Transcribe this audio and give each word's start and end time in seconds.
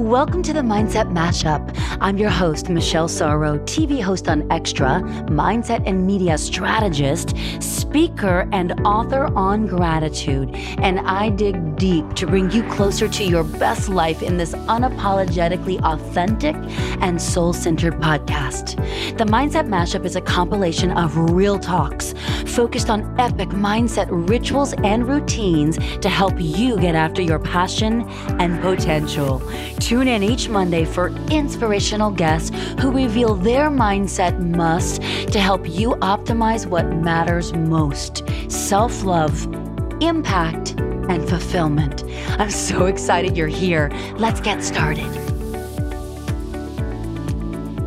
Welcome 0.00 0.42
to 0.44 0.54
the 0.54 0.60
Mindset 0.60 1.12
Mashup. 1.12 1.76
I'm 2.00 2.16
your 2.16 2.30
host, 2.30 2.70
Michelle 2.70 3.06
Sorro, 3.06 3.58
TV 3.66 4.02
host 4.02 4.30
on 4.30 4.50
Extra, 4.50 5.02
mindset 5.26 5.86
and 5.86 6.06
media 6.06 6.38
strategist, 6.38 7.36
speaker, 7.60 8.48
and 8.50 8.80
author 8.86 9.26
on 9.36 9.66
gratitude. 9.66 10.54
And 10.78 11.00
I 11.00 11.28
dig 11.28 11.76
deep 11.76 12.14
to 12.14 12.26
bring 12.26 12.50
you 12.50 12.62
closer 12.70 13.08
to 13.08 13.24
your 13.24 13.44
best 13.44 13.90
life 13.90 14.22
in 14.22 14.38
this 14.38 14.54
unapologetically 14.54 15.82
authentic 15.82 16.56
and 17.02 17.20
soul 17.20 17.52
centered 17.52 18.00
podcast. 18.00 18.76
The 19.18 19.24
Mindset 19.24 19.68
Mashup 19.68 20.06
is 20.06 20.16
a 20.16 20.22
compilation 20.22 20.92
of 20.92 21.14
real 21.14 21.58
talks 21.58 22.14
focused 22.46 22.88
on 22.88 23.20
epic 23.20 23.50
mindset 23.50 24.08
rituals 24.10 24.72
and 24.82 25.06
routines 25.06 25.76
to 25.98 26.08
help 26.08 26.34
you 26.38 26.78
get 26.78 26.94
after 26.94 27.20
your 27.20 27.38
passion 27.38 28.08
and 28.40 28.60
potential. 28.62 29.42
Tune 29.90 30.06
in 30.06 30.22
each 30.22 30.48
Monday 30.48 30.84
for 30.84 31.08
inspirational 31.32 32.12
guests 32.12 32.56
who 32.80 32.92
reveal 32.92 33.34
their 33.34 33.68
mindset 33.68 34.38
must 34.38 35.02
to 35.32 35.40
help 35.40 35.68
you 35.68 35.96
optimize 35.96 36.64
what 36.64 36.86
matters 36.86 37.52
most 37.54 38.22
self 38.48 39.02
love, 39.02 39.52
impact, 40.00 40.78
and 40.78 41.28
fulfillment. 41.28 42.04
I'm 42.38 42.52
so 42.52 42.86
excited 42.86 43.36
you're 43.36 43.48
here. 43.48 43.90
Let's 44.16 44.40
get 44.40 44.62
started. 44.62 45.10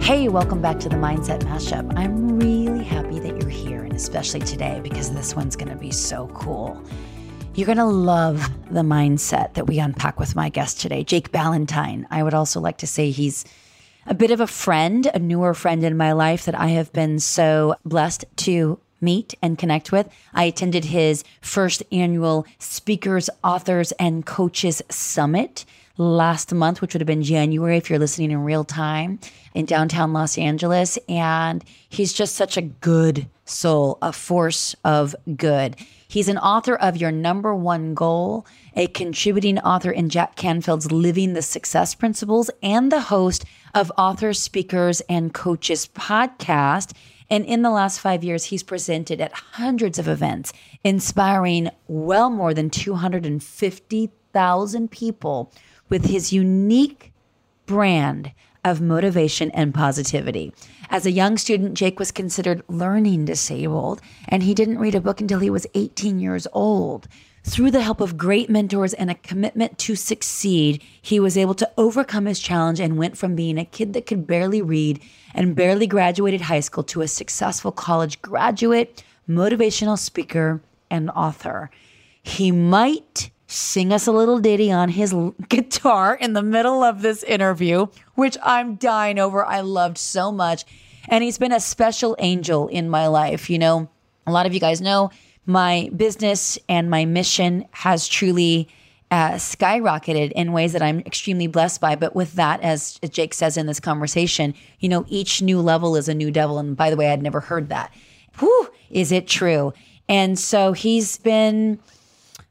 Hey, 0.02 0.28
welcome 0.28 0.62
back 0.62 0.82
to 0.82 0.90
the 0.90 0.98
Mindset 0.98 1.44
Mashup. 1.44 1.98
I'm 1.98 2.38
really 2.38 2.84
happy 2.84 3.20
that 3.20 3.42
you're 3.42 3.50
here, 3.50 3.84
and 3.84 3.94
especially 3.94 4.42
today 4.42 4.82
because 4.84 5.14
this 5.14 5.38
one's 5.38 5.56
going 5.56 5.72
to 5.72 5.78
be 5.78 5.92
so 5.92 6.28
cool. 6.34 6.84
You're 7.56 7.68
going 7.68 7.78
to 7.78 7.86
love 7.86 8.50
the 8.72 8.82
mindset 8.82 9.54
that 9.54 9.68
we 9.68 9.78
unpack 9.78 10.20
with 10.20 10.36
my 10.36 10.50
guest 10.50 10.82
today, 10.82 11.04
Jake 11.04 11.32
Ballantyne. 11.32 12.08
I 12.10 12.24
would 12.24 12.34
also 12.34 12.60
like 12.60 12.80
to 12.80 12.88
say 12.88 13.12
he's 13.12 13.46
a 14.08 14.16
bit 14.16 14.32
of 14.32 14.42
a 14.42 14.48
friend, 14.48 15.06
a 15.14 15.20
newer 15.20 15.54
friend 15.54 15.84
in 15.84 15.96
my 15.96 16.14
life 16.14 16.46
that 16.46 16.60
I 16.60 16.70
have 16.70 16.92
been 16.94 17.20
so 17.20 17.76
blessed 17.86 18.26
to 18.38 18.80
meet 19.02 19.36
and 19.40 19.60
connect 19.60 19.92
with. 19.92 20.10
I 20.34 20.46
attended 20.46 20.86
his 20.86 21.24
first 21.42 21.84
annual 21.92 22.48
Speakers, 22.58 23.30
Authors, 23.44 23.92
and 23.94 24.26
Coaches 24.26 24.82
Summit 24.90 25.64
last 25.98 26.54
month, 26.54 26.82
which 26.82 26.94
would 26.94 27.02
have 27.02 27.08
been 27.08 27.24
January 27.24 27.78
if 27.78 27.90
you're 27.90 28.00
listening 28.00 28.32
in 28.32 28.44
real 28.44 28.64
time 28.64 29.20
in 29.54 29.66
downtown 29.66 30.14
Los 30.14 30.38
Angeles. 30.38 30.98
And 31.08 31.64
he's 31.90 32.14
just 32.14 32.36
such 32.36 32.58
a 32.58 32.62
good 32.62 33.28
soul, 33.46 33.98
a 34.02 34.12
force 34.12 34.76
of 34.84 35.16
good. 35.36 35.76
He's 36.08 36.30
an 36.30 36.38
author 36.38 36.76
of 36.76 36.98
Your 36.98 37.12
Number 37.12 37.56
One 37.56 37.94
Goal, 37.94 38.46
a 38.76 38.88
contributing 38.88 39.60
author 39.60 39.92
in 39.92 40.10
Jack 40.10 40.36
Canfield's 40.36 40.92
Living 40.92 41.34
the 41.34 41.42
Success 41.42 41.96
Principles, 41.96 42.50
and 42.62 42.92
the 42.92 43.02
host 43.02 43.46
of 43.74 43.92
Authors, 43.98 44.40
Speakers, 44.40 45.02
and 45.02 45.34
Coaches 45.34 45.90
podcast. 45.94 46.94
And 47.30 47.46
in 47.46 47.64
the 47.64 47.72
last 47.72 48.00
five 48.00 48.24
years, 48.24 48.46
he's 48.46 48.64
presented 48.64 49.20
at 49.22 49.34
hundreds 49.34 49.98
of 49.98 50.08
events, 50.08 50.54
inspiring 50.84 51.70
well 51.88 52.30
more 52.30 52.54
than 52.54 52.70
250,000 52.70 54.92
people 54.92 55.52
with 55.94 56.06
his 56.06 56.34
unique 56.34 57.14
brand 57.68 58.32
of 58.66 58.82
motivation 58.82 59.52
and 59.52 59.76
positivity. 59.76 60.52
As 60.90 61.06
a 61.06 61.12
young 61.12 61.38
student, 61.38 61.76
Jake 61.76 62.00
was 62.00 62.12
considered 62.12 62.64
learning 62.68 63.26
disabled, 63.26 64.02
and 64.28 64.42
he 64.42 64.56
didn't 64.56 64.80
read 64.80 64.96
a 64.96 65.02
book 65.02 65.22
until 65.22 65.38
he 65.38 65.52
was 65.52 65.68
18 65.76 66.20
years 66.20 66.48
old. 66.52 67.08
Through 67.44 67.70
the 67.70 67.84
help 67.84 68.02
of 68.02 68.18
great 68.18 68.50
mentors 68.50 68.96
and 68.96 69.12
a 69.12 69.16
commitment 69.30 69.78
to 69.86 69.96
succeed, 69.96 70.82
he 71.00 71.20
was 71.20 71.38
able 71.38 71.54
to 71.54 71.72
overcome 71.78 72.26
his 72.26 72.40
challenge 72.40 72.80
and 72.80 72.98
went 72.98 73.16
from 73.16 73.36
being 73.36 73.60
a 73.60 73.64
kid 73.64 73.94
that 73.94 74.08
could 74.08 74.26
barely 74.26 74.64
read 74.64 75.00
and 75.36 75.56
barely 75.56 75.86
graduated 75.86 76.42
high 76.42 76.62
school 76.62 76.84
to 76.86 77.02
a 77.02 77.08
successful 77.08 77.72
college 77.72 78.20
graduate, 78.24 79.04
motivational 79.30 80.00
speaker, 80.00 80.60
and 80.90 81.12
author. 81.12 81.70
He 82.24 82.52
might 82.52 83.30
sing 83.54 83.94
us 83.94 84.08
a 84.08 84.12
little 84.12 84.40
ditty 84.40 84.72
on 84.72 84.90
his 84.90 85.14
guitar 85.50 86.16
in 86.16 86.34
the 86.34 86.44
middle 86.44 86.84
of 86.84 87.02
this 87.02 87.24
interview, 87.24 87.88
which 88.16 88.38
I'm 88.44 88.76
dying 88.76 89.20
over. 89.20 89.46
I 89.46 89.62
loved 89.62 89.98
so 89.98 90.32
much. 90.32 90.66
And 91.10 91.24
he's 91.24 91.38
been 91.38 91.52
a 91.52 91.60
special 91.60 92.16
angel 92.20 92.68
in 92.68 92.90
my 92.90 93.08
life. 93.08 93.50
You 93.50 93.60
know, 93.60 93.90
a 94.26 94.32
lot 94.32 94.46
of 94.46 94.54
you 94.54 94.60
guys 94.60 94.82
know 94.82 95.12
my 95.46 95.90
business 95.96 96.58
and 96.70 96.90
my 96.90 97.06
mission 97.06 97.66
has 97.72 98.08
truly 98.08 98.70
uh, 99.12 99.34
skyrocketed 99.34 100.32
in 100.32 100.54
ways 100.54 100.74
that 100.74 100.82
I'm 100.82 101.02
extremely 101.02 101.48
blessed 101.48 101.82
by. 101.82 101.96
But 101.96 102.16
with 102.16 102.34
that, 102.34 102.62
as 102.62 103.00
Jake 103.10 103.34
says 103.34 103.58
in 103.58 103.68
this 103.68 103.80
conversation, 103.80 104.56
you 104.80 104.90
know, 104.90 105.06
each 105.08 105.42
new 105.42 105.60
level 105.60 105.96
is 105.96 106.08
a 106.08 106.14
new 106.14 106.32
devil. 106.32 106.58
And 106.58 106.76
by 106.76 106.90
the 106.90 106.96
way, 106.96 107.10
I'd 107.10 107.22
never 107.22 107.42
heard 107.42 107.70
that. 107.70 107.94
Whew, 108.40 108.70
is 108.90 109.12
it 109.12 109.28
true? 109.28 109.74
And 110.10 110.40
so 110.40 110.74
he's 110.74 111.18
been 111.18 111.80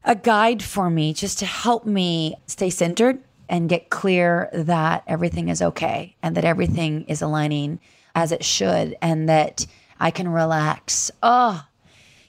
a 0.04 0.14
guide 0.14 0.62
for 0.62 0.90
me 0.90 1.12
just 1.12 1.38
to 1.38 1.46
help 1.46 1.86
me 1.86 2.36
stay 2.46 2.70
centered 2.70 3.22
and 3.48 3.68
get 3.68 3.90
clear 3.90 4.48
that 4.52 5.04
everything 5.06 5.48
is 5.48 5.62
okay 5.62 6.16
and 6.22 6.36
that 6.36 6.44
everything 6.44 7.04
is 7.04 7.22
aligning 7.22 7.78
as 8.14 8.32
it 8.32 8.44
should 8.44 8.96
and 9.02 9.28
that 9.28 9.66
I 10.00 10.10
can 10.10 10.28
relax. 10.28 11.10
Oh, 11.22 11.64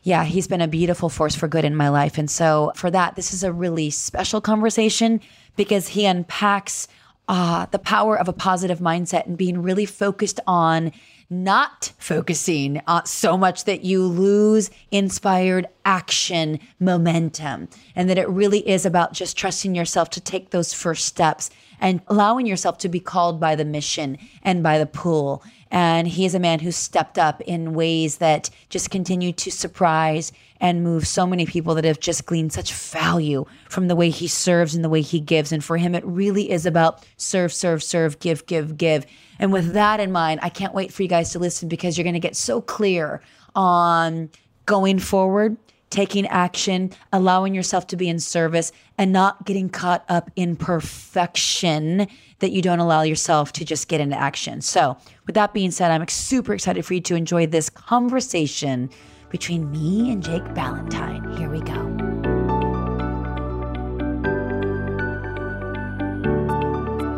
yeah, 0.04 0.26
he's 0.26 0.48
been 0.48 0.62
a 0.62 0.68
beautiful 0.68 1.10
force 1.10 1.34
for 1.34 1.48
good 1.48 1.66
in 1.66 1.76
my 1.76 1.90
life. 1.90 2.18
And 2.18 2.30
so, 2.30 2.74
for 2.76 2.92
that, 2.92 3.16
this 3.16 3.34
is 3.34 3.44
a 3.44 3.54
really 3.54 3.90
special 3.90 4.42
conversation 4.42 5.22
because 5.56 5.88
he 5.90 6.06
unpacks 6.06 6.88
uh, 7.30 7.68
the 7.68 7.80
power 7.80 8.20
of 8.20 8.28
a 8.28 8.34
positive 8.34 8.80
mindset 8.80 9.26
and 9.26 9.38
being 9.38 9.62
really 9.62 9.86
focused 9.86 10.42
on 10.46 10.92
not 11.30 11.92
focusing 11.98 12.82
uh, 12.88 13.04
so 13.04 13.38
much 13.38 13.66
that 13.66 13.84
you 13.84 14.04
lose 14.04 14.70
inspired 14.92 15.68
action 15.86 16.60
momentum 16.80 17.68
and 17.96 18.10
that 18.10 18.18
it 18.18 18.28
really 18.30 18.68
is 18.68 18.86
about 18.86 19.14
just 19.14 19.38
trusting 19.38 19.76
yourself 19.76 20.10
to 20.10 20.22
take 20.22 20.52
those 20.52 20.74
first 20.74 21.06
steps 21.06 21.50
and 21.80 22.02
allowing 22.08 22.46
yourself 22.46 22.78
to 22.78 22.90
be 22.90 23.00
called 23.00 23.40
by 23.40 23.56
the 23.56 23.66
mission 23.66 24.18
and 24.44 24.64
by 24.64 24.78
the 24.78 24.86
pull 24.86 25.44
and 25.74 26.08
he 26.08 26.24
is 26.24 26.36
a 26.36 26.40
man 26.40 26.60
who 26.60 26.72
stepped 26.72 27.18
up 27.18 27.42
in 27.42 27.74
ways 27.74 28.18
that 28.18 28.52
just 28.70 28.92
continue 28.92 29.34
to 29.34 29.50
surprise 29.50 30.32
and 30.62 30.84
move 30.84 31.08
so 31.08 31.26
many 31.26 31.48
people 31.48 31.74
that 31.74 31.84
have 31.84 32.00
just 32.00 32.28
gleaned 32.28 32.54
such 32.54 32.72
value 32.72 33.44
from 33.68 33.88
the 33.88 33.96
way 33.96 34.12
he 34.12 34.28
serves 34.28 34.76
and 34.76 34.84
the 34.84 34.90
way 34.90 35.02
he 35.02 35.20
gives. 35.20 35.52
And 35.52 35.64
for 35.64 35.78
him, 35.78 35.96
it 35.96 36.06
really 36.06 36.52
is 36.52 36.68
about 36.68 37.04
serve, 37.18 37.52
serve, 37.52 37.82
serve, 37.82 38.20
give, 38.20 38.46
give, 38.46 38.78
give. 38.78 39.08
And 39.40 39.52
with 39.52 39.74
that 39.74 40.00
in 40.00 40.12
mind, 40.12 40.40
I 40.44 40.50
can't 40.50 40.74
wait 40.74 40.94
for 40.94 41.04
you 41.04 41.10
guys 41.10 41.32
to 41.32 41.40
listen 41.40 41.70
because 41.70 41.98
you're 41.98 42.04
going 42.04 42.14
to 42.14 42.20
get 42.20 42.36
so 42.36 42.62
clear 42.62 43.22
on 43.56 44.30
going 44.66 45.00
forward 45.00 45.58
taking 45.94 46.26
action, 46.28 46.92
allowing 47.14 47.54
yourself 47.54 47.86
to 47.86 47.96
be 47.96 48.10
in 48.10 48.20
service, 48.20 48.72
and 48.98 49.14
not 49.14 49.46
getting 49.46 49.70
caught 49.70 50.04
up 50.10 50.32
in 50.36 50.56
perfection 50.56 52.08
that 52.40 52.52
you 52.52 52.64
don't 52.64 52.80
allow 52.80 53.04
yourself 53.04 53.54
to 53.54 53.64
just 53.64 53.88
get 53.88 54.02
into 54.02 54.20
action. 54.20 54.60
So, 54.60 54.98
with 55.28 55.36
that 55.36 55.54
being 55.54 55.72
said, 55.72 55.92
I'm 55.92 56.06
super 56.08 56.54
excited 56.54 56.84
for 56.84 56.96
you 56.96 57.02
to 57.02 57.16
enjoy 57.16 57.46
this 57.46 57.70
conversation 57.70 58.90
between 59.30 59.72
me 59.72 60.12
and 60.12 60.24
Jake 60.24 60.54
Ballantyne. 60.56 61.38
Here 61.38 61.50
we 61.50 61.62
go. 61.62 62.03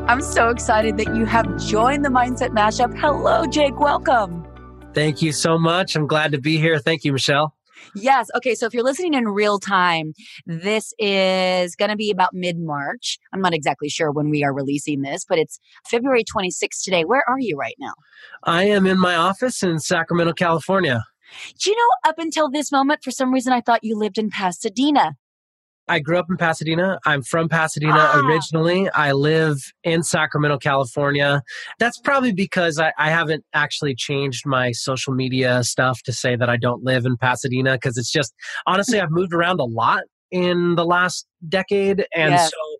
I'm 0.08 0.22
so 0.22 0.50
excited 0.50 0.98
that 0.98 1.16
you 1.16 1.26
have 1.26 1.58
joined 1.58 2.06
the 2.06 2.10
Mindset 2.10 2.50
Mashup. 2.50 2.96
Hello, 3.00 3.48
Jake. 3.48 3.80
Welcome. 3.80 4.46
Thank 4.94 5.24
you 5.24 5.32
so 5.32 5.58
much. 5.58 5.96
I'm 5.96 6.06
glad 6.06 6.32
to 6.34 6.38
be 6.40 6.58
here. 6.58 6.78
Thank 6.78 7.04
you, 7.04 7.12
Michelle. 7.12 7.56
Yes. 7.96 8.28
Okay. 8.36 8.54
So 8.54 8.68
if 8.68 8.74
you're 8.76 8.84
listening 8.84 9.16
in 9.16 9.28
real 9.28 9.58
time, 9.58 10.14
this 10.46 10.94
is 11.00 11.76
going 11.76 11.90
to 11.90 11.96
be 11.96 12.12
about 12.12 12.36
mid 12.36 12.60
March. 12.60 13.18
I'm 13.34 13.42
not 13.42 13.56
exactly 13.56 13.90
sure 13.90 14.12
when 14.12 14.30
we 14.30 14.44
are 14.44 14.54
releasing 14.54 15.02
this, 15.02 15.26
but 15.28 15.40
it's 15.40 15.60
February 15.90 16.24
26th 16.24 16.84
today. 16.84 17.04
Where 17.04 17.24
are 17.28 17.40
you 17.40 17.58
right 17.58 17.76
now? 17.80 17.94
I 18.44 18.66
am 18.66 18.86
in 18.86 19.00
my 19.00 19.16
office 19.16 19.64
in 19.64 19.80
Sacramento, 19.80 20.34
California. 20.34 21.04
Do 21.60 21.72
you 21.72 21.76
know, 21.76 22.10
up 22.10 22.20
until 22.20 22.52
this 22.52 22.72
moment, 22.72 23.04
for 23.04 23.10
some 23.10 23.34
reason, 23.34 23.54
I 23.54 23.62
thought 23.62 23.84
you 23.84 23.98
lived 23.98 24.20
in 24.20 24.30
Pasadena. 24.30 25.16
I 25.88 26.00
grew 26.00 26.18
up 26.18 26.26
in 26.30 26.38
Pasadena. 26.38 27.00
I'm 27.06 27.22
from 27.22 27.48
Pasadena 27.48 27.94
ah. 27.98 28.22
originally. 28.26 28.90
I 28.90 29.12
live 29.12 29.58
in 29.84 30.04
Sacramento, 30.04 30.58
California. 30.58 31.44
That's 31.80 32.00
probably 32.00 32.34
because 32.34 32.80
I, 32.80 32.92
I, 32.98 33.10
haven't 33.10 33.46
actually 33.54 33.96
changed 33.96 34.46
my 34.46 34.72
social 34.72 35.14
media 35.14 35.64
stuff 35.64 36.02
to 36.04 36.14
say 36.14 36.36
that 36.36 36.50
I 36.50 36.58
don't 36.58 36.84
live 36.84 37.06
in 37.06 37.18
Pasadena 37.18 37.74
because 37.74 37.98
it's 37.98 38.12
just 38.12 38.34
honestly, 38.66 39.00
I've 39.00 39.12
moved 39.12 39.34
around 39.34 39.60
a 39.60 39.66
lot 39.66 40.04
in 40.32 40.76
the 40.76 40.86
last 40.86 41.28
decade. 41.48 42.06
And 42.16 42.34
yes. 42.34 42.50
so 42.50 42.78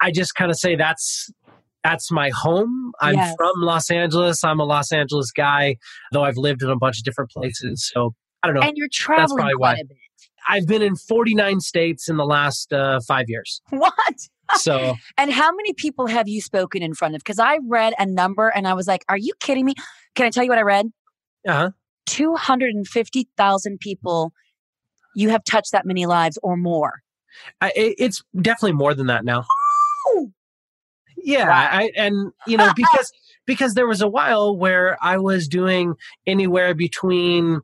I 0.00 0.10
just 0.10 0.34
kind 0.34 0.50
of 0.50 0.58
say 0.58 0.76
that's 0.76 1.30
that's 1.82 2.10
my 2.10 2.30
home. 2.30 2.92
I'm 3.00 3.14
yes. 3.14 3.34
from 3.36 3.52
Los 3.58 3.90
Angeles. 3.90 4.42
I'm 4.42 4.58
a 4.58 4.64
Los 4.64 4.90
Angeles 4.90 5.30
guy, 5.30 5.76
though 6.12 6.24
I've 6.24 6.38
lived 6.38 6.62
in 6.62 6.70
a 6.70 6.76
bunch 6.76 6.98
of 6.98 7.04
different 7.04 7.30
places. 7.30 7.90
So 7.92 8.14
I 8.44 8.46
don't 8.46 8.54
know. 8.56 8.62
And 8.62 8.76
you're 8.76 8.88
traveling 8.92 9.38
quite 9.38 9.58
why. 9.58 9.72
a 9.74 9.84
bit. 9.84 9.96
I've 10.48 10.66
been 10.66 10.82
in 10.82 10.96
49 10.96 11.60
states 11.60 12.08
in 12.08 12.16
the 12.16 12.26
last 12.26 12.72
uh, 12.72 13.00
five 13.06 13.26
years. 13.28 13.60
What? 13.70 14.28
So, 14.56 14.96
and 15.18 15.32
how 15.32 15.50
many 15.54 15.72
people 15.72 16.06
have 16.06 16.28
you 16.28 16.42
spoken 16.42 16.82
in 16.82 16.94
front 16.94 17.14
of? 17.14 17.20
Because 17.20 17.38
I 17.38 17.58
read 17.66 17.94
a 17.98 18.04
number 18.04 18.48
and 18.48 18.68
I 18.68 18.74
was 18.74 18.86
like, 18.86 19.02
are 19.08 19.16
you 19.16 19.32
kidding 19.40 19.64
me? 19.64 19.74
Can 20.14 20.26
I 20.26 20.30
tell 20.30 20.44
you 20.44 20.50
what 20.50 20.58
I 20.58 20.62
read? 20.62 20.86
uh-huh. 21.48 21.70
250,000 22.06 23.80
people. 23.80 24.32
You 25.16 25.30
have 25.30 25.44
touched 25.44 25.72
that 25.72 25.86
many 25.86 26.04
lives 26.04 26.38
or 26.42 26.56
more. 26.56 27.02
I, 27.60 27.72
it's 27.74 28.22
definitely 28.40 28.72
more 28.72 28.94
than 28.94 29.06
that 29.06 29.24
now. 29.24 29.44
Oh, 30.08 30.30
Yeah, 31.16 31.48
Wow. 31.48 31.68
I, 31.78 31.90
and 31.96 32.32
you 32.46 32.56
know 32.56 32.72
because 32.76 33.12
because 33.46 33.74
there 33.74 33.86
was 33.86 34.02
a 34.02 34.08
while 34.08 34.56
where 34.56 34.96
I 35.02 35.18
was 35.18 35.48
doing 35.48 35.94
anywhere 36.26 36.74
between 36.74 37.60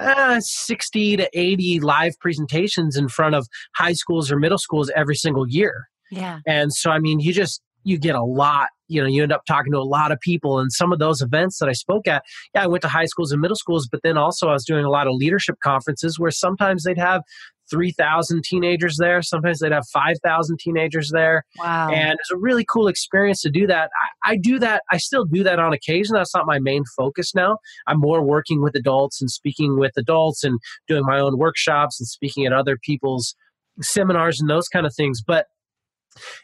uh, 0.00 0.40
60 0.40 1.16
to 1.18 1.28
80 1.32 1.80
live 1.80 2.18
presentations 2.20 2.96
in 2.96 3.08
front 3.08 3.34
of 3.34 3.46
high 3.76 3.92
schools 3.92 4.30
or 4.30 4.38
middle 4.38 4.58
schools 4.58 4.90
every 4.94 5.16
single 5.16 5.48
year. 5.48 5.88
yeah. 6.10 6.40
And 6.46 6.72
so 6.72 6.90
I 6.90 6.98
mean, 6.98 7.20
you 7.20 7.32
just 7.32 7.60
you 7.84 7.98
get 7.98 8.14
a 8.14 8.22
lot, 8.22 8.68
you 8.88 9.00
know, 9.00 9.08
you 9.08 9.22
end 9.22 9.32
up 9.32 9.42
talking 9.46 9.72
to 9.72 9.78
a 9.78 9.80
lot 9.80 10.12
of 10.12 10.20
people 10.20 10.58
and 10.58 10.70
some 10.72 10.92
of 10.92 10.98
those 10.98 11.22
events 11.22 11.58
that 11.58 11.68
I 11.68 11.72
spoke 11.72 12.06
at, 12.06 12.22
yeah, 12.54 12.64
I 12.64 12.66
went 12.66 12.82
to 12.82 12.88
high 12.88 13.06
schools 13.06 13.32
and 13.32 13.40
middle 13.40 13.56
schools, 13.56 13.88
but 13.90 14.00
then 14.02 14.18
also 14.18 14.48
I 14.48 14.52
was 14.52 14.64
doing 14.64 14.84
a 14.84 14.90
lot 14.90 15.06
of 15.06 15.14
leadership 15.14 15.56
conferences 15.62 16.18
where 16.18 16.30
sometimes 16.30 16.84
they'd 16.84 16.98
have 16.98 17.22
3,000 17.70 18.42
teenagers 18.44 18.96
there, 18.98 19.22
sometimes 19.22 19.58
they'd 19.58 19.72
have 19.72 19.86
5,000 19.92 20.58
teenagers 20.58 21.10
there 21.12 21.44
Wow. 21.58 21.90
and 21.90 22.12
it's 22.20 22.30
a 22.30 22.36
really 22.36 22.64
cool 22.64 22.88
experience 22.88 23.40
to 23.42 23.50
do 23.50 23.66
that. 23.66 23.90
I, 24.24 24.32
I 24.32 24.36
do 24.36 24.58
that. 24.58 24.82
I 24.90 24.96
still 24.98 25.24
do 25.24 25.42
that 25.44 25.58
on 25.58 25.72
occasion. 25.72 26.14
That's 26.14 26.34
not 26.34 26.46
my 26.46 26.58
main 26.58 26.84
focus 26.96 27.34
now. 27.34 27.58
I'm 27.86 27.98
more 28.00 28.22
working 28.22 28.62
with 28.62 28.74
adults 28.74 29.20
and 29.20 29.30
speaking 29.30 29.78
with 29.78 29.92
adults 29.96 30.44
and 30.44 30.58
doing 30.86 31.04
my 31.04 31.18
own 31.20 31.38
workshops 31.38 32.00
and 32.00 32.06
speaking 32.06 32.46
at 32.46 32.52
other 32.52 32.76
people's 32.82 33.34
seminars 33.80 34.40
and 34.40 34.48
those 34.48 34.68
kind 34.68 34.86
of 34.86 34.94
things. 34.94 35.22
But 35.26 35.46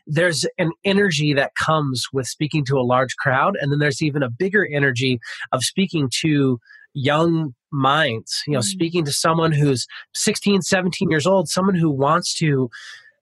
there's 0.07 0.47
an 0.59 0.71
energy 0.85 1.33
that 1.35 1.53
comes 1.57 2.05
with 2.13 2.27
speaking 2.27 2.65
to 2.67 2.77
a 2.77 2.83
large 2.83 3.17
crowd, 3.17 3.57
and 3.61 3.73
then 3.73 3.79
there's 3.79 4.03
even 4.03 4.23
a 4.23 4.31
bigger 4.31 4.67
energy 4.73 5.19
of 5.53 5.63
speaking 5.65 6.09
to 6.21 6.59
young 6.95 7.55
minds 7.73 8.43
you 8.47 8.53
know 8.53 8.61
Mm. 8.61 8.65
speaking 8.65 9.05
to 9.05 9.13
someone 9.13 9.53
who's 9.53 9.87
16 10.15 10.63
17 10.63 11.11
years 11.11 11.27
old 11.27 11.49
someone 11.49 11.75
who 11.75 11.91
wants 11.91 12.33
to 12.35 12.71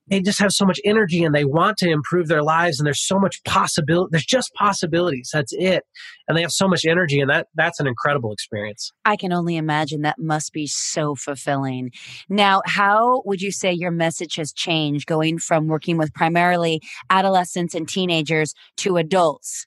they 0.09 0.19
just 0.19 0.37
have 0.39 0.51
so 0.51 0.65
much 0.65 0.81
energy 0.83 1.23
and 1.23 1.33
they 1.33 1.45
want 1.45 1.77
to 1.77 1.89
improve 1.89 2.27
their 2.27 2.43
lives 2.43 2.77
and 2.77 2.85
there's 2.85 3.01
so 3.01 3.17
much 3.17 3.41
possibility 3.45 4.09
there's 4.11 4.25
just 4.25 4.53
possibilities 4.53 5.29
that's 5.33 5.53
it 5.53 5.85
and 6.27 6.37
they 6.37 6.41
have 6.41 6.51
so 6.51 6.67
much 6.67 6.85
energy 6.85 7.19
and 7.19 7.29
that 7.29 7.47
that's 7.55 7.79
an 7.79 7.87
incredible 7.87 8.31
experience 8.31 8.91
I 9.05 9.15
can 9.15 9.33
only 9.33 9.55
imagine 9.57 10.01
that 10.01 10.19
must 10.19 10.53
be 10.53 10.67
so 10.67 11.15
fulfilling. 11.15 11.91
Now, 12.29 12.61
how 12.65 13.21
would 13.25 13.41
you 13.41 13.51
say 13.51 13.71
your 13.73 13.91
message 13.91 14.35
has 14.35 14.53
changed 14.53 15.07
going 15.07 15.39
from 15.39 15.67
working 15.67 15.97
with 15.97 16.13
primarily 16.13 16.81
adolescents 17.09 17.73
and 17.73 17.87
teenagers 17.87 18.53
to 18.77 18.97
adults? 18.97 19.65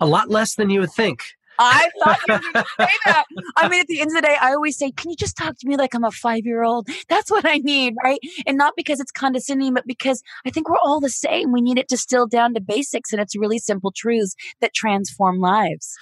a 0.00 0.06
lot 0.06 0.28
less 0.28 0.56
than 0.56 0.68
you 0.70 0.80
would 0.80 0.92
think 0.92 1.22
I 1.58 1.88
thought 2.02 2.18
you 2.26 2.34
were 2.34 2.40
going 2.40 2.54
to 2.54 2.64
say 2.80 2.90
that. 3.06 3.24
I 3.56 3.68
mean, 3.68 3.80
at 3.80 3.86
the 3.86 4.00
end 4.00 4.10
of 4.10 4.16
the 4.16 4.22
day, 4.22 4.36
I 4.40 4.52
always 4.52 4.76
say, 4.76 4.90
Can 4.92 5.10
you 5.10 5.16
just 5.16 5.36
talk 5.36 5.56
to 5.58 5.66
me 5.68 5.76
like 5.76 5.94
I'm 5.94 6.04
a 6.04 6.10
five 6.10 6.44
year 6.44 6.62
old? 6.62 6.88
That's 7.08 7.30
what 7.30 7.44
I 7.44 7.58
need, 7.58 7.94
right? 8.04 8.18
And 8.46 8.56
not 8.58 8.74
because 8.76 9.00
it's 9.00 9.12
condescending, 9.12 9.74
but 9.74 9.86
because 9.86 10.22
I 10.44 10.50
think 10.50 10.68
we're 10.68 10.76
all 10.84 11.00
the 11.00 11.08
same. 11.10 11.52
We 11.52 11.60
need 11.60 11.78
it 11.78 11.88
distilled 11.88 12.30
down 12.30 12.54
to 12.54 12.60
basics, 12.60 13.12
and 13.12 13.20
it's 13.20 13.36
really 13.36 13.58
simple 13.58 13.92
truths 13.94 14.34
that 14.60 14.74
transform 14.74 15.40
lives. 15.40 15.96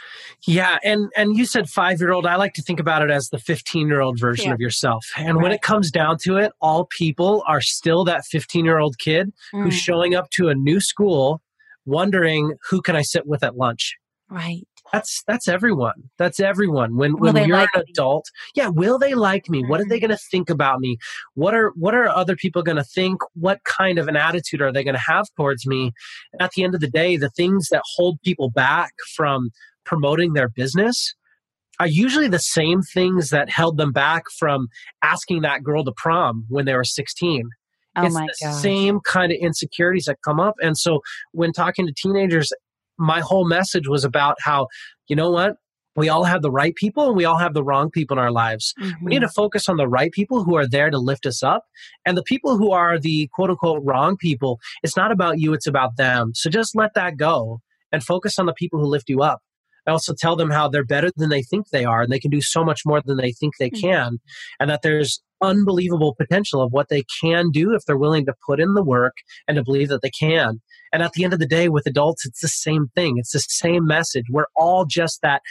Yeah, 0.47 0.79
and 0.83 1.11
and 1.17 1.37
you 1.37 1.45
said 1.45 1.69
five 1.69 2.01
year 2.01 2.13
old. 2.13 2.27
I 2.27 2.37
like 2.37 2.55
to 2.55 2.63
think 2.63 2.81
about 2.81 3.03
it 3.03 3.11
as 3.11 3.29
the 3.31 3.39
fifteen 3.39 3.89
year 3.89 4.01
old 4.01 4.19
version 4.19 4.49
Yeah. 4.49 4.55
of 4.55 4.61
yourself. 4.61 5.07
And 5.17 5.43
when 5.43 5.53
it 5.53 5.63
comes 5.63 5.91
down 5.91 6.19
to 6.25 6.37
it, 6.37 6.53
all 6.61 6.87
people 6.87 7.43
are 7.47 7.61
still 7.61 8.05
that 8.05 8.25
fifteen 8.27 8.65
year 8.65 8.79
old 8.79 8.99
kid 8.99 9.33
who's 9.53 9.75
Mm, 9.75 9.79
showing 9.79 10.15
up 10.15 10.31
to 10.31 10.49
a 10.49 10.55
new 10.55 10.81
school, 10.81 11.41
wondering 11.87 12.55
who 12.71 12.81
can 12.83 12.97
I 12.97 13.03
sit 13.03 13.27
with 13.27 13.43
at 13.43 13.57
lunch. 13.57 13.97
right. 14.31 14.67
That's 14.93 15.23
that's 15.27 15.49
everyone. 15.49 16.11
That's 16.19 16.39
everyone. 16.41 16.97
When 16.97 17.19
when 17.19 17.35
you're 17.37 17.57
like 17.57 17.71
an 17.75 17.83
me? 17.87 17.93
adult, 17.93 18.27
yeah, 18.55 18.69
will 18.69 18.99
they 18.99 19.15
like 19.15 19.49
me? 19.49 19.63
What 19.65 19.81
are 19.81 19.85
they 19.85 19.97
Mhm. 19.97 20.03
going 20.03 20.11
to 20.11 20.17
think 20.31 20.51
about 20.51 20.81
me? 20.81 20.99
What 21.35 21.55
are 21.55 21.73
what 21.77 21.95
are 21.95 22.07
other 22.09 22.37
people 22.37 22.63
going 22.63 22.77
to 22.77 22.85
think? 22.85 23.21
What 23.35 23.65
kind 23.65 23.99
of 23.99 24.09
an 24.09 24.17
attitude 24.17 24.61
are 24.61 24.73
they 24.73 24.85
going 24.85 24.95
to 24.95 25.01
have 25.01 25.27
towards 25.37 25.67
me? 25.67 25.93
And 26.33 26.43
at 26.43 26.51
the 26.53 26.63
end 26.65 26.75
of 26.75 26.81
the 26.81 26.91
day, 26.91 27.17
the 27.17 27.31
things 27.31 27.69
that 27.71 27.83
hold 27.97 28.21
people 28.23 28.51
back 28.51 28.93
from 29.17 29.51
promoting 29.85 30.35
their 30.35 30.49
business 30.49 31.15
are 31.81 31.89
usually 31.89 32.29
the 32.29 32.39
same 32.39 32.83
things 32.83 33.31
that 33.31 33.51
held 33.51 33.79
them 33.79 33.91
back 33.93 34.25
from 34.39 34.69
asking 35.03 35.43
that 35.43 35.63
girl 35.65 35.85
to 35.85 35.93
prom 35.97 36.45
when 36.49 36.67
they 36.67 36.75
were 36.75 36.85
16 36.85 37.49
Oh 37.97 38.07
it's 38.07 38.15
my 38.15 38.27
the 38.27 38.35
God. 38.43 38.61
same 38.61 39.01
kind 39.01 39.31
of 39.33 39.39
insecurities 39.41 40.07
that 40.07 40.19
come 40.25 40.41
up. 40.41 40.55
And 40.61 40.77
so 40.77 41.01
when 41.33 41.53
talking 41.53 41.87
to 41.87 41.93
teenagers, 41.97 42.53
my 42.99 43.21
whole 43.21 43.47
message 43.47 43.89
was 43.89 44.05
about 44.05 44.37
how, 44.41 44.69
you 45.09 45.17
know 45.17 45.31
what? 45.31 45.57
We 45.97 46.09
all 46.09 46.25
have 46.25 46.43
the 46.43 46.51
right 46.51 46.75
people 46.75 47.07
and 47.07 47.17
we 47.17 47.25
all 47.25 47.39
have 47.39 47.55
the 47.55 47.63
wrong 47.63 47.89
people 47.89 48.17
in 48.19 48.23
our 48.23 48.33
lives. 48.33 48.75
We 49.01 49.13
need 49.13 49.21
to 49.21 49.29
focus 49.29 49.69
on 49.69 49.77
the 49.77 49.87
right 49.87 50.11
people 50.11 50.43
who 50.43 50.57
are 50.57 50.67
there 50.67 50.91
to 50.91 50.99
lift 50.99 51.25
us 51.25 51.41
up. 51.43 51.65
And 52.05 52.17
the 52.17 52.25
people 52.25 52.59
who 52.59 52.73
are 52.73 52.99
the 52.99 53.29
quote 53.33 53.51
unquote 53.51 53.81
wrong 53.85 54.17
people, 54.17 54.59
it's 54.83 54.97
not 54.97 55.13
about 55.13 55.39
you, 55.39 55.53
it's 55.55 55.69
about 55.69 55.97
them. 55.97 56.33
So 56.35 56.51
just 56.51 56.75
let 56.75 56.95
that 56.95 57.17
go 57.17 57.61
and 57.93 58.03
focus 58.03 58.41
on 58.41 58.47
the 58.47 58.55
people 58.55 58.81
who 58.81 58.87
lift 58.87 59.09
you 59.09 59.23
up. 59.23 59.39
I 59.87 59.93
also 59.93 60.15
tell 60.19 60.35
them 60.35 60.51
how 60.51 60.69
they're 60.69 60.85
better 60.85 61.11
than 61.15 61.29
they 61.29 61.43
think 61.43 61.69
they 61.69 61.85
are 61.85 62.03
and 62.03 62.11
they 62.11 62.19
can 62.19 62.31
do 62.31 62.41
so 62.41 62.65
much 62.65 62.81
more 62.85 63.01
than 63.05 63.19
they 63.19 63.33
think 63.33 63.55
they 63.59 63.71
Mhm. 63.71 63.81
can. 63.81 64.19
And 64.59 64.71
that 64.71 64.83
there's 64.83 65.23
unbelievable 65.43 66.15
potential 66.19 66.63
of 66.63 66.73
what 66.73 66.89
they 66.89 67.05
can 67.21 67.51
do 67.51 67.73
if 67.75 67.85
they're 67.85 67.99
willing 67.99 68.25
to 68.27 68.35
put 68.47 68.61
in 68.61 68.75
the 68.75 68.83
work 68.83 69.13
and 69.47 69.57
to 69.57 69.63
believe 69.63 69.89
that 69.91 70.01
they 70.03 70.11
can. 70.11 70.61
And 70.95 71.03
at 71.03 71.13
the 71.13 71.25
end 71.25 71.33
of 71.33 71.41
the 71.41 71.47
day, 71.47 71.69
with 71.69 71.87
adults, 71.87 72.25
it's 72.25 72.41
the 72.41 72.49
same 72.49 72.89
thing. 72.95 73.19
It's 73.19 73.33
the 73.33 73.41
same 73.41 73.85
message. 73.85 74.27
We're 74.31 74.47
all 74.57 74.87
just 74.87 75.23
that 75.23 75.43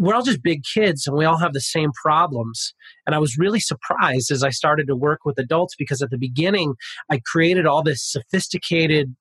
we're 0.00 0.14
all 0.14 0.22
just 0.22 0.42
big 0.42 0.62
kids 0.64 1.06
and 1.06 1.16
we 1.16 1.26
all 1.26 1.36
have 1.36 1.52
the 1.52 1.60
same 1.60 1.90
problems. 1.92 2.74
And 3.06 3.14
I 3.14 3.18
was 3.18 3.36
really 3.38 3.60
surprised 3.60 4.30
as 4.30 4.42
I 4.42 4.48
started 4.48 4.86
to 4.88 4.96
work 4.96 5.20
with 5.24 5.38
adults 5.38 5.74
because 5.78 6.00
at 6.00 6.10
the 6.10 6.18
beginning, 6.18 6.74
I 7.10 7.20
created 7.24 7.66
all 7.66 7.82
this 7.82 8.02
sophisticated 8.02 9.14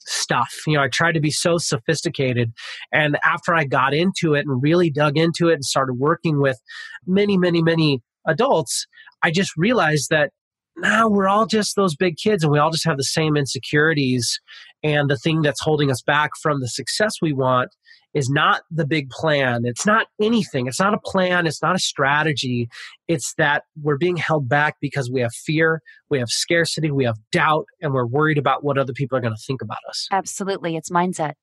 stuff. 0.00 0.54
You 0.66 0.74
know, 0.74 0.82
I 0.82 0.88
tried 0.88 1.12
to 1.12 1.20
be 1.20 1.30
so 1.30 1.58
sophisticated. 1.58 2.52
And 2.92 3.18
after 3.24 3.54
I 3.54 3.64
got 3.64 3.94
into 3.94 4.34
it 4.34 4.44
and 4.46 4.62
really 4.62 4.90
dug 4.90 5.16
into 5.18 5.48
it 5.48 5.54
and 5.54 5.64
started 5.64 5.94
working 5.94 6.40
with 6.40 6.60
many, 7.06 7.36
many, 7.36 7.62
many 7.62 8.02
adults, 8.28 8.86
I 9.22 9.30
just 9.30 9.56
realized 9.56 10.10
that 10.10 10.30
now 10.76 11.08
we're 11.08 11.28
all 11.28 11.46
just 11.46 11.76
those 11.76 11.96
big 11.96 12.16
kids 12.16 12.42
and 12.42 12.52
we 12.52 12.58
all 12.58 12.70
just 12.70 12.86
have 12.86 12.96
the 12.96 13.04
same 13.04 13.36
insecurities. 13.36 14.40
And 14.82 15.10
the 15.10 15.16
thing 15.16 15.42
that's 15.42 15.60
holding 15.62 15.90
us 15.90 16.02
back 16.02 16.30
from 16.40 16.60
the 16.60 16.68
success 16.68 17.14
we 17.20 17.32
want 17.32 17.70
is 18.14 18.30
not 18.30 18.62
the 18.70 18.86
big 18.86 19.10
plan. 19.10 19.62
It's 19.64 19.84
not 19.84 20.06
anything. 20.20 20.66
It's 20.66 20.80
not 20.80 20.94
a 20.94 20.98
plan. 20.98 21.46
It's 21.46 21.60
not 21.60 21.76
a 21.76 21.78
strategy. 21.78 22.68
It's 23.08 23.34
that 23.36 23.64
we're 23.82 23.98
being 23.98 24.16
held 24.16 24.48
back 24.48 24.76
because 24.80 25.10
we 25.10 25.20
have 25.20 25.32
fear, 25.34 25.82
we 26.08 26.18
have 26.18 26.28
scarcity, 26.28 26.90
we 26.90 27.04
have 27.04 27.16
doubt, 27.30 27.66
and 27.82 27.92
we're 27.92 28.06
worried 28.06 28.38
about 28.38 28.64
what 28.64 28.78
other 28.78 28.94
people 28.94 29.18
are 29.18 29.20
going 29.20 29.34
to 29.34 29.42
think 29.46 29.60
about 29.60 29.78
us. 29.88 30.08
Absolutely. 30.10 30.76
It's 30.76 30.88
mindset, 30.88 31.34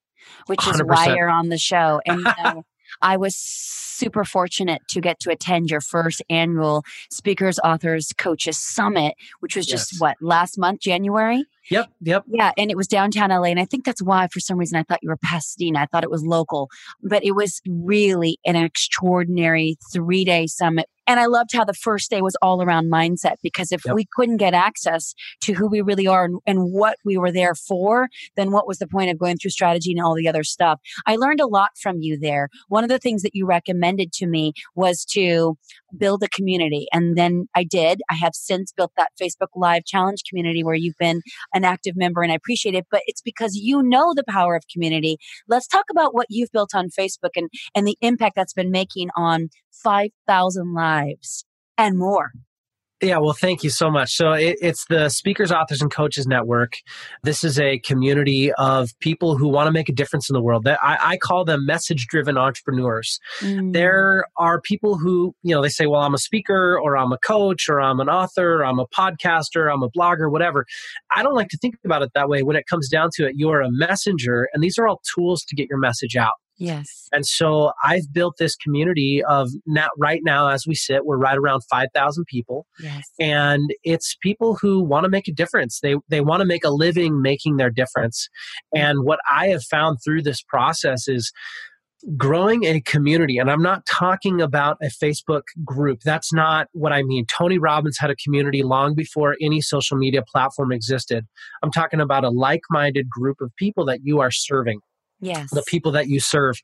which 0.48 0.66
is 0.68 0.82
why 0.84 1.10
100%. 1.10 1.16
you're 1.16 1.30
on 1.30 1.50
the 1.50 1.60
show. 1.60 2.02
And 2.08 2.20
you 2.20 2.34
know, 2.44 2.64
I 3.02 3.18
was 3.18 3.36
super 3.36 4.26
fortunate 4.26 4.82
to 4.90 5.02
get 5.02 5.20
to 5.22 5.30
attend 5.32 5.70
your 5.70 5.82
first 5.82 6.22
annual 6.30 6.84
Speakers, 7.12 7.60
Authors, 7.60 8.12
Coaches 8.18 8.58
Summit, 8.58 9.16
which 9.40 9.56
was 9.56 9.66
just 9.66 9.94
Yes. 9.94 10.02
what, 10.02 10.18
last 10.22 10.58
month, 10.58 10.82
January? 10.82 11.46
Yep, 11.70 11.90
yep. 12.02 12.24
Yeah. 12.28 12.52
And 12.58 12.70
it 12.70 12.76
was 12.76 12.88
downtown 12.88 13.30
LA. 13.30 13.46
And 13.46 13.60
I 13.60 13.66
think 13.66 13.86
that's 13.86 14.02
why, 14.02 14.28
for 14.28 14.40
some 14.40 14.58
reason, 14.58 14.78
I 14.78 14.84
thought 14.84 15.00
you 15.02 15.10
were 15.10 15.18
Pasadena. 15.18 15.80
I 15.80 15.86
thought 15.86 16.04
it 16.04 16.12
was 16.12 16.24
local, 16.26 16.70
but 17.02 17.24
it 17.24 17.32
was 17.36 17.62
really 17.68 18.38
an 18.46 18.56
extraordinary 18.56 19.78
three 19.94 20.26
day 20.26 20.48
summit. 20.48 20.88
And 21.08 21.20
I 21.20 21.26
loved 21.26 21.52
how 21.54 21.66
the 21.66 21.74
first 21.74 22.10
day 22.10 22.22
was 22.22 22.36
all 22.42 22.62
around 22.62 22.92
mindset 22.92 23.36
because 23.42 23.72
if 23.72 23.84
Yep. 23.86 23.96
we 23.96 24.06
couldn't 24.16 24.38
get 24.38 24.54
access 24.54 25.14
to 25.42 25.54
who 25.54 25.68
we 25.68 25.82
really 25.82 26.08
are 26.08 26.26
and, 26.26 26.40
and 26.46 26.72
what 26.72 26.98
we 27.04 27.18
were 27.18 27.32
there 27.32 27.56
for, 27.56 28.08
then 28.36 28.52
what 28.52 28.68
was 28.68 28.78
the 28.78 28.88
point 28.88 29.12
of 29.12 29.18
going 29.20 29.38
through 29.38 29.52
strategy 29.52 29.92
and 29.92 30.02
all 30.02 30.16
the 30.16 30.28
other 30.28 30.44
stuff? 30.44 30.80
I 31.06 31.16
learned 31.16 31.42
a 31.42 31.48
lot 31.48 31.72
from 31.82 31.98
you 32.00 32.18
there. 32.18 32.50
One 32.70 32.84
of 32.84 32.90
the 32.90 33.00
things 33.00 33.22
that 33.24 33.36
you 33.36 33.46
recommended 33.46 34.14
to 34.14 34.28
me 34.28 34.54
was 34.76 35.04
to 35.12 35.58
build 35.98 36.24
a 36.24 36.30
community. 36.30 36.88
And 36.92 37.18
then 37.18 37.48
I 37.56 37.64
did. 37.64 38.02
I 38.10 38.16
have 38.16 38.34
since 38.36 38.72
built 38.72 38.92
that 38.98 39.12
Facebook 39.22 39.50
Live 39.56 39.86
Challenge 39.86 40.22
community 40.28 40.64
where 40.64 40.76
you've 40.76 40.98
been 41.00 41.22
an 41.54 41.64
active 41.64 41.96
member 41.96 42.22
and 42.22 42.32
I 42.32 42.36
appreciate 42.36 42.76
it, 42.76 42.86
but 42.92 43.02
it's 43.06 43.22
because 43.22 43.56
you 43.56 43.82
know 43.84 44.14
the 44.14 44.24
power 44.28 44.56
of 44.56 44.64
community. 44.72 45.18
Let's 45.48 45.68
talk 45.68 45.86
about 45.92 46.14
what 46.14 46.28
you've 46.30 46.52
built 46.52 46.72
on 46.74 46.90
Facebook 46.90 47.32
and, 47.36 47.50
and 47.76 47.88
the 47.88 47.98
impact 48.02 48.36
that's 48.36 48.54
been 48.54 48.72
making 48.72 49.10
on 49.16 49.50
5,000 49.84 50.74
lives 50.74 51.46
and 51.78 51.98
more. 51.98 52.32
Yeah, 53.04 53.18
well, 53.18 53.34
thank 53.34 53.66
you 53.66 53.70
so 53.70 53.92
much. 53.92 54.16
So 54.16 54.32
it, 54.32 54.58
it's 54.62 54.86
the 54.86 55.10
Speakers, 55.10 55.52
Authors, 55.52 55.82
and 55.82 55.92
Coaches 55.92 56.26
Network. 56.26 56.78
This 57.22 57.44
is 57.44 57.60
a 57.60 57.80
community 57.80 58.54
of 58.54 58.98
people 59.02 59.38
who 59.38 59.50
want 59.50 59.68
to 59.68 59.74
make 59.74 59.90
a 59.90 59.92
difference 59.92 60.30
in 60.30 60.34
the 60.34 60.42
world. 60.42 60.64
That 60.64 60.80
I, 60.82 60.98
I 61.02 61.18
call 61.18 61.44
them 61.44 61.66
message-driven 61.66 62.38
entrepreneurs. 62.38 63.20
Mm. 63.42 63.74
There 63.74 64.26
are 64.38 64.62
people 64.62 64.98
who, 64.98 65.36
you 65.44 65.54
know, 65.54 65.62
they 65.62 65.68
say, 65.68 65.86
"Well, 65.86 66.00
I'm 66.00 66.14
a 66.14 66.18
speaker, 66.18 66.80
or 66.80 66.96
I'm 66.96 67.12
a 67.12 67.18
coach, 67.18 67.68
or 67.68 67.82
I'm 67.82 68.00
an 68.00 68.08
author, 68.08 68.62
or 68.62 68.66
I'm 68.66 68.80
a 68.80 68.88
podcaster, 68.88 69.72
I'm 69.72 69.84
a 69.84 69.90
blogger, 69.90 70.32
whatever." 70.32 70.66
I 71.14 71.24
don't 71.24 71.36
like 71.36 71.50
to 71.50 71.58
think 71.58 71.76
about 71.84 72.04
it 72.04 72.12
that 72.16 72.30
way. 72.30 72.42
When 72.42 72.56
it 72.56 72.68
comes 72.68 72.88
down 72.88 73.10
to 73.16 73.28
it, 73.28 73.34
you're 73.36 73.60
a 73.60 73.70
messenger, 73.70 74.48
and 74.54 74.64
these 74.64 74.78
are 74.78 74.88
all 74.88 75.02
tools 75.14 75.44
to 75.50 75.56
get 75.56 75.68
your 75.68 75.80
message 75.80 76.16
out. 76.16 76.36
Yes. 76.64 77.10
And 77.12 77.26
so 77.26 77.74
I've 77.84 78.12
built 78.14 78.36
this 78.38 78.56
community 78.56 79.22
of 79.28 79.50
now, 79.66 79.90
right 79.98 80.22
now, 80.24 80.48
as 80.48 80.66
we 80.66 80.76
sit, 80.76 81.06
we're 81.06 81.18
right 81.18 81.38
around 81.38 81.62
5,000 81.70 82.26
people. 82.26 82.66
Yes. 82.80 83.04
And 83.20 83.70
it's 83.84 84.16
people 84.22 84.56
who 84.56 84.82
want 84.82 85.04
to 85.04 85.10
make 85.10 85.28
a 85.28 85.34
difference. 85.34 85.82
They, 85.82 85.96
they 86.08 86.22
want 86.22 86.40
to 86.40 86.46
make 86.46 86.64
a 86.64 86.70
living 86.70 87.22
making 87.22 87.58
their 87.58 87.70
difference. 87.70 88.30
Mm. 88.74 88.80
And 88.80 89.04
what 89.04 89.20
I 89.30 89.48
have 89.48 89.64
found 89.64 89.98
through 90.04 90.22
this 90.24 90.42
process 90.42 91.08
is 91.10 91.34
growing 92.18 92.64
a 92.66 92.82
community. 92.82 93.38
And 93.38 93.52
I'm 93.52 93.62
not 93.62 93.86
talking 93.86 94.42
about 94.42 94.78
a 94.82 94.88
Facebook 94.88 95.44
group. 95.64 96.00
That's 96.04 96.34
not 96.34 96.68
what 96.74 96.92
I 96.92 97.04
mean. 97.04 97.26
Tony 97.26 97.58
Robbins 97.58 97.98
had 98.00 98.10
a 98.10 98.16
community 98.16 98.64
long 98.64 98.96
before 98.96 99.36
any 99.42 99.62
social 99.62 99.98
media 99.98 100.24
platform 100.32 100.72
existed. 100.72 101.26
I'm 101.62 101.72
talking 101.72 102.02
about 102.02 102.24
a 102.24 102.30
like 102.30 102.62
minded 102.70 103.10
group 103.10 103.38
of 103.42 103.52
people 103.58 103.86
that 103.86 104.00
you 104.04 104.20
are 104.20 104.32
serving 104.32 104.80
yes. 105.24 105.50
the 105.52 105.64
people 105.68 105.92
that 105.92 106.08
you 106.08 106.20
serve. 106.20 106.56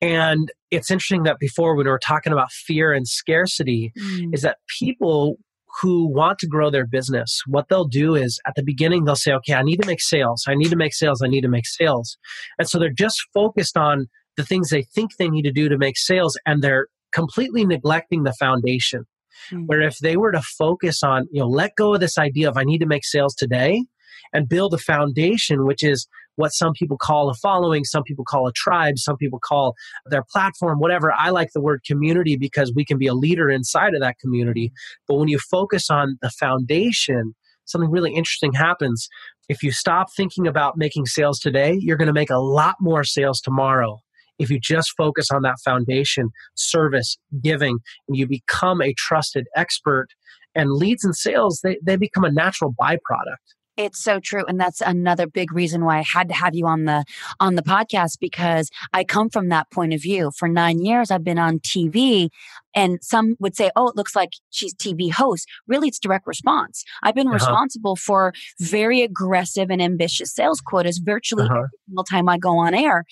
And 0.00 0.50
it's 0.70 0.90
interesting 0.90 1.24
that 1.24 1.38
before 1.38 1.74
when 1.74 1.86
we 1.86 1.90
were 1.90 1.98
talking 1.98 2.32
about 2.32 2.52
fear 2.52 2.92
and 2.92 3.06
scarcity, 3.06 3.92
mm. 3.98 4.34
is 4.34 4.42
that 4.42 4.58
people 4.78 5.36
who 5.80 6.06
want 6.06 6.38
to 6.38 6.46
grow 6.46 6.70
their 6.70 6.86
business, 6.86 7.42
what 7.46 7.68
they'll 7.68 7.86
do 7.86 8.14
is 8.14 8.40
at 8.46 8.54
the 8.56 8.62
beginning, 8.62 9.04
they'll 9.04 9.16
say, 9.16 9.32
okay, 9.32 9.54
I 9.54 9.62
need 9.62 9.80
to 9.82 9.86
make 9.86 10.00
sales. 10.00 10.44
I 10.48 10.54
need 10.54 10.70
to 10.70 10.76
make 10.76 10.94
sales. 10.94 11.22
I 11.22 11.28
need 11.28 11.42
to 11.42 11.48
make 11.48 11.66
sales. 11.66 12.16
And 12.58 12.68
so 12.68 12.78
they're 12.78 12.90
just 12.90 13.20
focused 13.34 13.76
on 13.76 14.06
the 14.36 14.44
things 14.44 14.70
they 14.70 14.82
think 14.82 15.16
they 15.16 15.28
need 15.28 15.42
to 15.42 15.52
do 15.52 15.68
to 15.68 15.78
make 15.78 15.98
sales 15.98 16.38
and 16.46 16.62
they're 16.62 16.88
completely 17.12 17.64
neglecting 17.64 18.22
the 18.22 18.32
foundation. 18.34 19.04
Mm. 19.52 19.66
Where 19.66 19.82
if 19.82 19.98
they 19.98 20.16
were 20.16 20.32
to 20.32 20.40
focus 20.40 21.02
on, 21.02 21.28
you 21.30 21.40
know, 21.40 21.48
let 21.48 21.76
go 21.76 21.94
of 21.94 22.00
this 22.00 22.16
idea 22.16 22.48
of 22.48 22.56
I 22.56 22.64
need 22.64 22.78
to 22.78 22.86
make 22.86 23.04
sales 23.04 23.34
today 23.34 23.84
and 24.32 24.48
build 24.48 24.72
a 24.74 24.78
foundation, 24.78 25.66
which 25.66 25.84
is 25.84 26.06
what 26.36 26.50
some 26.50 26.72
people 26.72 26.96
call 26.96 27.28
a 27.28 27.34
following, 27.34 27.84
some 27.84 28.02
people 28.02 28.24
call 28.24 28.46
a 28.46 28.52
tribe, 28.52 28.98
some 28.98 29.16
people 29.16 29.38
call 29.38 29.74
their 30.06 30.24
platform, 30.30 30.78
whatever. 30.78 31.12
I 31.12 31.30
like 31.30 31.48
the 31.54 31.60
word 31.60 31.82
community 31.84 32.36
because 32.36 32.72
we 32.74 32.84
can 32.84 32.98
be 32.98 33.06
a 33.06 33.14
leader 33.14 33.50
inside 33.50 33.94
of 33.94 34.00
that 34.00 34.18
community. 34.18 34.72
But 35.08 35.16
when 35.16 35.28
you 35.28 35.38
focus 35.38 35.90
on 35.90 36.18
the 36.22 36.30
foundation, 36.30 37.34
something 37.64 37.90
really 37.90 38.14
interesting 38.14 38.52
happens. 38.52 39.08
If 39.48 39.62
you 39.62 39.72
stop 39.72 40.08
thinking 40.16 40.46
about 40.46 40.76
making 40.76 41.06
sales 41.06 41.38
today, 41.38 41.76
you're 41.80 41.96
going 41.96 42.06
to 42.06 42.12
make 42.12 42.30
a 42.30 42.38
lot 42.38 42.76
more 42.80 43.04
sales 43.04 43.40
tomorrow. 43.40 44.00
If 44.38 44.50
you 44.50 44.60
just 44.60 44.92
focus 44.96 45.30
on 45.30 45.42
that 45.42 45.56
foundation, 45.64 46.30
service, 46.54 47.16
giving, 47.42 47.78
and 48.06 48.16
you 48.16 48.26
become 48.26 48.82
a 48.82 48.92
trusted 48.94 49.46
expert, 49.56 50.08
and 50.56 50.72
leads 50.72 51.04
and 51.04 51.14
sales, 51.14 51.60
they, 51.62 51.78
they 51.82 51.96
become 51.96 52.24
a 52.24 52.32
natural 52.32 52.74
byproduct. 52.80 53.54
It's 53.76 54.02
so 54.02 54.20
true. 54.20 54.44
And 54.46 54.58
that's 54.58 54.80
another 54.80 55.26
big 55.26 55.52
reason 55.52 55.84
why 55.84 55.98
I 55.98 56.02
had 56.02 56.28
to 56.28 56.34
have 56.34 56.54
you 56.54 56.66
on 56.66 56.84
the 56.84 57.04
on 57.40 57.56
the 57.56 57.62
podcast 57.62 58.18
because 58.20 58.70
I 58.94 59.04
come 59.04 59.28
from 59.28 59.50
that 59.50 59.70
point 59.70 59.92
of 59.92 60.02
view. 60.02 60.30
For 60.36 60.48
9 60.48 60.78
years 60.80 61.10
I've 61.10 61.24
been 61.24 61.38
on 61.38 61.58
TV 61.58 62.30
and 62.76 62.98
some 63.02 63.36
would 63.40 63.56
say, 63.56 63.70
oh, 63.74 63.88
it 63.88 63.96
looks 63.96 64.14
like 64.14 64.30
she's 64.50 64.74
TV 64.74 65.10
host. 65.10 65.48
Really, 65.66 65.88
it's 65.88 65.98
direct 65.98 66.26
response. 66.26 66.84
I've 67.02 67.14
been 67.14 67.26
uh-huh. 67.26 67.34
responsible 67.34 67.96
for 67.96 68.34
very 68.60 69.00
aggressive 69.00 69.70
and 69.70 69.80
ambitious 69.80 70.32
sales 70.32 70.60
quotas 70.60 70.98
virtually 70.98 71.44
uh-huh. 71.44 71.56
every 71.56 71.68
single 71.88 72.04
time 72.04 72.28
I 72.28 72.36
go 72.36 72.58
on 72.58 72.74
air. 72.74 73.04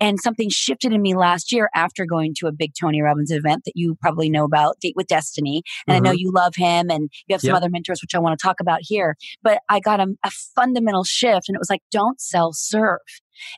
And 0.00 0.18
something 0.18 0.48
shifted 0.48 0.92
in 0.92 1.02
me 1.02 1.14
last 1.14 1.52
year 1.52 1.68
after 1.74 2.06
going 2.06 2.34
to 2.38 2.46
a 2.46 2.52
big 2.52 2.72
Tony 2.80 3.02
Robbins 3.02 3.30
event 3.30 3.64
that 3.66 3.72
you 3.74 3.96
probably 4.00 4.30
know 4.30 4.44
about, 4.44 4.80
Date 4.80 4.94
with 4.96 5.06
Destiny. 5.06 5.62
And 5.86 5.94
mm-hmm. 5.94 6.06
I 6.06 6.08
know 6.08 6.14
mm-hmm. 6.14 6.20
you 6.20 6.32
love 6.34 6.54
him 6.56 6.90
and 6.90 7.10
you 7.26 7.34
have 7.34 7.42
some 7.42 7.48
yep. 7.48 7.58
other 7.58 7.68
mentors, 7.68 8.00
which 8.00 8.14
I 8.14 8.18
want 8.18 8.38
to 8.38 8.42
talk 8.42 8.60
about 8.60 8.80
here. 8.82 9.16
But 9.42 9.60
I 9.68 9.80
got 9.80 10.00
a, 10.00 10.06
a 10.24 10.30
fundamental 10.30 11.04
shift 11.04 11.48
and 11.48 11.54
it 11.54 11.58
was 11.58 11.70
like, 11.70 11.82
don't 11.92 12.20
sell, 12.20 12.52
serve. 12.54 12.98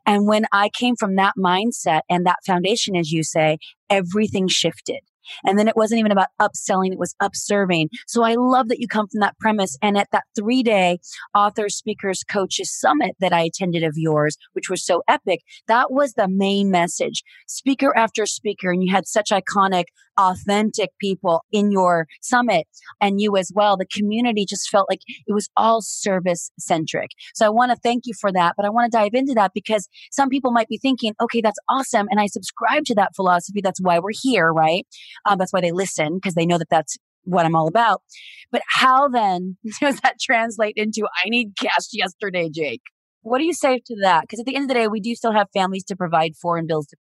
And 0.06 0.26
when 0.26 0.44
I 0.52 0.68
came 0.68 0.96
from 0.96 1.16
that 1.16 1.34
mindset 1.38 2.02
and 2.10 2.26
that 2.26 2.38
foundation, 2.44 2.96
as 2.96 3.12
you 3.12 3.22
say, 3.22 3.58
everything 3.88 4.48
shifted. 4.48 5.00
And 5.44 5.58
then 5.58 5.68
it 5.68 5.76
wasn't 5.76 6.00
even 6.00 6.12
about 6.12 6.28
upselling, 6.40 6.92
it 6.92 6.98
was 6.98 7.14
upserving. 7.20 7.88
So 8.06 8.22
I 8.22 8.34
love 8.34 8.68
that 8.68 8.80
you 8.80 8.88
come 8.88 9.08
from 9.08 9.20
that 9.20 9.38
premise. 9.38 9.76
And 9.82 9.96
at 9.96 10.08
that 10.12 10.24
three 10.36 10.62
day 10.62 10.98
authors, 11.34 11.76
speakers, 11.76 12.22
coaches 12.24 12.72
summit 12.72 13.16
that 13.20 13.32
I 13.32 13.42
attended 13.42 13.82
of 13.82 13.94
yours, 13.96 14.36
which 14.52 14.70
was 14.70 14.84
so 14.84 15.02
epic, 15.08 15.40
that 15.66 15.90
was 15.90 16.14
the 16.14 16.28
main 16.28 16.70
message. 16.70 17.22
Speaker 17.46 17.96
after 17.96 18.26
speaker, 18.26 18.70
and 18.72 18.82
you 18.82 18.92
had 18.92 19.06
such 19.06 19.30
iconic, 19.30 19.84
authentic 20.18 20.90
people 21.00 21.44
in 21.52 21.70
your 21.70 22.06
summit 22.20 22.66
and 23.00 23.20
you 23.20 23.36
as 23.36 23.50
well. 23.54 23.76
The 23.76 23.86
community 23.86 24.44
just 24.48 24.68
felt 24.68 24.86
like 24.90 25.00
it 25.26 25.32
was 25.32 25.48
all 25.56 25.80
service 25.82 26.50
centric. 26.58 27.10
So 27.34 27.46
I 27.46 27.50
want 27.50 27.72
to 27.72 27.76
thank 27.76 28.04
you 28.06 28.14
for 28.20 28.32
that, 28.32 28.54
but 28.56 28.66
I 28.66 28.70
want 28.70 28.90
to 28.90 28.96
dive 28.96 29.14
into 29.14 29.34
that 29.34 29.52
because 29.54 29.88
some 30.10 30.28
people 30.28 30.52
might 30.52 30.68
be 30.68 30.78
thinking, 30.78 31.14
okay, 31.20 31.40
that's 31.40 31.58
awesome. 31.68 32.06
And 32.10 32.20
I 32.20 32.26
subscribe 32.26 32.84
to 32.86 32.94
that 32.96 33.14
philosophy. 33.14 33.60
That's 33.62 33.80
why 33.80 33.98
we're 33.98 34.10
here, 34.12 34.52
right? 34.52 34.86
Um, 35.26 35.38
that's 35.38 35.52
why 35.52 35.60
they 35.60 35.72
listen 35.72 36.16
because 36.16 36.34
they 36.34 36.46
know 36.46 36.58
that 36.58 36.70
that's 36.70 36.96
what 37.24 37.46
I'm 37.46 37.54
all 37.54 37.68
about. 37.68 38.02
But 38.50 38.62
how 38.68 39.08
then 39.08 39.56
does 39.80 40.00
that 40.00 40.16
translate 40.20 40.74
into 40.76 41.06
I 41.24 41.28
need 41.28 41.52
cash 41.58 41.88
yesterday, 41.92 42.50
Jake? 42.52 42.82
What 43.22 43.38
do 43.38 43.44
you 43.44 43.54
say 43.54 43.80
to 43.86 43.96
that? 44.02 44.22
Because 44.22 44.40
at 44.40 44.46
the 44.46 44.56
end 44.56 44.64
of 44.64 44.68
the 44.68 44.74
day, 44.74 44.88
we 44.88 45.00
do 45.00 45.14
still 45.14 45.32
have 45.32 45.46
families 45.54 45.84
to 45.84 45.96
provide 45.96 46.32
for 46.40 46.56
and 46.56 46.66
bills 46.66 46.88
to. 46.88 46.96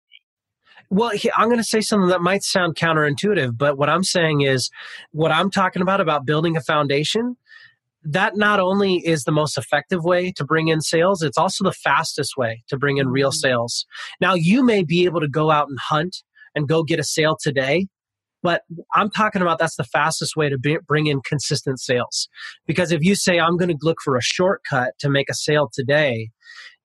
Well, 0.89 1.11
I'm 1.37 1.47
going 1.47 1.57
to 1.57 1.63
say 1.63 1.81
something 1.81 2.09
that 2.09 2.21
might 2.21 2.43
sound 2.43 2.75
counterintuitive, 2.75 3.57
but 3.57 3.77
what 3.77 3.89
I'm 3.89 4.03
saying 4.03 4.41
is 4.41 4.69
what 5.11 5.31
I'm 5.31 5.49
talking 5.49 5.81
about 5.81 6.01
about 6.01 6.25
building 6.25 6.57
a 6.57 6.61
foundation 6.61 7.37
that 8.03 8.35
not 8.35 8.59
only 8.59 8.95
is 8.95 9.23
the 9.23 9.31
most 9.31 9.57
effective 9.57 10.03
way 10.03 10.31
to 10.31 10.43
bring 10.43 10.69
in 10.69 10.81
sales, 10.81 11.21
it's 11.21 11.37
also 11.37 11.63
the 11.63 11.71
fastest 11.71 12.35
way 12.35 12.63
to 12.67 12.77
bring 12.77 12.97
in 12.97 13.09
real 13.09 13.29
mm. 13.29 13.35
sales. 13.35 13.85
Now, 14.19 14.33
you 14.33 14.63
may 14.63 14.83
be 14.83 15.05
able 15.05 15.21
to 15.21 15.27
go 15.27 15.51
out 15.51 15.69
and 15.69 15.77
hunt 15.79 16.23
and 16.55 16.67
go 16.67 16.83
get 16.83 16.99
a 16.99 17.03
sale 17.03 17.37
today, 17.39 17.87
but 18.43 18.63
I'm 18.95 19.11
talking 19.11 19.41
about 19.41 19.59
that's 19.59 19.75
the 19.75 19.83
fastest 19.83 20.35
way 20.35 20.49
to 20.49 20.57
be, 20.57 20.77
bring 20.87 21.07
in 21.07 21.21
consistent 21.21 21.79
sales. 21.79 22.27
Because 22.65 22.91
if 22.91 23.03
you 23.03 23.15
say, 23.15 23.39
I'm 23.39 23.55
going 23.55 23.69
to 23.69 23.77
look 23.81 23.99
for 24.03 24.17
a 24.17 24.21
shortcut 24.21 24.93
to 24.99 25.09
make 25.09 25.29
a 25.29 25.35
sale 25.35 25.69
today, 25.71 26.31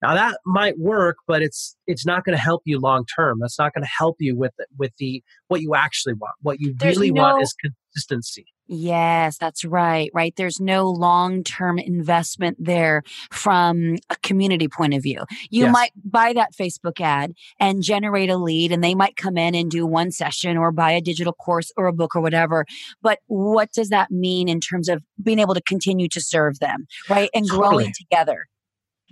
now 0.03 0.15
that 0.15 0.39
might 0.45 0.79
work, 0.79 1.17
but 1.27 1.43
it's 1.43 1.77
it's 1.87 2.05
not 2.05 2.25
going 2.25 2.37
to 2.37 2.43
help 2.43 2.63
you 2.65 2.79
long 2.79 3.05
term. 3.17 3.39
That's 3.41 3.59
not 3.59 3.73
going 3.75 3.85
to 3.85 3.91
help 3.91 4.17
you 4.21 4.37
with 4.37 4.53
with 4.79 4.93
the 4.99 5.23
what 5.49 5.63
you 5.63 5.75
actually 5.75 6.15
want. 6.15 6.35
What 6.43 6.61
you 6.61 6.75
There's 6.77 6.97
really 6.97 7.13
no, 7.13 7.23
want 7.23 7.43
is 7.43 7.55
consistency. 7.95 8.47
Yes, 8.69 9.39
that's 9.39 9.65
right. 9.65 10.11
Right. 10.13 10.35
There's 10.37 10.61
no 10.61 10.91
long 10.91 11.45
term 11.45 11.79
investment 11.79 12.57
there 12.61 13.03
from 13.31 13.97
a 14.11 14.17
community 14.23 14.69
point 14.69 14.93
of 14.93 15.03
view. 15.03 15.25
You 15.51 15.65
yes. 15.65 15.73
might 15.73 15.93
buy 16.05 16.33
that 16.35 16.51
Facebook 16.53 17.01
ad 17.01 17.33
and 17.61 17.83
generate 17.83 18.29
a 18.29 18.37
lead, 18.37 18.73
and 18.73 18.83
they 18.83 18.95
might 18.95 19.17
come 19.17 19.39
in 19.39 19.55
and 19.55 19.71
do 19.71 19.87
one 19.87 20.11
session 20.11 20.57
or 20.57 20.73
buy 20.73 20.93
a 20.93 21.01
digital 21.01 21.33
course 21.33 21.71
or 21.77 21.87
a 21.87 21.93
book 21.93 22.17
or 22.17 22.21
whatever. 22.21 22.67
But 23.03 23.21
what 23.29 23.73
does 23.73 23.89
that 23.91 24.11
mean 24.11 24.49
in 24.49 24.61
terms 24.61 24.89
of 24.89 25.03
being 25.23 25.39
able 25.39 25.55
to 25.55 25.63
continue 25.63 26.09
to 26.09 26.21
serve 26.21 26.59
them, 26.59 26.87
right? 27.09 27.31
And 27.35 27.47
totally. 27.47 27.69
growing 27.69 27.93
together. 27.97 28.47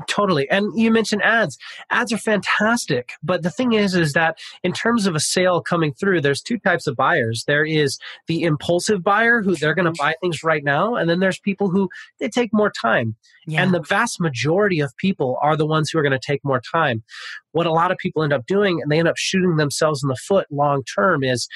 Totally. 0.08 0.50
And 0.50 0.76
you 0.76 0.90
mentioned 0.90 1.22
ads. 1.22 1.56
Ads 1.90 2.12
are 2.12 2.18
fantastic. 2.18 3.12
But 3.22 3.42
the 3.42 3.50
thing 3.50 3.74
is, 3.74 3.94
is 3.94 4.12
that 4.14 4.38
in 4.64 4.72
terms 4.72 5.06
of 5.06 5.14
a 5.14 5.20
sale 5.20 5.60
coming 5.60 5.94
through, 5.94 6.20
there's 6.20 6.42
two 6.42 6.58
types 6.58 6.88
of 6.88 6.96
buyers. 6.96 7.44
There 7.46 7.64
is 7.64 7.98
the 8.26 8.42
impulsive 8.42 9.04
buyer 9.04 9.40
who 9.40 9.54
they're 9.54 9.74
going 9.74 9.84
to 9.84 9.92
mm-hmm. 9.92 10.04
buy 10.04 10.14
things 10.20 10.42
right 10.42 10.64
now. 10.64 10.96
And 10.96 11.08
then 11.08 11.20
there's 11.20 11.38
people 11.38 11.70
who 11.70 11.88
they 12.18 12.28
take 12.28 12.52
more 12.52 12.72
time. 12.82 13.14
Yeah. 13.46 13.62
And 13.62 13.72
the 13.72 13.82
vast 13.82 14.20
majority 14.20 14.80
of 14.80 14.96
people 14.96 15.38
are 15.40 15.56
the 15.56 15.66
ones 15.66 15.90
who 15.90 15.98
are 15.98 16.02
going 16.02 16.12
to 16.12 16.18
take 16.18 16.44
more 16.44 16.60
time. 16.72 17.04
What 17.52 17.66
a 17.66 17.72
lot 17.72 17.92
of 17.92 17.98
people 17.98 18.24
end 18.24 18.32
up 18.32 18.46
doing, 18.46 18.82
and 18.82 18.90
they 18.90 18.98
end 18.98 19.06
up 19.06 19.16
shooting 19.16 19.56
themselves 19.56 20.02
in 20.02 20.08
the 20.08 20.16
foot 20.16 20.48
long 20.50 20.82
term, 20.82 21.22
is 21.22 21.46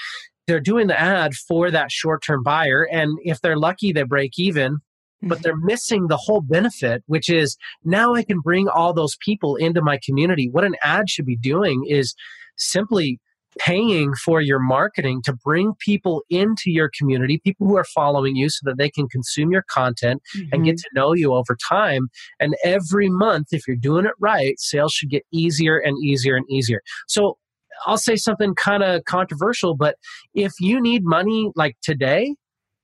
they're 0.46 0.60
doing 0.60 0.86
the 0.86 0.98
ad 0.98 1.34
for 1.34 1.70
that 1.70 1.90
short 1.90 2.22
term 2.22 2.42
buyer. 2.44 2.82
And 2.90 3.18
if 3.24 3.40
they're 3.40 3.58
lucky, 3.58 3.92
they 3.92 4.04
break 4.04 4.38
even 4.38 4.78
but 5.22 5.38
mm-hmm. 5.38 5.42
they're 5.42 5.56
missing 5.56 6.06
the 6.08 6.16
whole 6.16 6.40
benefit, 6.40 7.02
which 7.06 7.28
is 7.28 7.56
now 7.84 8.14
I 8.14 8.22
can 8.22 8.40
bring 8.40 8.68
all 8.68 8.92
those 8.92 9.16
people 9.24 9.56
into 9.56 9.82
my 9.82 9.98
community. 10.04 10.48
What 10.50 10.64
an 10.64 10.76
ad 10.82 11.10
should 11.10 11.26
be 11.26 11.36
doing 11.36 11.84
is 11.88 12.14
simply 12.56 13.20
paying 13.58 14.14
for 14.14 14.40
your 14.40 14.58
marketing 14.58 15.20
to 15.24 15.32
bring 15.32 15.72
people 15.80 16.22
into 16.30 16.70
your 16.70 16.90
community, 16.96 17.40
people 17.42 17.66
who 17.66 17.76
are 17.76 17.84
following 17.84 18.36
you 18.36 18.48
so 18.48 18.60
that 18.64 18.78
they 18.78 18.90
can 18.90 19.08
consume 19.08 19.50
your 19.50 19.64
content 19.68 20.22
mm-hmm. 20.36 20.48
and 20.52 20.64
get 20.64 20.76
mm-hmm. 20.76 20.94
to 20.94 21.00
know 21.00 21.12
you 21.12 21.34
over 21.34 21.56
time. 21.68 22.08
And 22.38 22.54
every 22.64 23.08
month, 23.08 23.48
if 23.50 23.66
you're 23.66 23.76
doing 23.76 24.04
it 24.04 24.12
right, 24.20 24.58
sales 24.58 24.92
should 24.92 25.10
get 25.10 25.24
easier 25.32 25.78
and 25.78 25.96
easier 26.04 26.36
and 26.36 26.46
easier. 26.50 26.82
So 27.08 27.38
I'll 27.86 27.98
say 27.98 28.16
something 28.16 28.54
kind 28.54 28.82
of 28.82 29.04
controversial, 29.04 29.76
but 29.76 29.96
if 30.34 30.52
you 30.60 30.80
need 30.80 31.02
money 31.04 31.50
like 31.54 31.76
today, 31.82 32.34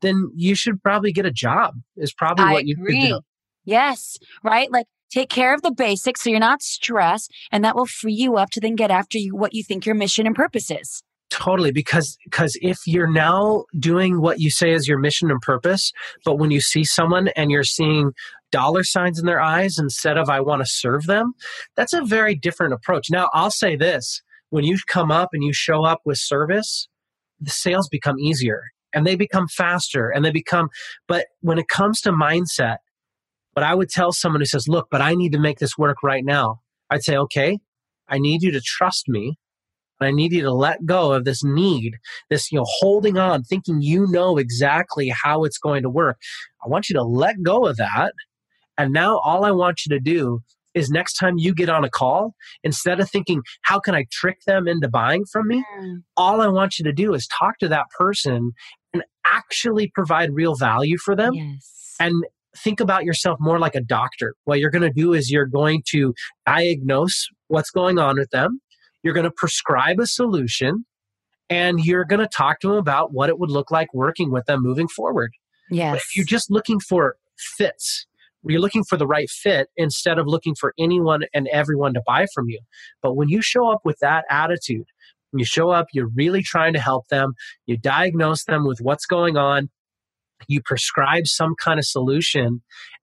then 0.05 0.31
you 0.35 0.55
should 0.55 0.83
probably 0.83 1.13
get 1.13 1.27
a 1.27 1.33
job. 1.33 1.75
Is 1.97 2.13
probably 2.13 2.45
I 2.45 2.53
what 2.53 2.67
you 2.67 2.77
agree. 2.79 3.01
do. 3.01 3.21
Yes, 3.65 4.19
right? 4.43 4.71
Like 4.71 4.87
take 5.11 5.29
care 5.29 5.55
of 5.55 5.63
the 5.63 5.71
basics 5.71 6.23
so 6.23 6.31
you're 6.31 6.41
not 6.41 6.63
stressed 6.63 7.33
and 7.53 7.65
that 7.65 7.77
will 7.77 7.87
free 7.87 8.13
you 8.13 8.37
up 8.37 8.51
to 8.51 8.61
then 8.61 8.75
get 8.75 8.91
after 8.91 9.17
you 9.17 9.35
what 9.35 9.55
you 9.55 9.63
think 9.63 9.87
your 9.87 9.95
mission 9.95 10.27
and 10.27 10.35
purpose 10.35 10.71
is. 10.71 11.03
Totally, 11.31 11.73
because 11.73 12.17
because 12.25 12.57
if 12.61 12.79
you're 12.87 13.11
now 13.11 13.65
doing 13.79 14.21
what 14.21 14.39
you 14.39 14.51
say 14.51 14.71
is 14.73 14.87
your 14.87 14.99
mission 14.99 15.31
and 15.31 15.41
purpose, 15.41 15.91
but 16.25 16.37
when 16.37 16.51
you 16.51 16.61
see 16.61 16.85
someone 16.85 17.29
and 17.29 17.51
you're 17.51 17.65
seeing 17.65 18.13
dollar 18.53 18.85
signs 18.85 19.19
in 19.19 19.27
their 19.27 19.41
eyes 19.41 19.79
instead 19.79 20.17
of 20.17 20.29
I 20.29 20.41
want 20.41 20.63
to 20.63 20.71
serve 20.71 21.07
them, 21.07 21.33
that's 21.77 21.93
a 21.93 22.05
very 22.05 22.37
different 22.37 22.73
approach. 22.73 23.09
Now, 23.11 23.31
I'll 23.33 23.51
say 23.51 23.75
this: 23.75 24.23
when 24.51 24.65
you 24.65 24.79
come 24.87 25.11
up 25.11 25.31
and 25.33 25.43
you 25.43 25.53
show 25.53 25.85
up 25.85 26.03
with 26.05 26.19
service, 26.19 26.89
the 27.41 27.51
sales 27.51 27.89
become 27.89 28.19
easier 28.21 28.63
and 28.95 29.07
they 29.07 29.17
become 29.17 29.49
faster 29.49 30.09
and 30.09 30.25
they 30.25 30.31
become. 30.31 30.69
But 31.09 31.27
when 31.41 31.59
it 31.59 31.69
comes 31.69 32.01
to 32.03 32.13
mindset, 32.13 32.79
what 33.53 33.65
I 33.65 33.75
would 33.75 33.91
tell 33.91 34.13
someone 34.13 34.41
who 34.41 34.47
says, 34.47 34.69
"Look, 34.69 34.89
but 34.91 35.01
I 35.01 35.15
need 35.15 35.33
to 35.33 35.39
make 35.39 35.59
this 35.59 35.77
work 35.79 36.03
right 36.03 36.25
now," 36.25 36.61
I'd 36.91 37.05
say, 37.05 37.17
"Okay, 37.17 37.59
I 38.09 38.19
need 38.19 38.43
you 38.43 38.51
to 38.53 38.61
trust 38.61 39.09
me." 39.09 39.39
and 40.01 40.09
I 40.09 40.11
need 40.11 40.33
you 40.33 40.43
to 40.43 40.53
let 40.53 40.85
go 40.87 41.13
of 41.13 41.25
this 41.25 41.45
need, 41.45 41.95
this, 42.31 42.51
you 42.51 42.59
know, 42.59 42.67
holding 42.81 43.17
on, 43.17 43.45
thinking 43.45 43.81
you 43.81 44.07
know 44.09 44.39
exactly 44.39 45.09
how 45.09 45.45
it's 45.45 45.59
going 45.59 45.83
to 45.83 45.91
work. 45.91 46.19
I 46.65 46.69
want 46.69 46.89
you 46.89 46.95
to 46.95 47.03
let 47.03 47.43
go 47.43 47.67
of 47.67 47.77
that. 47.77 48.13
And 48.77 48.93
now 48.93 49.19
all 49.19 49.45
I 49.45 49.53
want 49.53 49.87
you 49.87 49.97
to 49.97 50.01
do 50.01 50.41
is 50.75 50.91
next 50.91 51.15
time 51.15 51.39
you 51.39 51.55
get 51.55 51.69
on 51.69 51.85
a 51.85 51.91
call, 51.91 52.35
instead 52.65 52.99
of 52.99 53.09
thinking, 53.09 53.43
how 53.63 53.79
can 53.79 53.95
I 53.95 54.07
trick 54.11 54.41
them 54.47 54.67
into 54.67 54.89
buying 54.89 55.25
from 55.25 55.47
me? 55.47 55.65
Mm. 55.79 56.03
All 56.17 56.41
I 56.41 56.49
want 56.49 56.79
you 56.79 56.85
to 56.85 56.93
do 56.93 57.15
is 57.15 57.29
talk 57.29 57.59
to 57.61 57.69
that 57.69 57.87
person 57.97 58.53
and 58.95 59.03
actually 59.27 59.91
provide 59.95 60.31
real 60.33 60.55
value 60.55 60.97
for 60.97 61.15
them. 61.15 61.35
Yes. 61.35 61.95
And 62.01 62.25
think 62.57 62.81
about 62.81 63.05
yourself 63.05 63.39
more 63.41 63.59
like 63.59 63.75
a 63.75 63.83
doctor. 63.83 64.35
What 64.45 64.61
you're 64.61 64.71
going 64.71 64.83
to 64.83 64.91
do 64.91 65.13
is 65.13 65.31
you're 65.31 65.47
going 65.47 65.83
to 65.89 66.15
diagnose 66.47 67.29
what's 67.49 67.71
going 67.71 67.99
on 67.99 68.17
with 68.17 68.31
them 68.31 68.61
you're 69.05 69.15
going 69.15 69.25
to 69.25 69.31
prescribe 69.31 70.01
a 70.01 70.07
solution 70.07 70.85
and 71.49 71.79
you're 71.85 72.07
going 72.07 72.21
to 72.21 72.27
talk 72.27 72.59
to 72.61 72.69
them 72.69 72.79
about 72.79 73.13
what 73.13 73.29
it 73.29 73.39
would 73.39 73.51
look 73.51 73.71
like 73.71 73.93
working 73.95 74.33
with 74.33 74.47
them 74.47 74.63
moving 74.63 74.89
forward. 74.89 75.31
yes. 75.71 75.93
But 75.93 75.99
if 75.99 76.17
you're 76.17 76.25
just 76.25 76.51
looking 76.51 76.81
for 76.81 77.17
fits, 77.37 78.07
you're 78.47 78.61
looking 78.61 78.85
for 78.85 78.97
the 78.97 79.07
right 79.07 79.29
fit 79.31 79.69
instead 79.77 80.19
of 80.19 80.27
looking 80.27 80.55
for 80.55 80.75
anyone 80.79 81.25
and 81.35 81.49
everyone 81.49 81.95
to 81.95 82.03
buy 82.07 82.27
from 82.35 82.49
you. 82.49 82.61
But 83.03 83.15
when 83.15 83.29
you 83.29 83.43
show 83.43 83.71
up 83.71 83.81
with 83.85 83.99
that 84.01 84.25
attitude, 84.31 84.87
you 85.39 85.45
show 85.45 85.71
up, 85.71 85.87
you're 85.93 86.11
really 86.15 86.43
trying 86.43 86.73
to 86.75 86.81
help 86.81 87.09
them, 87.09 87.35
you 87.67 87.77
diagnose 87.77 88.45
them 88.45 88.67
with 88.67 88.79
what's 88.81 89.07
going 89.07 89.37
on, 89.37 89.71
you 90.49 90.61
prescribe 90.63 91.27
some 91.27 91.55
kind 91.63 91.79
of 91.79 91.87
solution. 91.87 92.63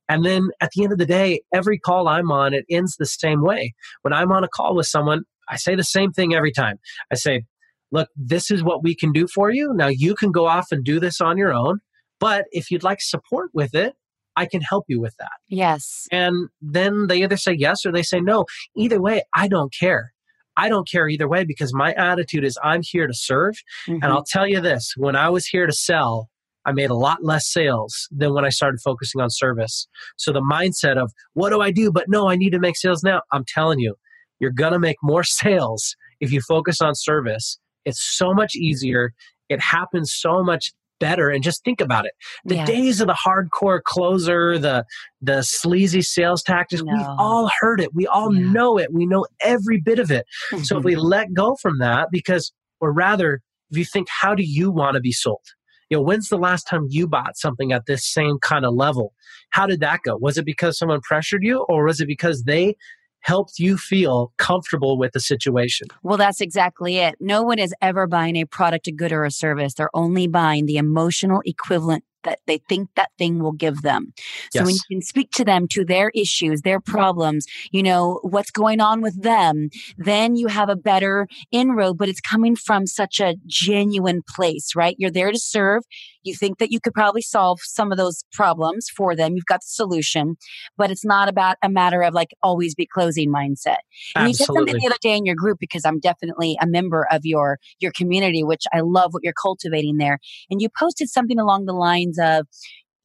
And 0.10 0.26
then 0.26 0.50
at 0.60 0.72
the 0.76 0.84
end 0.84 0.92
of 0.92 0.98
the 0.98 1.06
day, 1.06 1.42
every 1.54 1.80
call 1.80 2.08
I'm 2.08 2.32
on, 2.32 2.54
it 2.54 2.66
ends 2.70 2.96
the 2.98 3.06
same 3.06 3.42
way. 3.42 3.74
When 4.02 4.14
I'm 4.14 4.32
on 4.32 4.44
a 4.44 4.50
call 4.50 4.76
with 4.76 4.88
someone, 4.88 5.24
I 5.50 5.56
say 5.58 5.76
the 5.76 5.84
same 5.84 6.12
thing 6.12 6.34
every 6.34 6.52
time. 6.52 6.80
I 7.12 7.16
say, 7.16 7.44
look, 7.92 8.10
this 8.16 8.52
is 8.52 8.64
what 8.64 8.84
we 8.84 8.96
can 8.96 9.12
do 9.12 9.28
for 9.28 9.52
you. 9.52 9.72
Now 9.74 9.88
you 9.88 10.16
can 10.16 10.32
go 10.32 10.48
off 10.48 10.68
and 10.72 10.84
do 10.84 11.00
this 11.00 11.22
on 11.22 11.38
your 11.38 11.54
own. 11.54 11.80
But 12.20 12.46
if 12.52 12.70
you'd 12.72 12.84
like 12.84 13.02
support 13.02 13.52
with 13.54 13.74
it, 13.74 13.94
I 14.36 14.46
can 14.46 14.62
help 14.62 14.86
you 14.88 15.02
with 15.02 15.16
that. 15.20 15.32
yes. 15.50 16.08
And 16.12 16.48
then 16.62 17.08
they 17.08 17.22
either 17.24 17.36
say 17.36 17.54
yes 17.54 17.86
or 17.86 17.92
they 17.92 18.04
say 18.04 18.22
no. 18.22 18.46
Either 18.78 19.02
way, 19.02 19.24
I 19.36 19.48
don't 19.48 19.74
care. 19.78 20.14
I 20.62 20.70
don't 20.70 20.88
care 20.88 21.10
either 21.10 21.27
way 21.27 21.44
because 21.44 21.74
my 21.74 21.94
attitude 21.94 22.44
is 22.44 22.58
I'm 22.63 22.82
here 22.84 23.08
to 23.08 23.13
serve. 23.13 23.56
Mhm. 23.88 23.96
And 23.96 24.06
I'll 24.06 24.24
tell 24.24 24.48
you 24.48 24.62
this 24.62 24.94
when 24.96 25.15
I 25.15 25.30
was 25.30 25.46
here 25.48 25.65
to 25.65 25.74
sell, 25.74 26.30
I 26.65 26.72
made 26.72 26.91
a 26.91 26.96
lot 26.96 27.24
less 27.24 27.51
sales 27.51 28.08
than 28.12 28.34
when 28.36 28.46
I 28.46 28.50
started 28.50 28.80
focusing 28.82 29.20
on 29.22 29.30
service. 29.32 29.88
So 30.18 30.32
the 30.32 30.41
mindset 30.41 30.98
of 31.01 31.12
what 31.34 31.50
do 31.50 31.62
I 31.62 31.72
do? 31.72 31.91
But 31.91 32.06
no, 32.08 32.30
I 32.30 32.36
need 32.36 32.51
to 32.51 32.60
make 32.60 32.77
sales 32.77 33.03
now. 33.03 33.22
I'm 33.32 33.46
telling 33.48 33.80
you, 33.80 33.96
you're 34.39 34.51
going 34.51 34.74
to 34.74 34.80
make 34.80 34.98
more 35.01 35.24
sales 35.41 35.96
if 36.20 36.32
you 36.32 36.41
focus 36.48 36.80
on 36.82 36.94
service. 36.94 37.60
It's 37.86 38.03
so 38.18 38.34
much 38.34 38.56
easier. 38.56 39.13
It 39.50 39.60
happens 39.60 40.13
so 40.15 40.44
much 40.44 40.72
better. 41.01 41.29
And 41.29 41.43
just 41.43 41.65
think 41.65 41.81
about 41.81 42.05
it. 42.05 42.13
The 42.46 42.55
Yeah. 42.55 42.65
days 42.65 43.01
of 43.01 43.08
the 43.08 43.13
hardcore 43.27 43.81
closer, 43.84 44.58
the 44.58 44.86
the 45.22 45.41
sleazy 45.41 46.01
sales 46.01 46.41
tactics, 46.41 46.81
we've 46.81 47.05
all 47.20 47.51
heard 47.60 47.81
it. 47.81 47.93
We 47.93 48.08
all 48.08 48.34
Yeah. 48.34 48.51
know 48.51 48.77
it. 48.77 48.93
We 48.93 49.05
know 49.05 49.26
every 49.41 49.82
bit 49.82 49.99
of 49.99 50.10
it. 50.12 50.26
So 50.63 50.78
if 50.78 50.86
we 50.86 50.95
let 51.15 51.34
go 51.34 51.56
from 51.62 51.80
that, 51.80 52.08
because, 52.12 52.54
or 52.80 52.93
rather, 52.93 53.41
if 53.69 53.78
you 53.78 53.86
think, 53.86 54.08
how 54.21 54.34
do 54.36 54.43
you 54.45 54.71
want 54.71 54.95
to 54.95 55.02
be 55.02 55.12
sold? 55.12 55.41
You 55.89 55.97
know, 55.97 56.04
when's 56.04 56.30
the 56.30 56.38
last 56.38 56.63
time 56.63 56.86
you 56.89 57.06
bought 57.08 57.38
something 57.38 57.73
at 57.73 57.86
this 57.86 58.06
same 58.10 58.38
kind 58.39 58.65
of 58.65 58.73
level? 58.73 59.13
How 59.49 59.65
did 59.67 59.82
that 59.82 59.99
go? 60.06 60.15
Was 60.17 60.38
it 60.38 60.45
because 60.45 60.78
someone 60.78 61.02
pressured 61.02 61.43
you, 61.43 61.65
or 61.67 61.86
was 61.86 61.99
it 61.99 62.08
because 62.08 62.43
they 62.43 62.76
helped 63.21 63.60
you 63.60 63.77
feel 63.77 64.34
comfortable 64.38 64.97
with 64.97 65.13
the 65.13 65.19
situation? 65.19 65.88
Well, 66.03 66.17
that's 66.17 66.41
exactly 66.41 66.97
it. 66.97 67.15
No 67.19 67.43
one 67.43 67.60
is 67.60 67.73
ever 67.81 68.07
buying 68.07 68.36
a 68.36 68.45
product, 68.45 68.88
a 68.88 68.91
good, 68.91 69.12
or 69.12 69.23
a 69.23 69.31
service. 69.31 69.73
They're 69.73 69.95
only 69.95 70.27
buying 70.27 70.65
the 70.65 70.77
emotional 70.77 71.41
equivalent 71.45 72.03
that 72.23 72.39
they 72.47 72.60
think 72.69 72.89
that 72.95 73.12
thing 73.17 73.39
will 73.39 73.51
give 73.51 73.81
them. 73.81 74.13
So 74.51 74.63
when 74.63 74.75
you 74.75 74.81
can 74.89 75.01
speak 75.01 75.31
to 75.31 75.45
them, 75.45 75.67
to 75.69 75.86
their 75.86 76.12
issues, 76.15 76.62
their 76.62 76.79
problems, 76.79 77.45
you 77.71 77.84
know, 77.84 78.19
what's 78.23 78.51
going 78.51 78.81
on 78.81 79.01
with 79.01 79.21
them, 79.21 79.69
then 79.97 80.36
you 80.36 80.47
have 80.47 80.69
a 80.69 80.75
better 80.75 81.27
inroad, 81.51 81.97
but 81.97 82.10
it's 82.10 82.21
coming 82.21 82.55
from 82.55 82.88
such 82.88 83.19
a 83.19 83.36
genuine 83.45 84.21
place, 84.27 84.75
right? 84.75 84.95
You're 84.97 85.12
there 85.12 85.31
to 85.31 85.39
serve. 85.39 85.84
You 86.23 86.36
think 86.36 86.60
that 86.60 86.71
you 86.71 86.79
could 86.79 86.93
probably 86.93 87.21
solve 87.21 87.60
some 87.63 87.91
of 87.91 87.97
those 87.97 88.23
problems 88.31 88.88
for 88.95 89.15
them. 89.15 89.36
You've 89.36 89.45
got 89.45 89.62
the 89.62 89.67
solution, 89.67 90.38
but 90.77 90.91
it's 90.91 91.03
not 91.03 91.27
about 91.27 91.57
a 91.63 91.69
matter 91.69 92.03
of 92.03 92.13
like 92.13 92.29
always 92.43 92.75
be 92.75 92.86
closing 92.86 93.31
mindset. 93.31 93.77
And 94.15 94.27
you 94.27 94.34
said 94.36 94.47
something 94.53 94.77
the 94.77 94.86
other 94.86 94.97
day 95.01 95.17
in 95.17 95.25
your 95.25 95.36
group 95.36 95.57
because 95.60 95.84
I'm 95.84 95.99
definitely 95.99 96.57
a 96.62 96.67
member 96.67 97.07
of 97.12 97.21
your 97.25 97.57
your 97.79 97.91
community, 97.91 98.43
which 98.43 98.63
I 98.71 98.81
love 98.81 99.13
what 99.13 99.23
you're 99.23 99.34
cultivating 99.34 99.97
there. 99.97 100.19
And 100.51 100.62
you 100.62 100.69
posted 100.77 101.10
something 101.10 101.39
along 101.39 101.65
the 101.65 101.73
lines 101.73 102.11
of, 102.19 102.47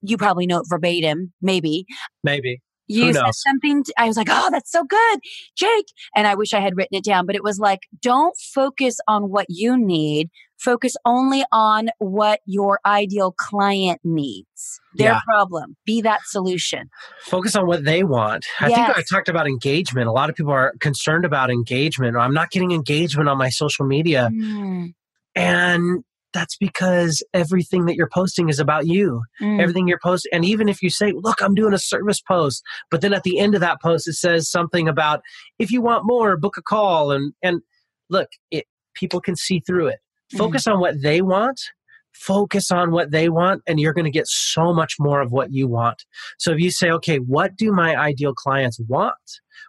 you 0.02 0.16
probably 0.16 0.46
know 0.46 0.58
it 0.60 0.66
verbatim, 0.68 1.32
maybe. 1.42 1.86
Maybe. 2.22 2.60
You 2.88 3.12
said 3.12 3.24
something. 3.32 3.82
t- 3.82 3.92
I 3.98 4.06
was 4.06 4.16
like, 4.16 4.28
oh, 4.30 4.48
that's 4.52 4.70
so 4.70 4.84
good, 4.84 5.18
Jake. 5.56 5.86
And 6.14 6.24
I 6.28 6.36
wish 6.36 6.54
I 6.54 6.60
had 6.60 6.76
written 6.76 6.96
it 6.96 7.02
down, 7.04 7.26
but 7.26 7.34
it 7.34 7.42
was 7.42 7.58
like, 7.58 7.80
don't 8.00 8.36
focus 8.54 8.98
on 9.08 9.24
what 9.24 9.46
you 9.48 9.76
need. 9.76 10.30
Focus 10.58 10.94
only 11.04 11.44
on 11.50 11.88
what 11.98 12.38
your 12.46 12.78
ideal 12.86 13.34
client 13.36 14.00
needs, 14.04 14.80
their 14.94 15.14
Yeah. 15.14 15.20
problem. 15.26 15.76
Be 15.84 16.00
that 16.02 16.20
solution. 16.26 16.88
Focus 17.24 17.56
on 17.56 17.66
what 17.66 17.84
they 17.84 18.04
want. 18.04 18.46
I 18.60 18.68
think 18.68 18.96
I 18.96 19.02
talked 19.10 19.28
about 19.28 19.48
engagement. 19.48 20.06
A 20.06 20.12
lot 20.12 20.30
of 20.30 20.36
people 20.36 20.52
are 20.52 20.72
concerned 20.78 21.24
about 21.24 21.50
engagement. 21.50 22.16
I'm 22.16 22.32
not 22.32 22.50
getting 22.52 22.70
engagement 22.70 23.28
on 23.28 23.36
my 23.36 23.48
social 23.48 23.84
media. 23.84 24.30
Mm, 24.32 24.94
And 25.34 26.04
that's 26.36 26.56
because 26.58 27.22
everything 27.32 27.86
that 27.86 27.96
you're 27.96 28.10
posting 28.12 28.48
is 28.50 28.58
about 28.60 28.86
you. 28.86 29.22
mm. 29.40 29.58
everything 29.60 29.88
you're 29.88 29.98
posting. 30.02 30.30
And 30.34 30.44
even 30.44 30.68
if 30.68 30.82
you 30.82 30.90
say, 30.90 31.12
look, 31.14 31.40
I'm 31.40 31.54
doing 31.54 31.72
a 31.72 31.78
service 31.78 32.20
post, 32.20 32.62
but 32.90 33.00
then 33.00 33.14
at 33.14 33.22
the 33.22 33.38
end 33.38 33.54
of 33.54 33.62
that 33.62 33.80
post, 33.80 34.06
it 34.06 34.12
says 34.14 34.50
something 34.50 34.86
about 34.86 35.20
if 35.58 35.70
you 35.70 35.80
want 35.80 36.02
more, 36.04 36.36
book 36.36 36.56
a 36.58 36.62
call. 36.62 37.10
And, 37.10 37.32
and 37.42 37.62
look, 38.10 38.28
it, 38.50 38.64
people 38.94 39.20
can 39.20 39.34
see 39.36 39.60
through 39.66 39.86
it. 39.88 39.98
Focus 40.36 40.66
on 40.66 40.78
what 40.80 41.00
they 41.02 41.22
want. 41.22 41.58
Focus 42.12 42.70
on 42.70 42.92
what 42.92 43.10
they 43.10 43.28
want, 43.28 43.62
and 43.66 43.78
you're 43.78 43.92
going 43.92 44.06
to 44.06 44.10
get 44.10 44.26
so 44.26 44.72
much 44.72 44.94
more 44.98 45.20
of 45.20 45.32
what 45.32 45.52
you 45.52 45.68
want. 45.68 46.04
So 46.38 46.50
if 46.52 46.58
you 46.58 46.70
say, 46.70 46.90
okay, 46.90 47.18
what 47.18 47.56
do 47.56 47.72
my 47.72 47.94
ideal 47.94 48.32
clients 48.34 48.80
want? 48.88 49.14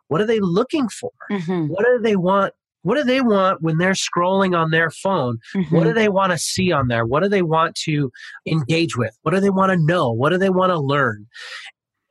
What 0.08 0.22
are 0.22 0.26
they 0.26 0.40
looking 0.40 0.88
for? 0.88 1.12
Mhm, 1.30 1.68
What 1.68 1.86
do 1.86 2.00
they 2.02 2.16
want? 2.16 2.54
What 2.88 2.96
do 2.96 3.04
they 3.04 3.20
want 3.20 3.62
when 3.62 3.80
they're 3.80 3.92
scrolling 3.92 4.58
on 4.58 4.72
their 4.72 4.90
phone? 4.90 5.40
What 5.54 5.84
mhm. 5.84 5.84
do 5.84 5.94
they 5.94 6.08
want 6.08 6.32
to 6.32 6.38
see 6.38 6.72
on 6.72 6.88
there? 6.88 7.06
What 7.06 7.22
do 7.22 7.28
they 7.28 7.42
want 7.42 7.76
to 7.84 8.10
engage 8.48 8.96
with? 8.96 9.14
What 9.24 9.34
do 9.34 9.42
they 9.42 9.50
want 9.50 9.74
to 9.74 9.78
know? 9.78 10.10
What 10.10 10.30
do 10.30 10.38
they 10.38 10.50
want 10.50 10.72
to 10.72 10.80
learn? 10.80 11.26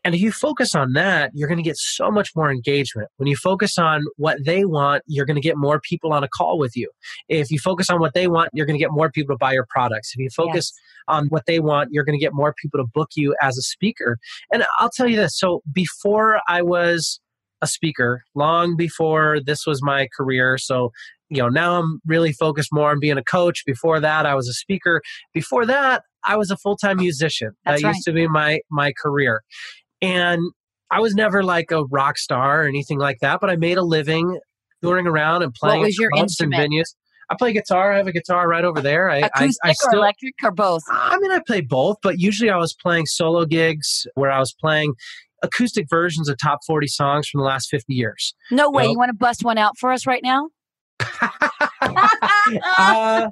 And 0.05 0.15
if 0.15 0.21
you 0.21 0.31
focus 0.31 0.75
on 0.75 0.93
that, 0.93 1.31
you're 1.33 1.49
going 1.49 1.57
to 1.57 1.65
get 1.65 1.79
so 1.79 2.11
much 2.11 2.29
more 2.37 2.51
engagement. 2.51 3.09
When 3.17 3.27
you 3.27 3.37
focus 3.37 3.79
on 3.79 4.03
what 4.19 4.45
they 4.45 4.67
want, 4.67 5.03
you're 5.07 5.25
going 5.25 5.37
to 5.37 5.41
get 5.41 5.57
more 5.57 5.81
people 5.81 6.13
on 6.13 6.23
a 6.23 6.29
call 6.29 6.59
with 6.59 6.77
you. 6.77 6.91
If 7.31 7.51
you 7.51 7.59
focus 7.59 7.89
on 7.89 7.99
what 7.99 8.13
they 8.13 8.29
want, 8.29 8.51
you're 8.53 8.67
going 8.67 8.79
to 8.79 8.85
get 8.85 8.93
more 8.93 9.11
people 9.11 9.35
to 9.35 9.39
buy 9.39 9.55
your 9.55 9.67
products. 9.71 10.13
If 10.15 10.21
you 10.21 10.29
focus 10.29 10.75
on 11.09 11.29
what 11.29 11.47
they 11.47 11.59
want, 11.59 11.89
you're 11.91 12.05
going 12.05 12.19
to 12.19 12.23
get 12.23 12.35
more 12.35 12.53
people 12.53 12.79
to 12.81 12.87
book 12.93 13.13
you 13.17 13.35
as 13.41 13.57
a 13.57 13.63
speaker. 13.63 14.19
And 14.53 14.63
I'll 14.79 14.91
tell 14.91 15.09
you 15.09 15.17
this 15.17 15.39
so 15.39 15.63
before 15.73 16.41
I 16.47 16.61
was 16.61 17.19
a 17.63 17.67
speaker, 17.67 18.23
long 18.35 18.77
before 18.77 19.41
this 19.45 19.67
was 19.67 19.83
my 19.83 20.09
career, 20.17 20.59
so 20.59 20.93
you 21.29 21.43
know 21.43 21.49
now 21.49 21.81
i'm 21.81 22.01
really 22.07 22.33
focused 22.33 22.73
more 22.73 22.91
on 22.91 23.01
being 23.01 23.19
a 23.19 23.25
coach 23.25 23.65
before 23.67 24.01
that 24.01 24.27
i 24.27 24.35
was 24.35 24.49
a 24.49 24.53
speaker 24.53 25.03
before 25.35 25.67
that 25.67 26.03
i 26.25 26.37
was 26.37 26.51
a 26.51 26.57
full-time 26.57 26.99
musician 26.99 27.51
That's 27.65 27.83
that 27.83 27.87
right. 27.89 27.95
used 27.95 28.05
to 28.07 28.13
be 28.13 28.29
my 28.29 28.61
my 28.71 28.93
career 29.03 29.43
and 30.01 30.41
i 30.91 31.01
was 31.01 31.15
never 31.15 31.43
like 31.43 31.71
a 31.71 31.85
rock 31.87 32.19
star 32.19 32.63
or 32.63 32.67
anything 32.69 32.99
like 32.99 33.19
that 33.21 33.41
but 33.41 33.51
i 33.51 33.57
made 33.57 33.77
a 33.77 33.83
living 33.83 34.39
touring 34.83 35.07
around 35.07 35.43
and 35.43 35.53
playing 35.55 35.81
What 35.81 35.87
was 35.87 35.99
your 35.99 36.11
instrument? 36.17 36.73
venues 36.73 36.95
I 37.29 37.35
play 37.37 37.53
guitar. 37.53 37.93
I 37.93 37.97
have 37.97 38.07
a 38.07 38.13
guitar 38.13 38.47
right 38.47 38.65
over 38.65 38.81
there. 38.81 39.11
I, 39.11 39.17
Acoustic 39.17 39.59
I, 39.65 39.71
I 39.71 39.75
or 39.87 39.97
electric 39.97 40.35
or 40.45 40.53
both? 40.53 40.83
I 40.89 41.19
mean, 41.19 41.33
I 41.33 41.41
play 41.45 41.61
both, 41.61 41.97
but 42.01 42.21
usually 42.21 42.51
I 42.51 42.57
was 42.57 42.73
playing 42.73 43.07
solo 43.07 43.45
gigs 43.45 44.07
where 44.15 44.31
I 44.31 44.39
was 44.39 44.55
playing 44.55 44.95
acoustic 45.47 45.87
versions 45.89 46.29
of 46.29 46.37
top 46.39 46.61
40 46.67 46.87
songs 46.87 47.29
from 47.29 47.41
the 47.41 47.47
last 47.47 47.69
50 47.69 47.93
years. 47.95 48.35
No 48.51 48.71
way. 48.71 48.85
You, 48.85 48.89
know? 48.89 48.93
you 48.93 48.99
want 48.99 49.11
to 49.11 49.17
bust 49.17 49.45
one 49.45 49.59
out 49.59 49.79
for 49.79 49.93
us 49.93 50.07
right 50.07 50.23
now? 50.23 50.49
uh, 52.79 53.31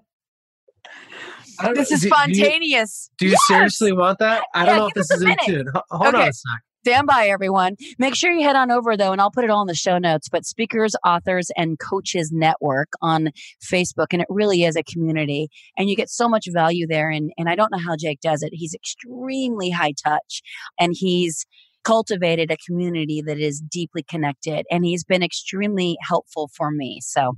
this 1.75 1.91
is 1.91 2.03
spontaneous. 2.03 3.11
Do 3.19 3.27
you, 3.27 3.31
do 3.31 3.33
you 3.33 3.33
yes. 3.33 3.41
seriously 3.47 3.93
want 3.93 4.19
that? 4.19 4.45
I 4.55 4.67
don't 4.67 4.77
know 4.77 4.87
if 4.89 4.95
this 4.95 5.11
is 5.11 5.23
in 5.23 5.37
tune. 5.45 5.67
Hold 5.91 6.15
okay. 6.15 6.23
on 6.23 6.29
a 6.29 6.33
sec. 6.33 6.63
Stand 6.85 7.07
by, 7.07 7.29
everyone. 7.29 7.77
Make 7.99 8.15
sure 8.15 8.31
you 8.31 8.45
head 8.45 8.57
on 8.57 8.71
over, 8.71 8.95
though, 8.95 9.13
and 9.13 9.19
I'll 9.19 9.31
put 9.31 9.43
it 9.45 9.49
all 9.49 9.63
in 9.63 9.69
the 9.69 9.75
show 9.75 9.97
notes. 9.97 10.29
But 10.29 10.45
Speakers, 10.45 10.95
Authors, 11.03 11.51
and 11.57 11.79
Coaches 11.79 12.31
Network 12.31 12.91
on 13.01 13.31
Facebook. 13.63 14.09
And 14.13 14.21
it 14.21 14.29
really 14.29 14.65
is 14.65 14.77
a 14.77 14.83
community. 14.83 15.49
And 15.79 15.89
you 15.89 15.97
get 15.97 16.11
so 16.11 16.29
much 16.29 16.47
value 16.53 16.87
there. 16.87 17.09
And, 17.09 17.33
and 17.39 17.49
I 17.49 17.55
don't 17.55 17.73
know 17.73 17.79
how 17.79 17.97
Jake 17.97 18.21
does 18.21 18.43
it. 18.43 18.51
He's 18.53 18.75
extremely 18.75 19.71
high 19.71 19.95
touch 20.05 20.43
and 20.79 20.93
he's 20.95 21.47
cultivated 21.85 22.51
a 22.51 22.57
community 22.57 23.23
that 23.23 23.39
is 23.39 23.61
deeply 23.61 24.03
connected. 24.03 24.67
And 24.71 24.85
he's 24.85 25.05
been 25.05 25.23
extremely 25.23 25.97
helpful 26.09 26.51
for 26.57 26.71
me. 26.71 27.01
So 27.03 27.35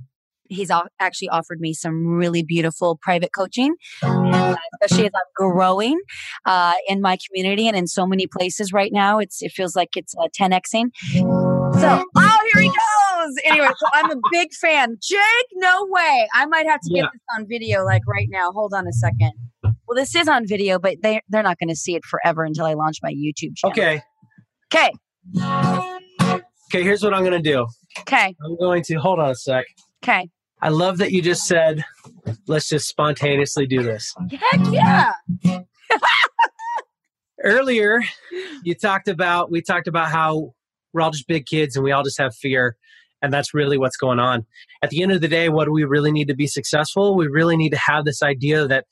he's 0.49 0.71
actually 0.99 1.29
offered 1.29 1.59
me 1.59 1.73
some 1.73 2.07
really 2.07 2.43
beautiful 2.43 2.97
private 3.01 3.31
coaching, 3.35 3.75
uh, 4.03 4.55
especially 4.81 5.05
as 5.05 5.11
I'm 5.15 5.31
growing 5.35 5.99
uh, 6.45 6.73
in 6.87 7.01
my 7.01 7.17
community 7.27 7.67
and 7.67 7.75
in 7.75 7.87
so 7.87 8.05
many 8.05 8.27
places 8.27 8.73
right 8.73 8.91
now. 8.91 9.19
It's 9.19 9.41
it 9.41 9.51
feels 9.51 9.75
like 9.75 9.89
it's 9.95 10.15
uh, 10.15 10.27
10xing. 10.39 10.89
So, 11.79 12.03
oh, 12.15 12.39
here 12.53 12.61
he 12.61 12.69
goes. 12.69 13.35
Anyway, 13.45 13.67
so 13.67 13.87
I'm 13.93 14.11
a 14.11 14.21
big 14.31 14.53
fan. 14.53 14.97
Jake, 15.01 15.47
no 15.55 15.85
way. 15.89 16.27
I 16.33 16.45
might 16.45 16.67
have 16.67 16.79
to 16.81 16.89
get 16.89 17.03
yeah. 17.03 17.09
this 17.11 17.21
on 17.37 17.45
video 17.47 17.83
like 17.83 18.01
right 18.07 18.27
now. 18.29 18.51
Hold 18.51 18.73
on 18.73 18.87
a 18.87 18.93
second. 18.93 19.33
Well, 19.63 19.95
this 19.95 20.15
is 20.15 20.27
on 20.27 20.47
video, 20.47 20.79
but 20.79 20.97
they 21.01 21.21
they're 21.29 21.43
not 21.43 21.59
going 21.59 21.69
to 21.69 21.75
see 21.75 21.95
it 21.95 22.05
forever 22.05 22.43
until 22.43 22.65
I 22.65 22.73
launch 22.73 22.97
my 23.03 23.11
YouTube 23.11 23.55
channel. 23.55 23.71
Okay. 23.71 24.01
Okay. 24.73 24.91
Okay, 26.69 26.83
here's 26.83 27.01
what 27.03 27.13
I'm 27.13 27.23
going 27.23 27.41
to 27.41 27.49
do. 27.51 27.65
Okay. 27.99 28.35
I'm 28.43 28.57
going 28.57 28.83
to 28.83 28.95
hold 28.95 29.19
on 29.19 29.29
a 29.29 29.35
sec. 29.35 29.65
Okay. 30.03 30.29
I 30.61 30.69
love 30.69 30.97
that 30.97 31.11
you 31.11 31.21
just 31.21 31.45
said, 31.45 31.85
let's 32.47 32.67
just 32.67 32.87
spontaneously 32.87 33.67
do 33.67 33.83
this. 33.83 34.13
Heck 34.31 34.71
yeah. 34.71 35.13
Earlier, 37.43 38.01
you 38.63 38.73
talked 38.73 39.07
about, 39.07 39.51
we 39.51 39.61
talked 39.61 39.87
about 39.87 40.09
how 40.09 40.53
we're 40.91 41.01
all 41.01 41.11
just 41.11 41.27
big 41.27 41.45
kids 41.45 41.75
and 41.75 41.85
we 41.85 41.91
all 41.91 42.03
just 42.03 42.17
have 42.17 42.35
fear. 42.35 42.75
And 43.21 43.31
that's 43.31 43.53
really 43.53 43.77
what's 43.77 43.97
going 43.97 44.19
on. 44.19 44.45
At 44.81 44.89
the 44.89 45.01
end 45.03 45.11
of 45.11 45.21
the 45.21 45.27
day, 45.27 45.49
what 45.49 45.65
do 45.65 45.71
we 45.71 45.83
really 45.83 46.11
need 46.11 46.27
to 46.27 46.35
be 46.35 46.47
successful? 46.47 47.15
We 47.15 47.27
really 47.27 47.55
need 47.55 47.69
to 47.69 47.77
have 47.77 48.05
this 48.05 48.21
idea 48.21 48.67
that 48.67 48.85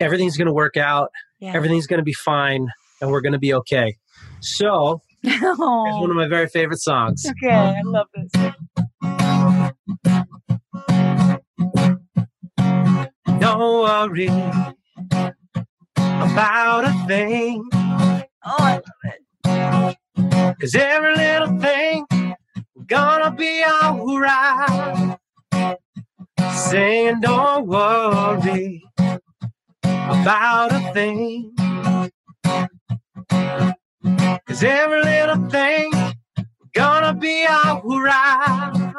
everything's 0.00 0.36
going 0.36 0.46
to 0.46 0.52
work 0.52 0.76
out, 0.76 1.10
yeah. 1.40 1.52
everything's 1.54 1.86
going 1.86 1.98
to 1.98 2.04
be 2.04 2.12
fine, 2.12 2.68
and 3.00 3.10
we're 3.10 3.20
going 3.20 3.34
to 3.34 3.38
be 3.38 3.54
okay. 3.54 3.96
So, 4.42 5.00
it's 5.22 5.40
one 5.40 6.10
of 6.10 6.16
my 6.16 6.26
very 6.28 6.48
favorite 6.48 6.80
songs. 6.80 7.24
Okay, 7.44 7.54
I 7.54 7.80
love 7.82 8.08
this. 8.12 8.32
Don't 13.38 13.60
worry 13.60 14.28
about 15.96 16.84
a 16.84 16.92
thing. 17.06 17.68
Oh, 17.74 18.56
I 18.58 18.74
love 18.74 18.82
it. 19.04 20.58
Cause 20.60 20.74
every 20.74 21.16
little 21.16 21.58
thing 21.58 22.04
gonna 22.86 23.30
be 23.30 23.64
alright. 23.64 25.18
Saying 26.52 27.20
don't 27.20 27.66
worry 27.66 28.82
about 29.84 30.72
a 30.72 30.92
thing. 30.92 31.54
Cause 34.46 34.62
every 34.62 35.02
little 35.02 35.48
thing 35.48 35.90
gonna 36.74 37.14
be 37.14 37.46
alright. 37.46 38.94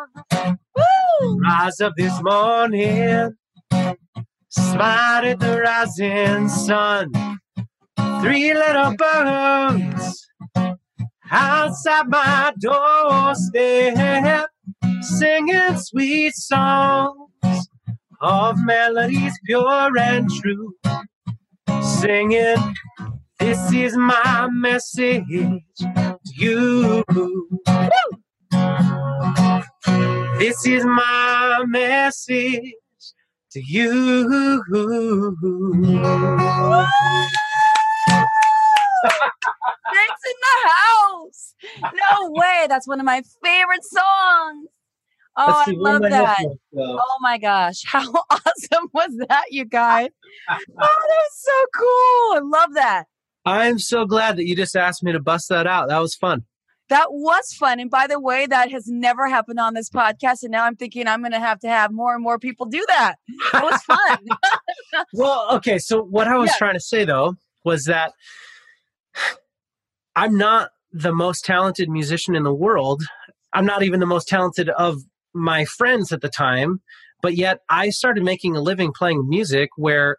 Rise 1.42 1.82
up 1.82 1.94
this 1.98 2.22
morning 2.22 3.36
smile 4.54 5.26
at 5.26 5.40
the 5.40 5.62
rising 5.62 6.48
sun. 6.50 7.12
Three 8.22 8.54
little 8.54 8.96
birds 8.96 10.28
outside 11.32 12.08
my 12.08 12.54
doorstep, 12.60 14.48
singing 15.02 15.78
sweet 15.78 16.34
songs 16.36 17.68
of 18.22 18.58
melodies 18.66 19.38
pure 19.46 19.98
and 19.98 20.30
true. 20.42 20.74
Singing, 21.82 22.58
this 23.44 23.74
is 23.74 23.98
my 23.98 24.48
message 24.54 25.26
to 25.28 25.60
you. 26.34 27.04
This 30.40 30.66
is 30.66 30.86
my 30.86 31.66
message 31.68 32.74
to 33.52 33.62
you. 33.62 34.64
It's 39.96 40.26
in 40.26 40.34
the 40.42 40.70
house. 40.70 41.54
No 41.94 42.32
way. 42.32 42.66
That's 42.70 42.88
one 42.88 43.00
of 43.00 43.06
my 43.06 43.22
favorite 43.44 43.84
songs. 43.84 44.68
Oh, 45.36 45.64
I 45.68 45.72
love 45.72 46.02
that. 46.04 46.46
Oh 46.78 47.18
my 47.22 47.38
gosh. 47.38 47.84
How 47.86 48.02
awesome 48.30 48.90
was 48.94 49.12
that, 49.28 49.46
you 49.50 49.66
guys? 49.66 50.10
oh, 50.50 50.58
that 50.58 50.64
was 50.80 51.32
so 51.34 51.66
cool. 51.76 52.38
I 52.38 52.40
love 52.44 52.74
that. 52.76 53.08
I'm 53.46 53.80
so 53.80 54.06
glad 54.06 54.38
that 54.38 54.48
you 54.48 54.56
just 54.56 54.76
asked 54.76 55.04
me 55.04 55.12
to 55.12 55.20
bust 55.20 55.50
that 55.50 55.68
out. 55.68 55.90
That 55.90 56.00
was 56.00 56.16
fun. 56.16 56.46
That 56.90 57.12
was 57.12 57.54
fun. 57.54 57.80
And 57.80 57.90
by 57.90 58.08
the 58.08 58.20
way, 58.20 58.46
that 58.46 58.72
has 58.72 58.88
never 58.88 59.28
happened 59.28 59.60
on 59.60 59.74
this 59.74 59.90
podcast. 59.90 60.44
And 60.44 60.52
now 60.52 60.66
I'm 60.66 60.76
thinking 60.76 61.08
I'm 61.08 61.22
going 61.22 61.32
to 61.32 61.40
have 61.40 61.60
to 61.62 61.70
have 61.70 61.92
more 61.92 62.14
and 62.14 62.24
more 62.24 62.38
people 62.38 62.66
do 62.66 62.84
that. 62.88 63.16
That 63.52 63.64
was 63.64 63.82
fun. 63.84 64.20
well, 65.14 65.48
okay. 65.54 65.80
So, 65.80 66.04
what 66.04 66.28
I 66.28 66.38
was 66.38 66.50
yeah. 66.52 66.58
trying 66.58 66.74
to 66.76 66.80
say 66.80 67.06
though 67.06 67.36
was 67.64 67.86
that 67.86 68.14
I'm 70.16 70.38
not 70.38 70.70
the 70.92 71.14
most 71.14 71.46
talented 71.46 71.90
musician 71.90 72.36
in 72.36 72.44
the 72.44 72.54
world. 72.54 73.04
I'm 73.54 73.66
not 73.66 73.84
even 73.84 74.00
the 74.00 74.06
most 74.06 74.28
talented 74.28 74.70
of 74.70 75.02
my 75.34 75.66
friends 75.66 76.12
at 76.12 76.22
the 76.22 76.30
time. 76.30 76.82
But 77.22 77.36
yet, 77.36 77.60
I 77.70 77.90
started 77.90 78.24
making 78.24 78.56
a 78.56 78.62
living 78.62 78.92
playing 78.92 79.28
music 79.30 79.70
where 79.78 80.18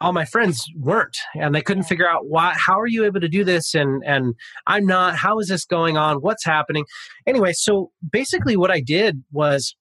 all 0.00 0.12
my 0.12 0.24
friends 0.24 0.64
weren't 0.76 1.16
and 1.34 1.54
they 1.54 1.62
couldn't 1.62 1.84
figure 1.84 2.08
out 2.08 2.26
why 2.26 2.52
how 2.54 2.78
are 2.78 2.86
you 2.86 3.04
able 3.04 3.20
to 3.20 3.28
do 3.28 3.44
this 3.44 3.74
and 3.74 4.02
and 4.04 4.34
i'm 4.66 4.86
not 4.86 5.16
how 5.16 5.38
is 5.38 5.48
this 5.48 5.64
going 5.64 5.96
on 5.96 6.18
what's 6.18 6.44
happening? 6.44 6.84
Anyway 7.26 7.52
so 7.52 7.90
basically 8.10 8.56
what 8.56 8.70
i 8.70 8.80
did 8.80 9.22
was 9.32 9.74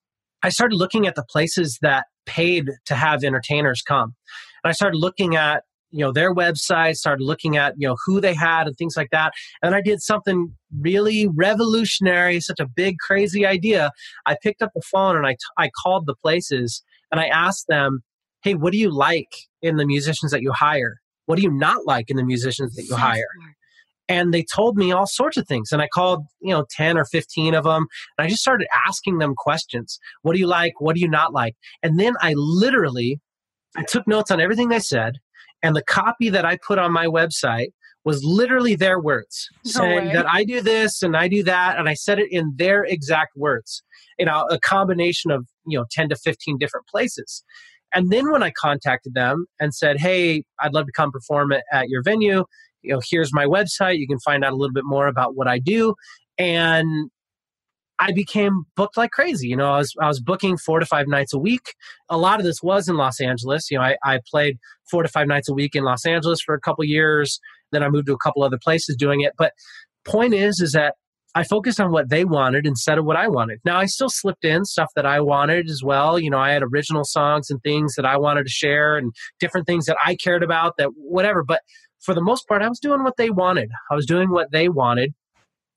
i 0.44 0.50
started 0.50 0.76
looking 0.76 1.08
at 1.08 1.16
the 1.16 1.26
places 1.30 1.78
that 1.82 2.06
paid 2.26 2.70
to 2.86 2.96
have 2.96 3.24
entertainers 3.24 3.82
come. 3.82 4.16
And 4.64 4.70
i 4.70 4.72
started 4.72 4.98
looking 4.98 5.36
at 5.36 5.64
you 5.92 6.00
know 6.00 6.12
their 6.12 6.34
website 6.34 6.96
started 6.96 7.24
looking 7.24 7.58
at 7.58 7.74
you 7.78 7.88
know 7.88 7.96
who 8.06 8.20
they 8.22 8.34
had 8.34 8.68
and 8.68 8.76
things 8.78 8.96
like 8.96 9.10
that. 9.12 9.34
And 9.62 9.76
i 9.76 9.82
did 9.82 10.02
something 10.02 10.56
really 10.80 11.28
revolutionary 11.28 12.40
such 12.40 12.60
a 12.60 12.68
big 12.68 12.98
crazy 13.00 13.46
idea. 13.46 13.92
I 14.26 14.38
picked 14.42 14.62
up 14.62 14.72
the 14.74 14.82
phone 14.82 15.16
and 15.18 15.26
I, 15.26 15.34
t- 15.34 15.40
I 15.58 15.70
called 15.84 16.06
the 16.06 16.16
places 16.16 16.84
and 17.12 17.20
i 17.20 17.26
asked 17.26 17.66
them 17.68 18.02
hey, 18.46 18.54
what 18.54 18.72
do 18.72 18.78
you 18.78 18.92
like 18.92 19.36
in 19.66 19.78
the 19.78 19.86
musicians 19.86 20.32
that 20.32 20.42
you 20.42 20.52
hire? 20.52 20.98
What 21.26 21.38
do 21.38 21.42
you 21.42 21.52
not 21.52 21.86
like 21.86 22.10
in 22.10 22.18
the 22.18 22.24
musicians 22.24 22.76
that 22.76 22.84
you 22.84 22.96
hire? 22.96 23.26
And 24.08 24.32
they 24.34 24.44
told 24.44 24.78
me 24.78 24.92
all 24.92 25.08
sorts 25.08 25.36
of 25.38 25.48
things. 25.48 25.72
And 25.72 25.82
I 25.82 25.88
called, 25.88 26.26
you 26.40 26.54
know, 26.54 26.66
10 26.70 26.98
or 26.98 27.06
15 27.06 27.56
of 27.56 27.64
them. 27.64 27.88
And 28.18 28.26
I 28.26 28.30
just 28.30 28.44
started 28.44 28.68
asking 28.88 29.18
them 29.18 29.34
questions. 29.36 29.98
What 30.22 30.34
do 30.34 30.40
you 30.40 30.46
like? 30.46 30.74
What 30.80 30.96
do 30.96 31.02
you 31.02 31.10
not 31.10 31.34
like? 31.34 31.56
And 31.82 32.00
then 32.00 32.14
I 32.22 32.34
literally 32.36 33.20
I 33.76 33.84
took 33.84 34.08
notes 34.08 34.32
on 34.32 34.40
everything 34.40 34.70
they 34.70 34.80
said. 34.80 35.16
And 35.64 35.76
the 35.76 35.84
copy 35.84 36.30
that 36.30 36.46
I 36.46 36.58
put 36.66 36.78
on 36.78 36.92
my 36.92 37.06
website 37.06 37.70
was 38.04 38.24
literally 38.24 38.76
their 38.76 39.00
words 39.00 39.50
no 39.66 39.72
saying 39.72 40.08
way. 40.08 40.14
that 40.14 40.28
I 40.30 40.44
do 40.44 40.62
this 40.62 41.02
and 41.02 41.18
I 41.18 41.28
do 41.28 41.44
that. 41.44 41.80
And 41.80 41.90
I 41.90 41.96
said 41.96 42.20
it 42.20 42.32
in 42.32 42.54
their 42.56 42.84
exact 42.84 43.36
words, 43.36 43.84
you 44.20 44.26
know, 44.26 44.48
a 44.50 44.60
combination 44.60 45.32
of, 45.32 45.48
you 45.66 45.78
know, 45.78 45.86
10 45.92 46.10
to 46.10 46.16
15 46.16 46.58
different 46.60 46.86
places. 46.88 47.44
And 47.96 48.12
then 48.12 48.32
when 48.32 48.44
I 48.44 48.52
contacted 48.52 49.14
them 49.14 49.46
and 49.60 49.74
said, 49.74 50.00
"Hey, 50.00 50.44
I'd 50.60 50.74
love 50.74 50.86
to 50.86 50.92
come 50.92 51.12
perform 51.12 51.54
at 51.72 51.90
your 51.90 52.04
venue. 52.04 52.44
You 52.82 52.94
know, 52.94 53.02
here's 53.10 53.34
my 53.34 53.46
website. 53.46 53.98
You 53.98 54.08
can 54.08 54.20
find 54.20 54.44
out 54.44 54.52
a 54.54 54.56
little 54.56 54.74
bit 54.74 54.84
more 54.86 55.08
about 55.08 55.36
what 55.36 55.48
I 55.48 55.60
do." 55.60 55.96
And 56.38 57.10
I 58.00 58.12
became 58.12 58.66
booked 58.76 58.98
like 58.98 59.12
crazy. 59.12 59.48
You 59.48 59.56
know, 59.56 59.72
I 59.72 59.78
was 59.78 59.94
I 60.02 60.08
was 60.08 60.20
booking 60.20 60.58
four 60.58 60.80
to 60.80 60.86
five 60.86 61.08
nights 61.08 61.34
a 61.34 61.40
week. 61.40 61.74
A 62.10 62.18
lot 62.18 62.40
of 62.40 62.46
this 62.46 62.62
was 62.62 62.90
in 62.90 62.98
Los 62.98 63.22
Angeles. 63.22 63.72
You 63.72 63.78
know, 63.78 63.84
I, 63.86 63.98
I 64.04 64.20
played 64.30 64.58
four 64.90 65.04
to 65.04 65.10
five 65.10 65.28
nights 65.28 65.50
a 65.50 65.54
week 65.54 65.76
in 65.76 65.84
Los 65.84 66.06
Angeles 66.06 66.42
for 66.42 66.54
a 66.54 66.60
couple 66.60 66.84
years. 66.84 67.40
Then 67.72 67.84
I 67.84 67.90
moved 67.90 68.08
to 68.08 68.14
a 68.14 68.18
couple 68.18 68.44
other 68.44 68.60
places 68.62 68.96
doing 68.98 69.22
it. 69.22 69.34
But 69.38 69.54
point 70.04 70.34
is, 70.34 70.60
is 70.60 70.74
that 70.74 70.96
I 71.36 71.44
focused 71.44 71.82
on 71.82 71.92
what 71.92 72.10
they 72.10 72.24
wanted 72.24 72.66
instead 72.66 72.98
of 72.98 73.04
what 73.04 73.18
I 73.18 73.28
wanted. 73.28 73.60
Now, 73.66 73.78
I 73.78 73.88
still 73.88 74.10
slipped 74.10 74.46
in 74.46 74.64
stuff 74.64 74.88
that 74.96 75.06
I 75.06 75.20
wanted 75.20 75.70
as 75.70 75.82
well. 75.84 76.18
You 76.18 76.30
know, 76.30 76.40
I 76.40 76.52
had 76.52 76.64
original 76.64 77.04
songs 77.04 77.50
and 77.50 77.62
things 77.62 77.96
that 77.96 78.06
I 78.06 78.18
wanted 78.18 78.44
to 78.44 78.50
share 78.50 78.98
and 78.98 79.14
different 79.40 79.68
things 79.68 79.86
that 79.86 79.98
I 80.04 80.16
cared 80.16 80.44
about 80.44 80.78
that 80.78 80.92
whatever. 80.96 81.44
But 81.44 81.62
for 82.00 82.16
the 82.16 82.22
most 82.22 82.48
part, 82.48 82.62
I 82.62 82.70
was 82.70 82.80
doing 82.80 83.04
what 83.04 83.18
they 83.18 83.30
wanted. 83.30 83.70
I 83.92 83.96
was 83.96 84.06
doing 84.06 84.30
what 84.30 84.52
they 84.52 84.70
wanted. 84.70 85.14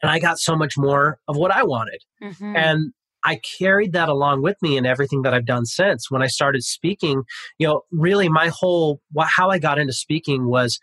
And 0.00 0.12
I 0.12 0.20
got 0.20 0.38
so 0.38 0.54
much 0.54 0.78
more 0.78 1.18
of 1.26 1.36
what 1.36 1.50
I 1.50 1.64
wanted. 1.64 2.02
Mm-hmm. 2.22 2.54
And 2.54 2.92
I 3.24 3.40
carried 3.58 3.92
that 3.94 4.08
along 4.08 4.42
with 4.42 4.56
me 4.62 4.76
in 4.76 4.86
everything 4.86 5.22
that 5.22 5.34
I've 5.34 5.44
done 5.44 5.66
since. 5.66 6.08
When 6.08 6.22
I 6.22 6.28
started 6.28 6.62
speaking, 6.62 7.24
you 7.58 7.66
know, 7.66 7.82
really 7.90 8.28
my 8.28 8.52
whole, 8.54 9.00
how 9.20 9.50
I 9.50 9.58
got 9.58 9.78
into 9.78 9.92
speaking 9.92 10.46
was 10.46 10.78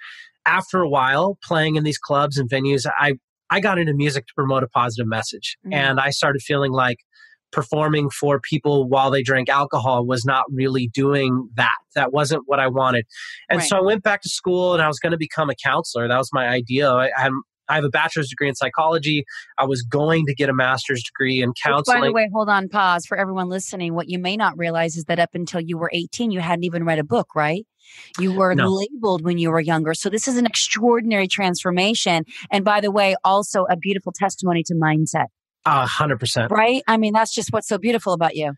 after 0.46 0.82
a 0.82 0.90
while 0.90 1.38
playing 1.42 1.78
in 1.78 1.86
these 1.86 1.98
clubs 1.98 2.38
and 2.38 2.50
venues, 2.50 2.86
I 3.00 3.14
I 3.56 3.62
got 3.62 3.80
into 3.80 3.94
music 3.94 4.28
to 4.28 4.34
promote 4.36 4.63
a 4.63 4.68
positive 4.68 5.08
message. 5.08 5.58
Mm-hmm. 5.65 5.74
And 5.74 6.00
I 6.00 6.10
started 6.10 6.41
feeling 6.41 6.74
like 6.74 6.98
performing 7.54 8.10
for 8.10 8.38
people 8.38 8.89
while 8.89 9.10
they 9.10 9.24
drank 9.24 9.48
alcohol 9.48 10.06
was 10.06 10.26
not 10.26 10.44
really 10.52 10.88
doing 10.88 11.48
that. 11.56 11.78
That 11.96 12.12
wasn't 12.12 12.44
what 12.48 12.60
I 12.60 12.68
wanted. 12.68 13.06
And 13.50 13.60
right. 13.60 13.70
so 13.70 13.78
I 13.78 13.82
went 13.82 14.04
back 14.04 14.22
to 14.24 14.30
school 14.30 14.74
and 14.74 14.84
I 14.84 14.88
was 14.88 15.00
going 15.00 15.12
to 15.12 15.18
become 15.18 15.50
a 15.50 15.56
counselor. 15.56 16.06
That 16.10 16.18
was 16.18 16.32
my 16.34 16.50
idea. 16.50 16.91
I, 16.91 17.12
I, 17.15 17.30
I 17.70 17.76
have 17.76 17.86
a 17.86 17.89
bachelor's 17.89 18.28
degree 18.28 18.50
in 18.50 18.56
psychology. 18.56 19.24
I 19.58 19.63
was 19.63 19.84
going 19.84 20.26
to 20.26 20.36
get 20.36 20.50
a 20.50 20.54
master's 20.54 21.02
degree 21.02 21.41
in 21.41 21.54
counseling. 21.54 22.02
Which, 22.02 22.04
by 22.04 22.08
the 22.08 22.13
way, 22.13 22.30
hold 22.34 22.50
on, 22.50 22.68
pause 22.68 23.06
for 23.06 23.18
everyone 23.18 23.48
listening. 23.48 23.94
What 23.94 24.10
you 24.10 24.20
may 24.20 24.36
not 24.36 24.58
realize 24.58 24.98
is 24.98 25.06
that 25.06 25.18
up 25.18 25.30
until 25.34 25.62
you 25.62 25.78
were 25.78 25.89
18, 25.94 26.32
you 26.32 26.41
hadn't 26.41 26.65
even 26.65 26.84
read 26.84 27.00
a 27.00 27.06
book, 27.06 27.30
right? 27.36 27.65
You 28.19 28.34
were 28.34 28.56
no. 28.56 28.67
labeled 28.67 29.24
when 29.24 29.38
you 29.38 29.52
were 29.52 29.60
younger. 29.60 29.93
So 29.93 30.10
this 30.10 30.28
is 30.28 30.38
an 30.38 30.45
extraordinary 30.45 31.28
transformation. 31.28 32.26
And 32.52 32.63
by 32.63 32.82
the 32.82 32.91
way, 32.91 33.15
also 33.24 33.65
a 33.69 33.78
beautiful 33.78 34.12
testimony 34.12 34.63
to 34.63 34.74
mindset. 34.76 35.28
A 35.65 35.86
hundred 35.86 36.19
percent. 36.19 36.52
Right? 36.52 36.84
I 36.88 36.98
mean, 36.98 37.13
that's 37.13 37.34
just 37.34 37.52
what's 37.52 37.67
so 37.67 37.78
beautiful 37.78 38.13
about 38.13 38.36
you. 38.36 38.54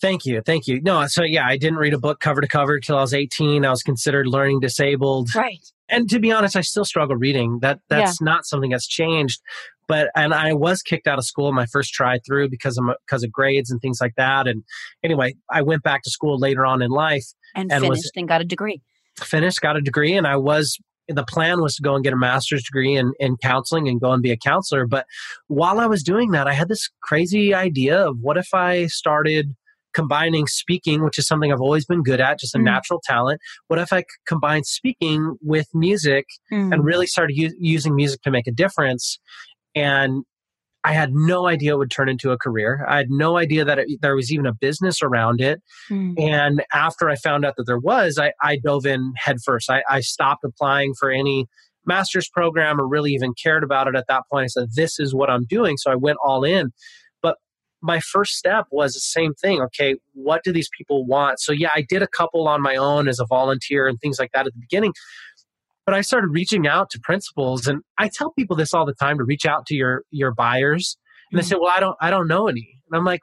Thank 0.00 0.26
you. 0.26 0.42
Thank 0.44 0.66
you. 0.66 0.80
No, 0.80 1.06
so 1.06 1.22
yeah, 1.22 1.46
I 1.46 1.56
didn't 1.56 1.78
read 1.78 1.94
a 1.94 1.98
book 1.98 2.20
cover 2.20 2.40
to 2.40 2.48
cover 2.48 2.80
till 2.80 2.96
I 2.96 3.02
was 3.02 3.14
18. 3.14 3.64
I 3.64 3.70
was 3.70 3.82
considered 3.82 4.26
learning 4.26 4.60
disabled. 4.60 5.34
Right. 5.34 5.64
And 5.88 6.10
to 6.10 6.18
be 6.18 6.32
honest, 6.32 6.56
I 6.56 6.62
still 6.62 6.84
struggle 6.84 7.16
reading. 7.16 7.60
That 7.60 7.80
that's 7.88 8.20
yeah. 8.20 8.24
not 8.24 8.46
something 8.46 8.70
that's 8.70 8.88
changed. 8.88 9.40
But 9.88 10.10
and 10.16 10.34
I 10.34 10.52
was 10.52 10.82
kicked 10.82 11.06
out 11.06 11.18
of 11.18 11.24
school 11.24 11.52
my 11.52 11.66
first 11.66 11.92
try 11.92 12.18
through 12.26 12.48
because 12.48 12.78
of 12.78 12.84
because 13.06 13.22
of 13.22 13.30
grades 13.32 13.70
and 13.70 13.80
things 13.80 13.98
like 14.00 14.14
that. 14.16 14.46
And 14.46 14.64
anyway, 15.02 15.34
I 15.50 15.62
went 15.62 15.82
back 15.82 16.02
to 16.02 16.10
school 16.10 16.38
later 16.38 16.66
on 16.66 16.82
in 16.82 16.90
life 16.90 17.26
and, 17.54 17.70
and 17.70 17.82
finished 17.82 17.98
was, 17.98 18.12
and 18.16 18.28
got 18.28 18.40
a 18.40 18.44
degree. 18.44 18.82
Finished, 19.20 19.60
got 19.60 19.76
a 19.76 19.80
degree, 19.80 20.14
and 20.14 20.26
I 20.26 20.36
was 20.36 20.78
the 21.08 21.24
plan 21.24 21.62
was 21.62 21.76
to 21.76 21.82
go 21.82 21.94
and 21.94 22.02
get 22.02 22.12
a 22.12 22.16
master's 22.16 22.64
degree 22.64 22.96
in, 22.96 23.12
in 23.20 23.36
counseling 23.36 23.88
and 23.88 24.00
go 24.00 24.12
and 24.12 24.22
be 24.22 24.32
a 24.32 24.36
counselor. 24.36 24.86
But 24.86 25.06
while 25.46 25.78
I 25.78 25.86
was 25.86 26.02
doing 26.02 26.32
that, 26.32 26.48
I 26.48 26.52
had 26.52 26.68
this 26.68 26.90
crazy 27.02 27.54
idea 27.54 28.08
of 28.08 28.18
what 28.20 28.36
if 28.36 28.52
I 28.52 28.86
started 28.86 29.54
combining 29.94 30.46
speaking, 30.46 31.02
which 31.02 31.18
is 31.18 31.26
something 31.26 31.50
I've 31.50 31.60
always 31.60 31.86
been 31.86 32.02
good 32.02 32.20
at, 32.20 32.38
just 32.38 32.54
a 32.54 32.58
mm. 32.58 32.64
natural 32.64 33.00
talent. 33.02 33.40
What 33.68 33.78
if 33.78 33.92
I 33.92 34.04
combined 34.26 34.66
speaking 34.66 35.36
with 35.40 35.68
music 35.72 36.26
mm. 36.52 36.72
and 36.72 36.84
really 36.84 37.06
started 37.06 37.34
u- 37.36 37.56
using 37.58 37.96
music 37.96 38.20
to 38.22 38.30
make 38.30 38.46
a 38.46 38.52
difference? 38.52 39.18
And 39.76 40.24
I 40.86 40.92
had 40.92 41.12
no 41.12 41.48
idea 41.48 41.74
it 41.74 41.78
would 41.78 41.90
turn 41.90 42.08
into 42.08 42.30
a 42.30 42.38
career. 42.38 42.86
I 42.88 42.96
had 42.96 43.10
no 43.10 43.36
idea 43.36 43.64
that 43.64 43.80
it, 43.80 43.88
there 44.02 44.14
was 44.14 44.32
even 44.32 44.46
a 44.46 44.54
business 44.54 45.02
around 45.02 45.40
it. 45.40 45.60
Mm. 45.90 46.14
And 46.16 46.62
after 46.72 47.10
I 47.10 47.16
found 47.16 47.44
out 47.44 47.54
that 47.56 47.64
there 47.64 47.78
was, 47.78 48.18
I, 48.20 48.32
I 48.40 48.56
dove 48.56 48.86
in 48.86 49.12
headfirst. 49.16 49.68
I, 49.68 49.82
I 49.90 50.00
stopped 50.00 50.44
applying 50.44 50.94
for 50.94 51.10
any 51.10 51.46
master's 51.86 52.28
program 52.28 52.80
or 52.80 52.86
really 52.86 53.12
even 53.12 53.34
cared 53.34 53.64
about 53.64 53.88
it 53.88 53.96
at 53.96 54.06
that 54.08 54.22
point. 54.30 54.44
I 54.44 54.46
said, 54.46 54.68
This 54.76 55.00
is 55.00 55.12
what 55.12 55.28
I'm 55.28 55.44
doing. 55.44 55.76
So 55.76 55.90
I 55.90 55.96
went 55.96 56.18
all 56.24 56.44
in. 56.44 56.70
But 57.20 57.36
my 57.82 57.98
first 57.98 58.34
step 58.34 58.66
was 58.70 58.94
the 58.94 59.00
same 59.00 59.34
thing. 59.34 59.60
Okay, 59.62 59.96
what 60.14 60.44
do 60.44 60.52
these 60.52 60.70
people 60.78 61.04
want? 61.04 61.40
So, 61.40 61.50
yeah, 61.50 61.70
I 61.74 61.84
did 61.88 62.02
a 62.02 62.08
couple 62.08 62.46
on 62.46 62.62
my 62.62 62.76
own 62.76 63.08
as 63.08 63.18
a 63.18 63.26
volunteer 63.26 63.88
and 63.88 63.98
things 64.00 64.20
like 64.20 64.30
that 64.34 64.46
at 64.46 64.52
the 64.52 64.60
beginning. 64.60 64.92
But 65.86 65.94
I 65.94 66.00
started 66.00 66.28
reaching 66.28 66.66
out 66.66 66.90
to 66.90 67.00
principals, 67.00 67.66
and 67.66 67.80
I 67.98 68.10
tell 68.12 68.32
people 68.32 68.56
this 68.56 68.74
all 68.74 68.84
the 68.84 68.94
time 68.94 69.18
to 69.18 69.24
reach 69.24 69.46
out 69.46 69.66
to 69.66 69.74
your 69.74 70.02
your 70.10 70.34
buyers. 70.34 70.98
And 71.30 71.38
they 71.38 71.42
mm-hmm. 71.42 71.50
say, 71.50 71.56
"Well, 71.60 71.72
I 71.74 71.80
don't 71.80 71.96
I 72.00 72.10
don't 72.10 72.28
know 72.28 72.48
any." 72.48 72.78
And 72.90 72.98
I'm 72.98 73.04
like, 73.04 73.20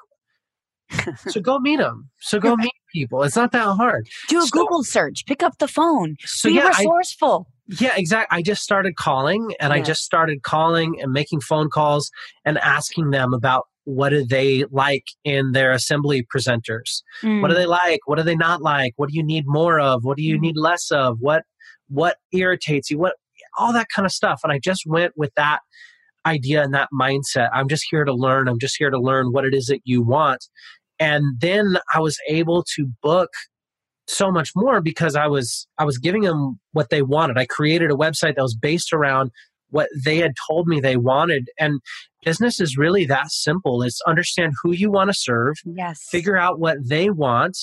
"So 1.28 1.42
go 1.42 1.60
meet 1.60 1.78
them. 1.78 2.10
So 2.22 2.40
go 2.40 2.56
meet 2.56 2.72
people. 2.94 3.24
It's 3.24 3.36
not 3.36 3.52
that 3.52 3.76
hard. 3.76 4.08
Do 4.30 4.40
a 4.40 4.44
so, 4.44 4.50
Google 4.52 4.84
search. 4.84 5.26
Pick 5.26 5.44
up 5.44 5.58
the 5.60 5.68
phone. 5.68 6.16
So 6.22 6.50
Be 6.50 6.56
yeah, 6.56 6.70
resourceful." 6.70 7.48
I, 7.50 7.76
yeah, 7.80 7.94
exactly. 7.96 8.38
I 8.38 8.42
just 8.42 8.64
started 8.64 8.96
calling, 8.96 9.54
and 9.60 9.72
yeah. 9.72 9.80
I 9.80 9.82
just 9.82 10.04
started 10.04 10.44
calling 10.44 11.00
and 11.02 11.12
making 11.12 11.42
phone 11.42 11.70
calls 11.70 12.12
and 12.46 12.58
asking 12.58 13.12
them 13.12 13.34
about 13.34 13.68
what 13.86 14.10
do 14.10 14.26
they 14.26 14.66
like 14.72 15.06
in 15.24 15.52
their 15.52 15.72
assembly 15.72 16.26
presenters 16.34 17.02
mm. 17.22 17.42
what 17.42 17.50
do 17.50 17.54
mm. 17.54 17.58
they 17.58 17.66
like 17.66 18.00
what 18.06 18.18
do 18.18 18.24
they 18.24 18.36
not 18.36 18.62
like 18.62 18.94
what 18.96 19.10
do 19.10 19.16
you 19.16 19.24
need 19.24 19.44
more 19.46 19.80
of 19.80 20.04
what 20.04 20.18
do 20.18 20.24
you 20.24 20.38
mm. 20.38 20.42
need 20.42 20.58
less 20.58 20.90
of 20.92 21.18
what 21.20 21.44
what 21.90 22.18
irritates 22.32 22.90
you, 22.90 22.98
what 22.98 23.16
all 23.58 23.74
that 23.74 23.88
kind 23.94 24.06
of 24.06 24.12
stuff. 24.12 24.42
And 24.44 24.52
I 24.52 24.60
just 24.60 24.84
went 24.86 25.14
with 25.16 25.32
that 25.36 25.60
idea 26.26 26.64
and 26.64 26.74
that 26.74 26.90
mindset. 26.94 27.50
I'm 27.54 27.68
just 27.68 27.86
here 27.90 28.06
to 28.06 28.14
learn. 28.14 28.48
I'm 28.48 28.60
just 28.60 28.76
here 28.78 28.90
to 28.90 29.00
learn 29.00 29.32
what 29.32 29.46
it 29.46 29.54
is 29.54 29.68
that 29.68 29.82
you 29.84 30.02
want. 30.02 30.46
And 31.00 31.40
then 31.40 31.78
I 31.94 32.00
was 32.00 32.18
able 32.30 32.64
to 32.76 32.88
book 33.02 33.30
so 34.08 34.32
much 34.32 34.52
more 34.56 34.82
because 34.82 35.16
I 35.16 35.28
was 35.28 35.68
I 35.78 35.86
was 35.86 35.98
giving 35.98 36.22
them 36.22 36.60
what 36.72 36.90
they 36.90 37.02
wanted. 37.02 37.38
I 37.38 37.46
created 37.46 37.90
a 37.90 37.96
website 37.96 38.36
that 38.36 38.44
was 38.44 38.56
based 38.56 38.94
around 38.94 39.32
what 39.70 39.90
they 40.06 40.18
had 40.18 40.34
told 40.48 40.68
me 40.68 40.80
they 40.80 40.98
wanted 40.98 41.50
and 41.60 41.80
business 42.24 42.60
is 42.60 42.78
really 42.78 43.06
that 43.06 43.32
simple. 43.32 43.82
It's 43.82 44.02
understand 44.06 44.54
who 44.62 44.72
you 44.72 44.92
want 44.92 45.10
to 45.10 45.14
serve, 45.14 45.56
yes. 45.66 46.06
figure 46.10 46.38
out 46.38 46.60
what 46.60 46.78
they 46.86 47.10
want 47.10 47.58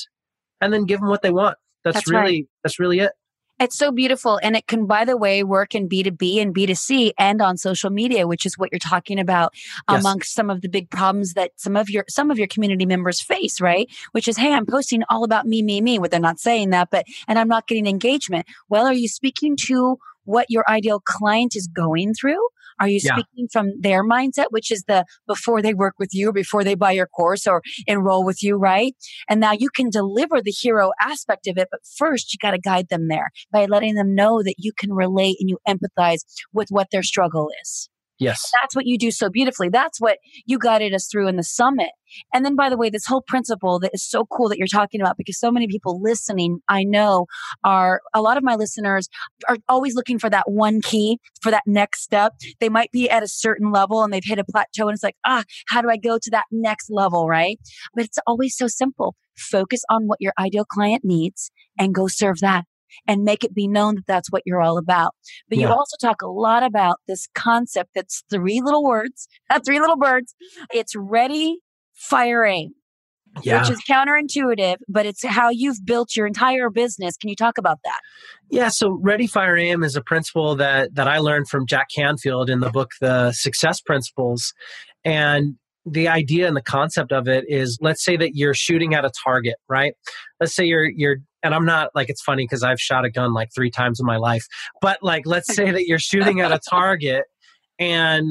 and 0.61 0.73
then 0.73 0.85
give 0.85 1.01
them 1.01 1.09
what 1.09 1.23
they 1.23 1.31
want. 1.31 1.57
That's, 1.85 1.97
that's 1.97 2.11
really 2.11 2.21
right. 2.21 2.45
that's 2.65 2.79
really 2.79 2.99
it. 3.01 3.13
It's 3.61 3.77
so 3.77 3.93
beautiful. 3.93 4.41
And 4.43 4.57
it 4.57 4.67
can, 4.67 4.87
by 4.87 5.05
the 5.05 5.19
way, 5.19 5.43
work 5.45 5.75
in 5.75 5.87
B2B 5.87 6.41
and 6.41 6.55
B2C 6.55 7.13
and 7.19 7.43
on 7.43 7.59
social 7.59 7.91
media, 7.91 8.27
which 8.27 8.47
is 8.47 8.57
what 8.57 8.71
you're 8.73 8.79
talking 8.79 9.21
about 9.21 9.53
yes. 9.89 10.01
amongst 10.01 10.35
some 10.35 10.49
of 10.49 10.63
the 10.63 10.69
big 10.69 10.89
problems 10.89 11.35
that 11.35 11.53
some 11.57 11.77
of 11.77 11.91
your, 11.91 12.07
some 12.09 12.31
of 12.31 12.39
your 12.39 12.47
community 12.47 12.87
members 12.87 13.21
face, 13.21 13.61
right? 13.61 13.87
Which 14.13 14.29
is, 14.29 14.39
Hey, 14.39 14.55
I'm 14.55 14.65
posting 14.65 15.03
all 15.11 15.25
about 15.25 15.47
me, 15.47 15.63
me, 15.63 15.83
me, 15.83 15.99
what 15.99 16.11
they're 16.11 16.21
not 16.21 16.41
saying 16.41 16.71
that, 16.71 16.89
but, 16.91 17.05
and 17.29 17.39
I'm 17.39 17.49
not 17.49 17.67
getting 17.67 17.87
engagement. 17.87 18.47
Well, 18.71 18.87
are 18.87 18.95
you 18.95 19.09
speaking 19.09 19.59
to 19.67 19.99
what 20.25 20.47
your 20.49 20.65
ideal 20.67 21.01
client 21.01 21.55
is 21.55 21.67
going 21.67 22.15
through? 22.15 22.41
Are 22.81 22.89
you 22.89 22.99
yeah. 23.03 23.13
speaking 23.15 23.49
from 23.53 23.73
their 23.79 24.03
mindset, 24.03 24.47
which 24.51 24.71
is 24.71 24.85
the 24.89 25.05
before 25.27 25.61
they 25.63 25.75
work 25.75 25.95
with 25.99 26.11
you, 26.13 26.33
before 26.33 26.65
they 26.65 26.75
buy 26.75 26.93
your 26.93 27.07
course 27.07 27.47
or 27.47 27.63
enroll 27.87 28.25
with 28.25 28.43
you, 28.43 28.57
right? 28.57 28.95
And 29.29 29.41
now 29.41 29.53
you 29.53 29.69
can 29.69 29.91
deliver 29.91 30.41
the 30.41 30.51
hero 30.51 30.91
aspect 31.01 31.47
of 31.47 31.59
it, 31.59 31.69
but 31.71 31.81
first 31.97 32.33
you 32.33 32.39
got 32.41 32.53
to 32.53 32.59
guide 32.59 32.89
them 32.89 33.09
there 33.09 33.31
by 33.53 33.67
letting 33.67 33.95
them 33.95 34.15
know 34.15 34.43
that 34.43 34.55
you 34.59 34.73
can 34.77 34.93
relate 34.93 35.37
and 35.41 35.51
you 35.51 35.59
empathize 35.69 36.21
with 36.53 36.69
what 36.71 36.89
their 36.91 37.03
struggle 37.03 37.51
is. 37.63 37.90
Yes. 38.21 38.51
That's 38.61 38.77
what 38.77 38.87
you 38.87 38.99
do 38.99 39.11
so 39.11 39.31
beautifully. 39.31 39.71
That's 39.71 40.01
what 40.01 40.19
you 40.45 40.59
guided 40.59 40.95
us 40.95 41.09
through 41.11 41.27
in 41.29 41.37
the 41.37 41.43
summit. 41.43 41.91
And 42.35 42.45
then, 42.45 42.55
by 42.55 42.69
the 42.69 42.77
way, 42.77 42.91
this 42.91 43.07
whole 43.07 43.23
principle 43.23 43.79
that 43.81 43.93
is 43.95 44.05
so 44.05 44.27
cool 44.27 44.49
that 44.51 44.59
you're 44.59 44.67
talking 44.67 45.01
about 45.01 45.17
because 45.17 45.39
so 45.39 45.51
many 45.51 45.67
people 45.69 46.01
listening, 46.03 46.61
I 46.69 46.85
know, 46.85 47.27
are 47.65 48.03
a 48.13 48.21
lot 48.21 48.37
of 48.37 48.43
my 48.43 48.57
listeners 48.57 49.09
are 49.49 49.57
always 49.69 49.95
looking 49.95 50.19
for 50.19 50.29
that 50.29 50.51
one 50.51 50.83
key 50.83 51.19
for 51.41 51.51
that 51.51 51.63
next 51.67 52.03
step. 52.03 52.35
They 52.61 52.69
might 52.69 52.93
be 52.93 53.09
at 53.09 53.23
a 53.23 53.29
certain 53.29 53.73
level 53.73 54.03
and 54.03 54.13
they've 54.13 54.23
hit 54.25 54.39
a 54.39 54.45
plateau 54.45 54.89
and 54.89 54.95
it's 54.95 55.03
like, 55.03 55.17
ah, 55.25 55.45
how 55.69 55.81
do 55.81 55.89
I 55.89 55.97
go 55.97 56.19
to 56.21 56.31
that 56.31 56.45
next 56.51 56.91
level? 56.91 57.27
Right. 57.27 57.59
But 57.95 58.05
it's 58.05 58.19
always 58.27 58.57
so 58.57 58.67
simple. 58.67 59.15
Focus 59.37 59.83
on 59.89 60.07
what 60.07 60.21
your 60.21 60.35
ideal 60.39 60.67
client 60.67 61.03
needs 61.05 61.51
and 61.79 61.95
go 61.95 62.07
serve 62.09 62.41
that 62.41 62.65
and 63.07 63.25
make 63.25 63.45
it 63.45 63.55
be 63.55 63.69
known 63.69 63.97
that 63.97 64.07
that's 64.07 64.31
what 64.31 64.43
you're 64.45 64.61
all 64.61 64.79
about. 64.79 65.15
But 65.49 65.59
yeah. 65.59 65.69
you 65.69 65.73
also 65.73 65.97
talk 66.01 66.23
a 66.23 66.29
lot 66.29 66.63
about 66.63 66.99
this 67.09 67.29
concept 67.35 67.91
that's 67.95 68.25
three 68.31 68.61
little 68.61 68.85
words, 68.85 69.29
not 69.51 69.65
three 69.65 69.81
little 69.81 69.97
birds. 69.97 70.35
It's 70.73 70.95
ready, 70.97 71.59
fire, 71.95 72.45
aim. 72.45 72.75
Yeah. 73.43 73.61
Which 73.61 73.71
is 73.71 73.83
counterintuitive, 73.89 74.79
but 74.89 75.07
it's 75.07 75.25
how 75.25 75.51
you've 75.51 75.85
built 75.85 76.17
your 76.17 76.27
entire 76.27 76.69
business. 76.69 77.17
Can 77.17 77.29
you 77.29 77.37
talk 77.37 77.59
about 77.59 77.79
that? 77.85 78.01
Yeah, 78.51 78.69
so 78.69 78.99
Ready 79.01 79.29
Fire 79.29 79.57
Aim 79.57 79.85
is 79.85 79.95
a 79.95 80.03
principle 80.03 80.57
that 80.57 80.95
that 80.97 81.07
I 81.07 81.19
learned 81.19 81.49
from 81.49 81.65
Jack 81.65 81.89
Canfield 81.95 82.51
in 82.51 82.59
the 82.59 82.71
book 82.71 82.91
The 83.01 83.31
Success 83.31 83.81
Principles. 83.81 84.53
And 85.05 85.55
the 85.87 86.09
idea 86.09 86.47
and 86.47 86.57
the 86.57 86.63
concept 86.63 87.13
of 87.13 87.29
it 87.29 87.45
is 87.49 87.79
let's 87.81 88.05
say 88.05 88.17
that 88.17 88.35
you're 88.35 88.55
shooting 88.55 88.95
at 88.95 89.05
a 89.05 89.13
target, 89.25 89.55
right? 89.69 89.95
Let's 90.41 90.55
say 90.55 90.65
you're 90.65 90.91
you're 90.91 91.19
and 91.43 91.55
I'm 91.55 91.65
not 91.65 91.91
like 91.95 92.09
it's 92.09 92.23
funny 92.23 92.45
because 92.45 92.63
I've 92.63 92.81
shot 92.81 93.05
a 93.05 93.11
gun 93.11 93.33
like 93.33 93.51
three 93.55 93.71
times 93.71 94.01
in 94.01 94.07
my 94.07 94.17
life, 94.17 94.47
but 94.81 94.99
like 95.03 95.27
let's 95.27 95.55
say 95.55 95.71
that 95.71 95.87
you're 95.87 95.99
shooting 95.99 96.41
at 96.41 96.53
a 96.53 96.61
target 96.69 97.25
and 97.79 98.27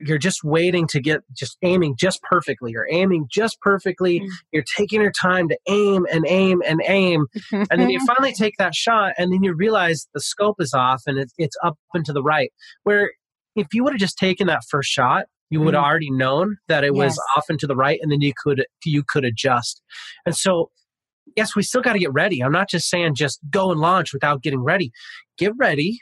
you're 0.00 0.18
just 0.18 0.44
waiting 0.44 0.86
to 0.86 1.00
get 1.00 1.22
just 1.32 1.56
aiming 1.62 1.96
just 1.98 2.22
perfectly. 2.22 2.70
You're 2.72 2.88
aiming 2.90 3.26
just 3.30 3.60
perfectly. 3.60 4.20
Mm. 4.20 4.28
You're 4.52 4.64
taking 4.76 5.00
your 5.00 5.10
time 5.10 5.48
to 5.48 5.58
aim 5.68 6.06
and 6.12 6.24
aim 6.28 6.62
and 6.64 6.80
aim. 6.86 7.26
and 7.52 7.66
then 7.70 7.90
you 7.90 7.98
finally 8.06 8.32
take 8.32 8.54
that 8.58 8.74
shot 8.74 9.14
and 9.18 9.32
then 9.32 9.42
you 9.42 9.54
realize 9.54 10.06
the 10.14 10.20
scope 10.20 10.56
is 10.60 10.72
off 10.72 11.02
and 11.06 11.18
it's 11.36 11.56
up 11.64 11.76
and 11.94 12.04
to 12.04 12.12
the 12.12 12.22
right. 12.22 12.52
Where 12.84 13.10
if 13.56 13.74
you 13.74 13.82
would 13.84 13.92
have 13.92 14.00
just 14.00 14.18
taken 14.18 14.46
that 14.46 14.62
first 14.70 14.88
shot 14.88 15.26
You 15.50 15.60
would 15.62 15.74
have 15.74 15.82
already 15.82 16.10
known 16.10 16.58
that 16.68 16.84
it 16.84 16.94
was 16.94 17.18
off 17.36 17.46
and 17.48 17.58
to 17.60 17.66
the 17.66 17.74
right, 17.74 17.98
and 18.02 18.12
then 18.12 18.20
you 18.20 18.32
could 18.36 18.66
you 18.84 19.02
could 19.02 19.24
adjust. 19.24 19.82
And 20.26 20.36
so, 20.36 20.70
yes, 21.36 21.54
we 21.56 21.62
still 21.62 21.82
got 21.82 21.94
to 21.94 21.98
get 21.98 22.12
ready. 22.12 22.42
I'm 22.42 22.52
not 22.52 22.68
just 22.68 22.88
saying 22.88 23.14
just 23.14 23.40
go 23.50 23.70
and 23.70 23.80
launch 23.80 24.12
without 24.12 24.42
getting 24.42 24.62
ready. 24.62 24.90
Get 25.36 25.52
ready, 25.56 25.98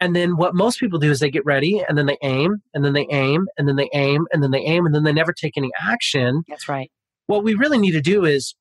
and 0.00 0.14
then 0.14 0.36
what 0.36 0.54
most 0.54 0.78
people 0.78 0.98
do 0.98 1.10
is 1.10 1.20
they 1.20 1.30
get 1.30 1.44
ready, 1.44 1.82
and 1.88 1.96
then 1.98 2.06
they 2.06 2.18
aim, 2.22 2.62
and 2.74 2.84
then 2.84 2.92
they 2.92 3.06
aim, 3.10 3.46
and 3.56 3.68
then 3.68 3.76
they 3.76 3.90
aim, 3.94 4.26
and 4.32 4.42
then 4.42 4.50
they 4.50 4.60
aim, 4.60 4.86
and 4.86 4.94
then 4.94 5.04
they 5.04 5.12
never 5.12 5.32
take 5.32 5.56
any 5.56 5.70
action. 5.80 6.42
That's 6.48 6.68
right. 6.68 6.90
What 7.26 7.44
we 7.44 7.54
really 7.54 7.78
need 7.78 7.92
to 7.92 8.00
do 8.00 8.24
is 8.24 8.54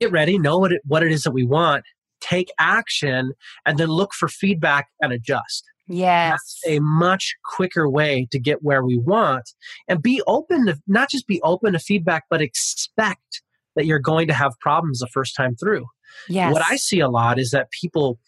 get 0.00 0.12
ready, 0.12 0.38
know 0.38 0.58
what 0.58 0.72
it, 0.72 0.82
what 0.84 1.02
it 1.02 1.10
is 1.12 1.22
that 1.22 1.32
we 1.32 1.44
want, 1.44 1.84
take 2.20 2.50
action, 2.58 3.32
and 3.66 3.78
then 3.78 3.88
look 3.88 4.12
for 4.14 4.28
feedback 4.28 4.88
and 5.00 5.12
adjust 5.12 5.64
Yes. 5.88 6.30
that's 6.30 6.60
a 6.66 6.80
much 6.80 7.34
quicker 7.44 7.88
way 7.88 8.28
to 8.30 8.38
get 8.38 8.62
where 8.62 8.84
we 8.84 8.98
want 8.98 9.50
and 9.88 10.00
be 10.00 10.22
open 10.26 10.66
to 10.66 10.78
not 10.86 11.10
just 11.10 11.26
be 11.26 11.40
open 11.42 11.72
to 11.72 11.78
feedback 11.78 12.24
but 12.30 12.40
expect 12.40 13.41
that 13.76 13.86
you're 13.86 13.98
going 13.98 14.26
to 14.28 14.34
have 14.34 14.52
problems 14.60 14.98
the 14.98 15.08
first 15.08 15.34
time 15.36 15.54
through 15.56 15.84
yes. 16.28 16.52
what 16.52 16.62
i 16.70 16.76
see 16.76 17.00
a 17.00 17.08
lot 17.08 17.38
is 17.38 17.50
that 17.50 17.68
people 17.70 18.18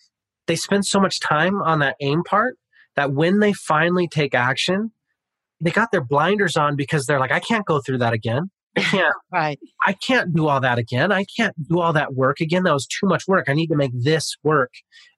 they 0.47 0.57
spend 0.57 0.85
so 0.85 1.01
much 1.01 1.21
time 1.21 1.63
on 1.63 1.79
that 1.79 1.97
aim 2.01 2.23
part 2.25 2.57
that 2.97 3.13
when 3.13 3.41
they 3.41 3.53
finally 3.53 4.09
take 4.09 4.35
action 4.35 4.91
they 5.61 5.71
got 5.71 5.91
their 5.93 6.05
blinders 6.05 6.57
on 6.57 6.77
because 6.77 7.07
they're 7.07 7.21
like 7.21 7.33
i 7.33 7.41
can't 7.41 7.67
go 7.67 7.81
through 7.85 7.99
that 7.99 8.13
again 8.13 8.51
i 8.77 8.81
can't 8.83 9.15
Right. 9.33 9.59
I 9.85 9.95
can't 9.95 10.33
do 10.33 10.47
all 10.47 10.61
that 10.61 10.79
again. 10.79 11.11
I 11.11 11.25
can't 11.37 11.55
do 11.69 11.81
all 11.81 11.93
that 11.93 12.15
work 12.15 12.41
again. 12.41 12.63
That 12.63 12.73
was 12.73 12.87
too 12.87 13.09
much 13.09 13.27
work. 13.27 13.49
I 13.49 13.53
need 13.53 13.67
to 13.67 13.77
make 13.77 13.91
this 13.93 14.37
work. 14.45 14.71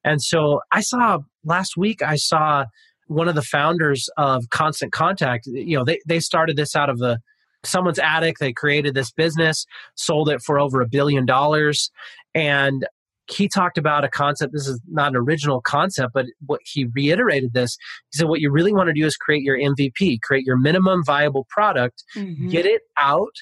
And 0.05 0.23
so 0.23 0.61
I 0.73 0.81
saw 0.81 1.19
last 1.45 1.77
week, 1.77 2.01
I 2.03 2.17
saw 2.17 2.65
one 3.09 3.29
of 3.29 3.35
the 3.35 3.43
founders 3.43 4.09
of 4.17 4.45
Constant 4.51 4.93
Contact. 4.93 5.47
You 5.47 5.77
know, 5.77 5.85
they, 5.85 6.01
they 6.07 6.19
started 6.19 6.57
this 6.57 6.75
out 6.75 6.89
of 6.89 6.99
the 6.99 7.19
someone's 7.67 7.99
attic. 7.99 8.39
They 8.39 8.53
created 8.53 8.95
this 8.95 9.11
business, 9.13 9.67
sold 9.95 10.29
it 10.29 10.41
for 10.43 10.59
over 10.59 10.81
a 10.81 10.89
billion 10.89 11.27
dollars. 11.27 11.91
And 12.35 12.87
he 13.29 13.49
talked 13.49 13.77
about 13.77 14.05
a 14.05 14.09
concept. 14.09 14.53
This 14.53 14.69
is 14.69 14.81
not 14.89 15.09
an 15.09 15.17
original 15.17 15.61
concept, 15.61 16.13
but 16.15 16.27
what 16.47 16.61
he 16.65 16.87
reiterated 16.95 17.55
this. 17.55 17.77
He 18.13 18.19
said, 18.19 18.29
What 18.29 18.41
you 18.41 18.51
really 18.53 18.73
want 18.73 18.87
to 18.89 18.93
do 18.93 19.05
is 19.05 19.17
create 19.17 19.43
your 19.43 19.59
MVP, 19.59 20.21
create 20.23 20.45
your 20.47 20.57
minimum 20.59 21.03
viable 21.05 21.47
product, 21.51 22.05
Mhm. 22.15 22.51
get 22.51 22.67
it 22.67 22.83
out 22.97 23.35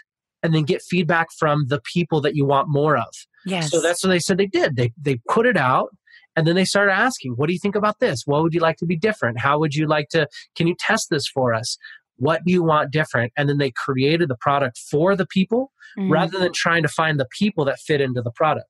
and 0.42 0.54
then 0.54 0.62
get 0.64 0.80
feedback 0.82 1.28
from 1.38 1.66
the 1.68 1.80
people 1.92 2.20
that 2.22 2.34
you 2.34 2.44
want 2.46 2.68
more 2.68 2.96
of. 2.96 3.12
yes. 3.46 3.70
So 3.70 3.80
that's 3.82 4.02
what 4.02 4.08
they 4.08 4.18
said 4.18 4.38
they 4.38 4.46
did. 4.46 4.76
They 4.76 4.92
they 5.00 5.18
put 5.28 5.44
it 5.44 5.56
out 5.58 5.90
and 6.34 6.46
then 6.46 6.54
they 6.54 6.64
started 6.64 6.92
asking, 6.92 7.32
"What 7.32 7.46
do 7.48 7.52
you 7.52 7.58
think 7.58 7.76
about 7.76 8.00
this? 8.00 8.22
What 8.24 8.42
would 8.42 8.54
you 8.54 8.60
like 8.60 8.78
to 8.78 8.86
be 8.86 8.96
different? 8.96 9.38
How 9.38 9.58
would 9.58 9.74
you 9.74 9.86
like 9.86 10.08
to 10.10 10.26
can 10.56 10.66
you 10.66 10.74
test 10.78 11.10
this 11.10 11.26
for 11.28 11.52
us? 11.52 11.76
What 12.16 12.44
do 12.44 12.52
you 12.52 12.62
want 12.62 12.92
different?" 12.92 13.32
And 13.36 13.48
then 13.48 13.58
they 13.58 13.70
created 13.72 14.28
the 14.28 14.36
product 14.40 14.78
for 14.90 15.16
the 15.16 15.26
people 15.26 15.72
Mhm. 15.98 16.10
rather 16.10 16.38
than 16.38 16.52
trying 16.52 16.82
to 16.82 16.88
find 16.88 17.18
the 17.18 17.28
people 17.38 17.64
that 17.66 17.78
fit 17.80 18.00
into 18.00 18.22
the 18.22 18.30
product. 18.30 18.66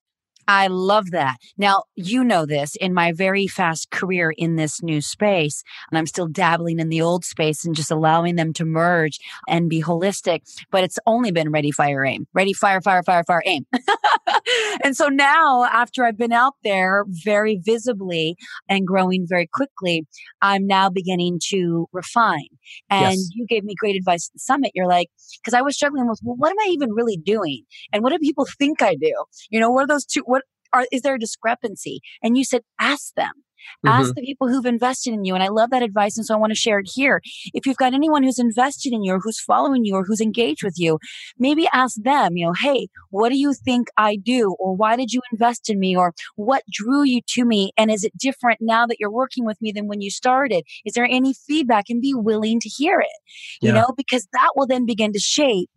I 0.47 0.67
love 0.69 1.11
that. 1.13 1.37
Now, 1.57 1.85
you 1.97 2.23
know 2.25 2.47
this 2.47 2.77
in 2.77 2.93
my 2.95 3.13
very 3.13 3.47
fast 3.47 3.91
career 3.91 4.33
in 4.37 4.57
this 4.57 4.83
new 4.83 5.01
space, 5.01 5.63
and 5.91 5.99
I'm 5.99 6.07
still 6.07 6.27
dabbling 6.27 6.79
in 6.81 6.89
the 6.89 7.01
old 7.01 7.25
space 7.25 7.65
and 7.65 7.75
just 7.75 7.91
allowing 7.91 8.37
them 8.37 8.53
to 8.55 8.65
merge 8.65 9.19
and 9.49 9.69
be 9.71 9.83
holistic, 9.83 10.41
but 10.71 10.85
it's 10.85 10.99
only 11.07 11.31
been 11.31 11.51
ready, 11.51 11.71
fire, 11.71 12.05
aim, 12.05 12.27
ready, 12.35 12.53
fire, 12.53 12.81
fire, 12.81 13.03
fire, 13.03 13.25
fire, 13.27 13.43
aim. 13.47 13.67
and 14.85 14.97
so 14.97 15.09
now, 15.09 15.65
after 15.65 16.05
I've 16.05 16.19
been 16.19 16.33
out 16.33 16.55
there 16.65 17.05
very 17.09 17.57
visibly 17.65 18.37
and 18.69 18.87
growing 18.87 19.27
very 19.29 19.47
quickly, 19.53 20.07
I'm 20.43 20.67
now 20.67 20.91
beginning 20.91 21.41
to 21.51 21.89
refine. 21.93 22.49
And 22.91 23.01
Yes. 23.01 23.31
you 23.35 23.47
gave 23.47 23.65
me 23.65 23.75
great 23.75 23.97
advice 23.97 24.29
at 24.29 24.35
the 24.35 24.39
summit. 24.41 24.73
You're 24.75 24.87
like, 24.89 25.09
because 25.41 25.55
I 25.55 25.63
was 25.63 25.77
struggling 25.77 26.09
with, 26.09 26.21
well, 26.23 26.37
what 26.37 26.51
am 26.51 26.59
I 26.61 26.69
even 26.71 26.93
really 26.93 27.17
doing? 27.17 27.63
And 27.93 28.03
what 28.03 28.13
do 28.13 28.19
people 28.19 28.47
think 28.59 28.83
I 28.83 28.95
do? 28.95 29.13
You 29.51 29.61
know, 29.61 29.71
what 29.71 29.85
are 29.85 29.89
those 29.89 30.05
two? 30.05 30.23
Are, 30.75 30.87
is 30.93 31.03
there 31.03 31.15
a 31.15 31.19
discrepancy? 31.19 32.01
And 32.23 32.37
you 32.37 32.45
said, 32.45 32.63
ask 32.81 33.15
them. 33.15 33.33
Ask 33.87 34.11
Mhm. 34.11 34.17
the 34.17 34.23
people 34.27 34.49
who've 34.49 34.67
invested 34.67 35.15
in 35.15 35.25
you. 35.25 35.33
And 35.35 35.43
I 35.43 35.49
love 35.49 35.71
that 35.71 35.83
advice. 35.83 36.19
And 36.19 36.27
so 36.27 36.35
I 36.35 36.39
want 36.39 36.51
to 36.51 36.55
share 36.55 36.79
it 36.79 36.91
here. 36.93 37.23
If 37.55 37.65
you've 37.65 37.79
got 37.79 37.95
anyone 37.95 38.23
who's 38.23 38.39
invested 38.39 38.93
in 38.93 39.03
you 39.03 39.15
or 39.15 39.21
who's 39.23 39.41
following 39.41 39.87
you 39.87 39.95
or 39.95 40.05
who's 40.05 40.21
engaged 40.21 40.63
with 40.63 40.75
you, 40.77 40.99
maybe 41.39 41.67
ask 41.73 41.97
them, 42.03 42.37
you 42.37 42.45
know, 42.47 42.53
hey, 42.61 42.89
what 43.09 43.31
do 43.31 43.39
you 43.39 43.55
think 43.55 43.89
I 43.97 44.17
do? 44.17 44.55
Or 44.59 44.77
why 44.77 44.97
did 44.97 45.15
you 45.15 45.23
invest 45.33 45.71
in 45.71 45.79
me? 45.79 45.97
Or 45.97 46.13
what 46.37 46.63
drew 46.71 47.05
you 47.05 47.23
to 47.29 47.47
me? 47.47 47.73
And 47.79 47.91
is 47.91 48.05
it 48.05 48.13
different 48.19 48.59
now 48.61 48.87
that 48.87 48.99
you're 49.01 49.11
working 49.11 49.47
with 49.47 49.57
me 49.63 49.73
than 49.73 49.89
when 49.89 50.03
you 50.03 50.11
started? 50.11 50.65
Is 50.85 50.93
there 50.93 51.09
any 51.11 51.33
feedback? 51.33 51.87
And 51.89 52.03
be 52.03 52.13
willing 52.13 52.61
to 52.61 52.69
hear 52.69 53.01
it, 53.01 53.19
you 53.63 53.73
know, 53.73 53.95
because 53.97 54.29
that 54.35 54.51
will 54.57 54.67
then 54.67 54.85
begin 54.85 55.13
to 55.15 55.19
shape 55.19 55.71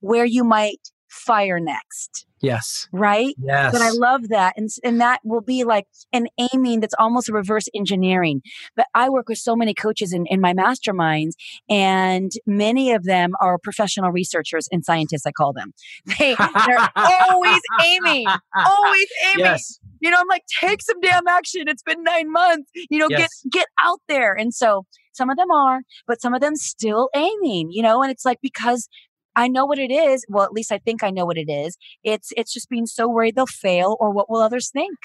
where 0.00 0.24
you 0.24 0.42
might 0.42 0.80
fire 1.08 1.60
next 1.60 2.26
Yes. 2.46 2.88
right? 2.92 3.34
Yes. 3.38 3.72
But 3.72 3.82
I 3.82 3.90
love 3.90 4.28
that. 4.28 4.54
And, 4.56 4.68
and 4.84 5.00
that 5.00 5.20
will 5.24 5.40
be 5.40 5.64
like 5.64 5.86
an 6.12 6.28
aiming 6.52 6.80
that's 6.80 6.94
almost 6.98 7.28
reverse 7.28 7.66
engineering. 7.74 8.42
But 8.76 8.86
I 8.94 9.08
work 9.10 9.28
with 9.28 9.38
so 9.38 9.54
many 9.56 9.74
coaches 9.74 10.12
in, 10.12 10.24
in 10.26 10.40
my 10.40 10.52
masterminds, 10.54 11.32
and 11.68 12.30
many 12.46 12.92
of 12.92 13.04
them 13.04 13.32
are 13.40 13.58
professional 13.58 14.10
researchers 14.10 14.68
and 14.72 14.84
scientists, 14.84 15.26
I 15.26 15.32
call 15.32 15.52
them. 15.52 15.72
They, 16.18 16.34
they're 16.34 16.88
always 17.30 17.60
aiming, 17.84 18.26
always 18.54 19.06
aiming. 19.28 19.38
yes. 19.44 19.78
You 20.00 20.10
know, 20.10 20.18
I'm 20.20 20.28
like, 20.28 20.44
take 20.60 20.82
some 20.82 21.00
damn 21.00 21.26
action. 21.26 21.62
It's 21.66 21.82
been 21.82 22.02
nine 22.02 22.30
months. 22.30 22.70
You 22.90 22.98
know, 22.98 23.08
Yes. 23.10 23.42
get 23.44 23.52
get 23.52 23.66
out 23.80 24.00
there. 24.08 24.34
And 24.34 24.52
so 24.54 24.84
some 25.14 25.30
of 25.30 25.36
them 25.38 25.50
are, 25.50 25.80
but 26.06 26.20
some 26.20 26.34
of 26.34 26.40
them 26.42 26.54
still 26.56 27.08
aiming, 27.16 27.70
you 27.70 27.82
know, 27.82 28.02
and 28.02 28.10
it's 28.12 28.24
like 28.24 28.38
because 28.42 28.88
I 29.36 29.46
know 29.48 29.64
what 29.66 29.78
it 29.78 29.92
is. 29.92 30.24
Well, 30.28 30.44
at 30.44 30.52
least 30.52 30.72
I 30.72 30.78
think 30.78 31.04
I 31.04 31.10
know 31.10 31.24
what 31.26 31.36
it 31.38 31.48
is. 31.50 31.76
It's 32.02 32.32
it's 32.36 32.52
just 32.52 32.68
being 32.68 32.86
so 32.86 33.06
worried 33.08 33.36
they'll 33.36 33.46
fail 33.46 33.96
or 34.00 34.10
what 34.10 34.28
will 34.30 34.40
others 34.40 34.70
think. 34.70 34.96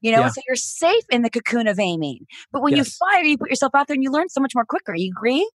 You 0.00 0.10
know, 0.12 0.20
Yeah. 0.20 0.28
so 0.30 0.40
you're 0.48 0.56
safe 0.56 1.04
in 1.10 1.22
the 1.22 1.30
cocoon 1.30 1.68
of 1.68 1.78
aiming. 1.78 2.26
But 2.52 2.60
when 2.62 2.74
Yes. 2.76 2.86
you 3.00 3.06
fire, 3.08 3.24
you 3.24 3.38
put 3.38 3.48
yourself 3.50 3.74
out 3.74 3.86
there 3.86 3.94
and 3.94 4.02
you 4.02 4.10
learn 4.10 4.28
so 4.28 4.40
much 4.40 4.52
more 4.54 4.64
quicker. 4.64 4.94
You 4.94 5.12
agree? 5.16 5.48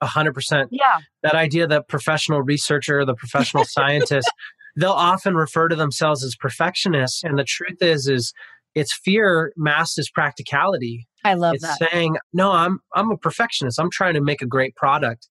A 0.00 0.06
hundred 0.06 0.34
percent. 0.34 0.68
Yeah. 0.72 0.98
that 1.22 1.34
idea 1.34 1.66
that 1.68 1.88
professional 1.88 2.42
researcher, 2.42 3.04
the 3.04 3.14
professional 3.14 3.64
scientist, 3.64 4.30
they'll 4.76 4.90
often 4.90 5.34
refer 5.36 5.68
to 5.68 5.76
themselves 5.76 6.22
as 6.24 6.34
perfectionists. 6.36 7.22
And 7.24 7.38
the 7.38 7.44
truth 7.44 7.80
is, 7.80 8.08
is 8.08 8.32
it's 8.74 8.92
fear 8.94 9.52
masked 9.56 9.98
as 9.98 10.10
practicality. 10.10 11.06
I 11.24 11.34
love 11.34 11.54
it's 11.54 11.62
that. 11.64 11.78
saying, 11.90 12.18
no, 12.32 12.52
I'm 12.52 12.80
I'm 12.94 13.10
a 13.10 13.16
perfectionist. 13.16 13.78
I'm 13.80 13.90
trying 13.90 14.14
to 14.14 14.20
make 14.20 14.42
a 14.42 14.46
great 14.46 14.74
product. 14.76 15.28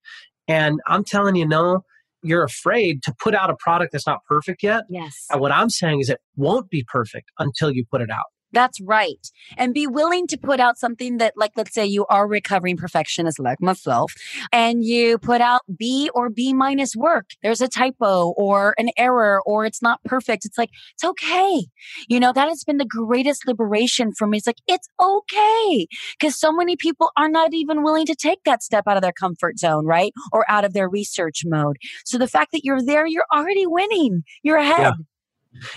And 0.48 0.80
I'm 0.88 1.04
telling 1.04 1.36
you, 1.36 1.48
no, 1.48 1.84
you're 2.26 2.44
afraid 2.44 3.04
to 3.04 3.14
put 3.22 3.36
out 3.36 3.50
a 3.50 3.56
product 3.60 3.92
that's 3.92 4.08
not 4.08 4.20
perfect 4.28 4.64
yet. 4.64 4.84
Yes. 4.90 5.14
And 5.30 5.40
what 5.40 5.52
I'm 5.52 5.70
saying 5.70 6.00
is 6.00 6.10
it 6.10 6.20
won't 6.36 6.70
be 6.70 6.86
perfect 6.92 7.32
until 7.40 7.72
you 7.72 7.86
put 7.90 8.02
it 8.02 8.10
out. 8.10 8.26
That's 8.56 8.80
right. 8.82 9.20
And 9.58 9.74
be 9.74 9.86
willing 9.86 10.28
to 10.28 10.38
put 10.38 10.60
out 10.60 10.80
something 10.80 11.18
that, 11.18 11.34
like, 11.36 11.52
let's 11.58 11.74
say 11.74 11.86
you 11.86 12.06
are 12.08 12.26
recovering 12.28 12.78
perfectionist 12.78 13.38
like 13.38 13.62
myself, 13.62 14.14
and 14.52 14.84
you 14.84 15.18
put 15.18 15.42
out 15.42 15.62
B 15.78 16.10
or 16.16 16.30
B 16.30 16.54
minus 16.54 16.96
work. 16.96 17.32
There's 17.44 17.60
a 17.60 17.68
typo 17.68 18.34
or 18.38 18.74
an 18.78 18.92
error 18.98 19.42
or 19.46 19.66
it's 19.66 19.82
not 19.82 20.02
perfect. 20.06 20.46
It's 20.46 20.58
like, 20.58 20.70
it's 20.94 21.04
okay. 21.04 21.66
You 22.08 22.20
know, 22.20 22.32
that 22.32 22.48
has 22.48 22.64
been 22.64 22.78
the 22.78 22.86
greatest 22.86 23.46
liberation 23.46 24.14
for 24.14 24.26
me. 24.26 24.38
It's 24.38 24.48
like, 24.48 24.62
it's 24.68 24.88
okay. 25.02 25.88
Because 26.18 26.40
so 26.40 26.54
many 26.54 26.78
people 26.78 27.12
are 27.18 27.30
not 27.30 27.54
even 27.54 27.84
willing 27.84 28.06
to 28.06 28.16
take 28.16 28.42
that 28.46 28.64
step 28.64 28.86
out 28.88 28.96
of 28.96 29.04
their 29.04 29.12
comfort 29.12 29.60
zone, 29.60 29.86
right? 29.86 30.14
Or 30.32 30.46
out 30.50 30.64
of 30.64 30.72
their 30.74 30.88
research 30.88 31.42
mode. 31.46 31.76
So 32.06 32.18
the 32.18 32.28
fact 32.28 32.54
that 32.54 32.64
you're 32.64 32.82
there, 32.82 33.06
you're 33.06 33.28
already 33.34 33.68
winning. 33.68 34.24
You're 34.44 34.58
ahead. 34.58 34.94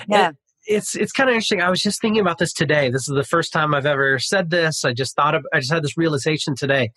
Yeah. 0.08 0.30
It's 0.68 0.94
it's 0.94 1.12
kind 1.12 1.28
of 1.30 1.34
interesting. 1.34 1.60
I 1.62 1.70
was 1.70 1.82
just 1.82 2.00
thinking 2.00 2.20
about 2.20 2.38
this 2.38 2.52
today. 2.52 2.90
This 2.90 3.08
is 3.08 3.14
the 3.14 3.24
first 3.24 3.52
time 3.52 3.74
I've 3.74 3.86
ever 3.86 4.18
said 4.18 4.50
this. 4.50 4.84
I 4.84 4.92
just 4.92 5.16
thought 5.16 5.34
of, 5.34 5.46
I 5.52 5.60
just 5.60 5.72
had 5.72 5.82
this 5.82 5.96
realization 5.96 6.54
today, 6.54 6.90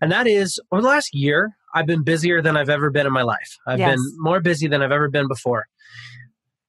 and 0.00 0.10
that 0.12 0.26
is 0.26 0.60
over 0.72 0.80
the 0.82 0.88
last 0.88 1.14
year, 1.14 1.56
I've 1.74 1.86
been 1.86 2.02
busier 2.04 2.40
than 2.40 2.56
I've 2.56 2.70
ever 2.70 2.90
been 2.90 3.06
in 3.06 3.12
my 3.12 3.22
life. 3.22 3.56
I've 3.66 3.78
Yes. 3.78 3.96
been 3.96 4.04
more 4.18 4.40
busy 4.40 4.66
than 4.68 4.82
I've 4.82 4.92
ever 4.92 5.08
been 5.10 5.28
before. 5.28 5.66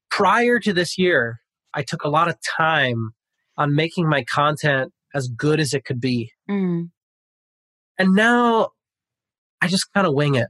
Prior 0.09 0.59
to 0.59 0.73
this 0.73 0.97
year, 0.97 1.39
I 1.73 1.83
took 1.83 2.03
a 2.03 2.09
lot 2.09 2.27
of 2.27 2.35
time 2.57 3.11
on 3.57 3.75
making 3.75 4.09
my 4.09 4.23
content 4.23 4.91
as 5.13 5.27
good 5.29 5.59
as 5.59 5.73
it 5.73 5.85
could 5.85 6.01
be, 6.01 6.31
Mm. 6.49 6.89
and 7.97 8.13
now 8.13 8.69
I 9.61 9.67
just 9.67 9.93
kind 9.93 10.07
of 10.07 10.13
wing 10.13 10.35
it. 10.35 10.47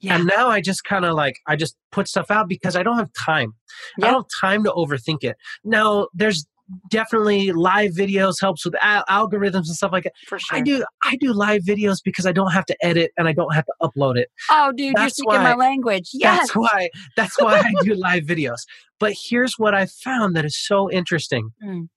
Yeah. 0.00 0.16
And 0.16 0.26
now 0.26 0.48
I 0.48 0.60
just 0.60 0.84
kind 0.84 1.04
of 1.04 1.14
like 1.14 1.36
I 1.46 1.56
just 1.56 1.76
put 1.92 2.08
stuff 2.08 2.30
out 2.30 2.48
because 2.48 2.76
I 2.76 2.82
don't 2.82 2.96
have 2.98 3.12
time. 3.12 3.54
I 3.98 4.06
don't 4.06 4.22
have 4.22 4.40
time 4.40 4.64
to 4.64 4.70
overthink 4.72 5.24
it. 5.24 5.36
Now 5.64 6.08
there's 6.14 6.46
definitely 6.90 7.52
live 7.52 7.92
videos 7.92 8.40
helps 8.40 8.64
with 8.64 8.74
al- 8.80 9.04
algorithms 9.08 9.66
and 9.66 9.76
stuff 9.76 9.92
like 9.92 10.04
that. 10.04 10.12
For 10.26 10.38
sure. 10.38 10.58
I 10.58 10.60
do 10.60 10.84
I 11.02 11.16
do 11.16 11.32
live 11.32 11.62
videos 11.62 11.98
because 12.04 12.26
I 12.26 12.32
don't 12.32 12.52
have 12.52 12.66
to 12.66 12.76
edit 12.84 13.12
and 13.16 13.28
I 13.28 13.32
don't 13.32 13.54
have 13.54 13.66
to 13.66 13.74
upload 13.82 14.16
it. 14.16 14.28
Oh, 14.50 14.72
dude, 14.72 14.86
you're 14.86 14.94
That's 14.94 15.16
speaking 15.16 15.42
my 15.42 15.54
language. 15.54 16.10
Yes. 16.12 16.38
That's 16.38 16.56
why 16.56 16.90
that's 17.16 17.40
why 17.40 17.58
I 17.58 17.72
do 17.82 17.94
live 17.96 18.24
videos. 18.24 18.60
But 18.98 19.14
here's 19.28 19.54
what 19.58 19.74
I 19.74 19.86
found 19.86 20.36
that 20.36 20.44
is 20.44 20.58
so 20.58 20.90
interesting. 20.90 21.50
Mm. 21.64 21.88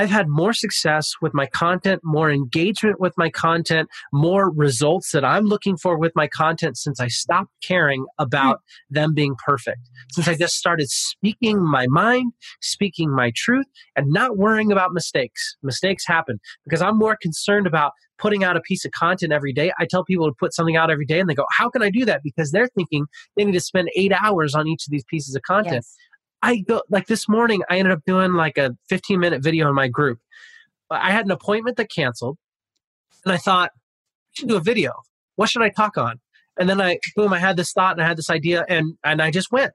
I've 0.00 0.08
had 0.08 0.30
more 0.30 0.54
success 0.54 1.12
with 1.20 1.34
my 1.34 1.44
content, 1.44 2.00
more 2.02 2.30
engagement 2.30 2.98
with 2.98 3.12
my 3.18 3.28
content, 3.28 3.90
more 4.14 4.50
results 4.50 5.12
that 5.12 5.26
I'm 5.26 5.44
looking 5.44 5.76
for 5.76 5.98
with 5.98 6.12
my 6.16 6.26
content 6.26 6.78
since 6.78 7.00
I 7.00 7.08
stopped 7.08 7.50
caring 7.62 8.06
about 8.18 8.60
mm. 8.60 8.94
them 8.94 9.12
being 9.12 9.34
perfect. 9.44 9.90
Since 10.12 10.26
I 10.26 10.36
just 10.36 10.54
started 10.54 10.88
speaking 10.88 11.62
my 11.62 11.86
mind, 11.86 12.32
speaking 12.62 13.14
my 13.14 13.30
truth, 13.36 13.66
and 13.94 14.06
not 14.08 14.38
worrying 14.38 14.72
about 14.72 14.94
mistakes. 14.94 15.58
Mistakes 15.62 16.06
happen 16.06 16.40
because 16.64 16.80
I'm 16.80 16.96
more 16.96 17.18
concerned 17.20 17.66
about 17.66 17.92
putting 18.16 18.42
out 18.42 18.56
a 18.56 18.60
piece 18.62 18.86
of 18.86 18.92
content 18.92 19.34
every 19.34 19.52
day. 19.52 19.70
I 19.78 19.84
tell 19.84 20.02
people 20.02 20.26
to 20.26 20.34
put 20.38 20.54
something 20.54 20.76
out 20.76 20.90
every 20.90 21.06
day 21.06 21.20
and 21.20 21.28
they 21.28 21.34
go, 21.34 21.44
How 21.58 21.68
can 21.68 21.82
I 21.82 21.90
do 21.90 22.06
that? 22.06 22.22
Because 22.24 22.52
they're 22.52 22.68
thinking 22.68 23.04
they 23.36 23.44
need 23.44 23.52
to 23.52 23.60
spend 23.60 23.90
eight 23.96 24.12
hours 24.12 24.54
on 24.54 24.66
each 24.66 24.86
of 24.86 24.90
these 24.90 25.04
pieces 25.04 25.34
of 25.34 25.42
content. 25.42 25.74
Yes. 25.76 25.96
I 26.42 26.58
go 26.58 26.82
like 26.88 27.06
this 27.06 27.28
morning, 27.28 27.62
I 27.68 27.78
ended 27.78 27.92
up 27.92 28.04
doing 28.06 28.32
like 28.32 28.58
a 28.58 28.76
15 28.88 29.20
minute 29.20 29.42
video 29.42 29.68
in 29.68 29.74
my 29.74 29.88
group. 29.88 30.18
I 30.90 31.10
had 31.10 31.24
an 31.24 31.30
appointment 31.30 31.76
that 31.76 31.90
canceled 31.90 32.38
and 33.24 33.32
I 33.32 33.36
thought, 33.36 33.70
I 33.74 34.32
should 34.32 34.48
do 34.48 34.56
a 34.56 34.60
video. 34.60 34.92
What 35.36 35.48
should 35.48 35.62
I 35.62 35.70
talk 35.70 35.98
on? 35.98 36.20
And 36.58 36.68
then 36.68 36.80
I, 36.80 36.98
boom, 37.16 37.32
I 37.32 37.38
had 37.38 37.56
this 37.56 37.72
thought 37.72 37.92
and 37.92 38.02
I 38.02 38.08
had 38.08 38.16
this 38.16 38.30
idea 38.30 38.64
and, 38.68 38.96
and 39.04 39.22
I 39.22 39.30
just 39.30 39.52
went. 39.52 39.72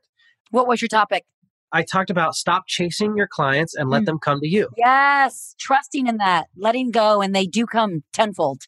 What 0.51 0.67
was 0.67 0.81
your 0.81 0.89
topic? 0.89 1.23
I 1.71 1.83
talked 1.83 2.09
about 2.09 2.35
stop 2.35 2.67
chasing 2.67 3.17
your 3.17 3.27
clients 3.27 3.75
and 3.75 3.89
let 3.89 4.03
mm. 4.03 4.05
them 4.05 4.19
come 4.19 4.39
to 4.39 4.47
you. 4.47 4.69
Yes, 4.77 5.55
trusting 5.59 6.07
in 6.07 6.17
that, 6.17 6.47
letting 6.55 6.91
go, 6.91 7.21
and 7.21 7.35
they 7.35 7.45
do 7.45 7.65
come 7.65 8.03
tenfold. 8.13 8.61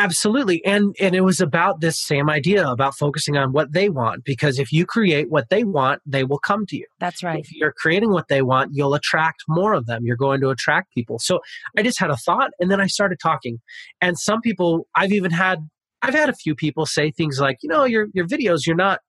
Absolutely. 0.00 0.64
And 0.64 0.94
and 1.00 1.16
it 1.16 1.22
was 1.22 1.40
about 1.40 1.80
this 1.80 1.98
same 1.98 2.30
idea 2.30 2.68
about 2.68 2.96
focusing 2.96 3.36
on 3.36 3.52
what 3.52 3.72
they 3.72 3.88
want 3.88 4.24
because 4.24 4.60
if 4.60 4.72
you 4.72 4.86
create 4.86 5.28
what 5.28 5.48
they 5.50 5.64
want, 5.64 6.00
they 6.06 6.22
will 6.22 6.38
come 6.38 6.66
to 6.66 6.76
you. 6.76 6.86
That's 7.00 7.24
right. 7.24 7.40
If 7.40 7.52
you're 7.52 7.72
creating 7.76 8.12
what 8.12 8.28
they 8.28 8.42
want, 8.42 8.70
you'll 8.72 8.94
attract 8.94 9.42
more 9.48 9.72
of 9.72 9.86
them. 9.86 10.06
You're 10.06 10.16
going 10.16 10.40
to 10.42 10.50
attract 10.50 10.94
people. 10.94 11.18
So 11.18 11.40
I 11.76 11.82
just 11.82 11.98
had 11.98 12.10
a 12.10 12.16
thought 12.16 12.50
and 12.60 12.70
then 12.70 12.80
I 12.80 12.86
started 12.86 13.18
talking. 13.20 13.58
And 14.00 14.16
some 14.16 14.40
people 14.40 14.86
I've 14.94 15.10
even 15.12 15.32
had 15.32 15.58
I've 16.02 16.14
had 16.14 16.28
a 16.28 16.34
few 16.34 16.54
people 16.54 16.86
say 16.86 17.10
things 17.10 17.40
like, 17.40 17.56
"You 17.62 17.68
know, 17.68 17.84
your 17.84 18.06
your 18.14 18.26
videos 18.26 18.66
you're 18.66 18.76
not 18.76 19.00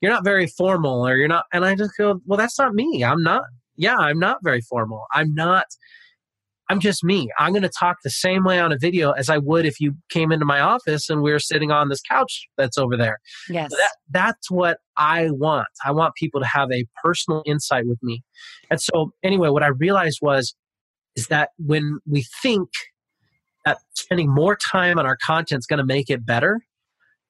you're 0.00 0.12
not 0.12 0.24
very 0.24 0.46
formal 0.46 1.06
or 1.06 1.16
you're 1.16 1.28
not 1.28 1.44
and 1.52 1.66
I 1.66 1.74
just 1.74 1.92
go, 1.98 2.20
"Well, 2.24 2.38
that's 2.38 2.58
not 2.58 2.72
me. 2.74 3.04
I'm 3.04 3.22
not 3.22 3.42
yeah, 3.76 3.96
I'm 3.98 4.18
not 4.18 4.38
very 4.42 4.62
formal. 4.62 5.04
I'm 5.12 5.34
not 5.34 5.66
I'm 6.68 6.80
just 6.80 7.02
me. 7.02 7.28
I'm 7.38 7.52
going 7.52 7.62
to 7.62 7.70
talk 7.70 7.96
the 8.04 8.10
same 8.10 8.44
way 8.44 8.58
on 8.60 8.72
a 8.72 8.78
video 8.78 9.12
as 9.12 9.30
I 9.30 9.38
would 9.38 9.64
if 9.64 9.80
you 9.80 9.94
came 10.10 10.32
into 10.32 10.44
my 10.44 10.60
office 10.60 11.08
and 11.08 11.22
we 11.22 11.32
were 11.32 11.38
sitting 11.38 11.70
on 11.70 11.88
this 11.88 12.02
couch 12.02 12.46
that's 12.56 12.76
over 12.76 12.96
there. 12.96 13.18
Yes. 13.48 13.70
That, 13.70 13.90
that's 14.10 14.50
what 14.50 14.78
I 14.96 15.30
want. 15.30 15.68
I 15.84 15.92
want 15.92 16.14
people 16.14 16.40
to 16.40 16.46
have 16.46 16.70
a 16.70 16.84
personal 17.02 17.42
insight 17.46 17.86
with 17.86 17.98
me. 18.02 18.22
And 18.70 18.80
so, 18.80 19.12
anyway, 19.22 19.48
what 19.48 19.62
I 19.62 19.68
realized 19.68 20.18
was 20.20 20.54
is 21.16 21.28
that 21.28 21.50
when 21.58 21.98
we 22.06 22.24
think 22.42 22.68
that 23.64 23.78
spending 23.94 24.32
more 24.32 24.56
time 24.56 24.98
on 24.98 25.06
our 25.06 25.16
content 25.24 25.60
is 25.60 25.66
going 25.66 25.78
to 25.78 25.86
make 25.86 26.10
it 26.10 26.24
better, 26.24 26.60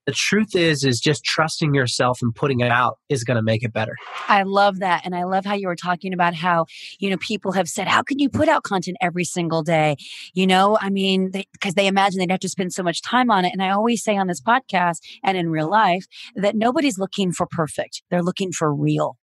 the 0.09 0.15
truth 0.15 0.57
is 0.57 0.85
is 0.85 1.01
just 1.01 1.23
trusting 1.23 1.75
yourself 1.75 2.23
and 2.23 2.35
putting 2.35 2.61
it 2.61 2.71
out 2.71 2.99
is 3.11 3.25
going 3.25 3.37
to 3.37 3.43
make 3.43 3.63
it 3.63 3.75
better. 3.75 3.95
I 4.27 4.43
love 4.43 4.79
that 4.79 5.03
and 5.05 5.15
i 5.15 5.25
love 5.25 5.45
how 5.45 5.53
you 5.53 5.67
were 5.67 5.77
talking 5.77 6.15
about 6.15 6.33
how 6.35 6.65
you 6.99 7.11
know 7.11 7.19
people 7.19 7.53
have 7.53 7.69
said 7.69 7.87
how 7.87 8.03
can 8.03 8.19
you 8.19 8.31
put 8.31 8.49
out 8.49 8.63
content 8.63 8.97
every 9.03 9.25
single 9.25 9.63
day? 9.63 9.97
You 10.33 10.47
know 10.47 10.79
i 10.81 10.89
mean 10.89 11.31
because 11.31 11.75
they, 11.75 11.83
they 11.83 11.87
imagine 11.89 12.21
they'd 12.21 12.31
have 12.31 12.41
to 12.41 12.49
spend 12.49 12.73
so 12.73 12.83
much 12.83 13.03
time 13.03 13.31
on 13.31 13.45
it 13.45 13.53
and 13.53 13.63
i 13.63 13.69
always 13.69 14.03
say 14.03 14.17
on 14.17 14.29
this 14.29 14.41
podcast 14.41 15.01
and 15.23 15.37
in 15.37 15.51
real 15.51 15.69
life 15.69 16.07
that 16.35 16.57
nobody's 16.57 16.99
looking 16.99 17.31
for 17.31 17.47
perfect 17.47 18.03
they're 18.11 18.23
looking 18.23 18.51
for 18.51 18.75
real 18.75 19.19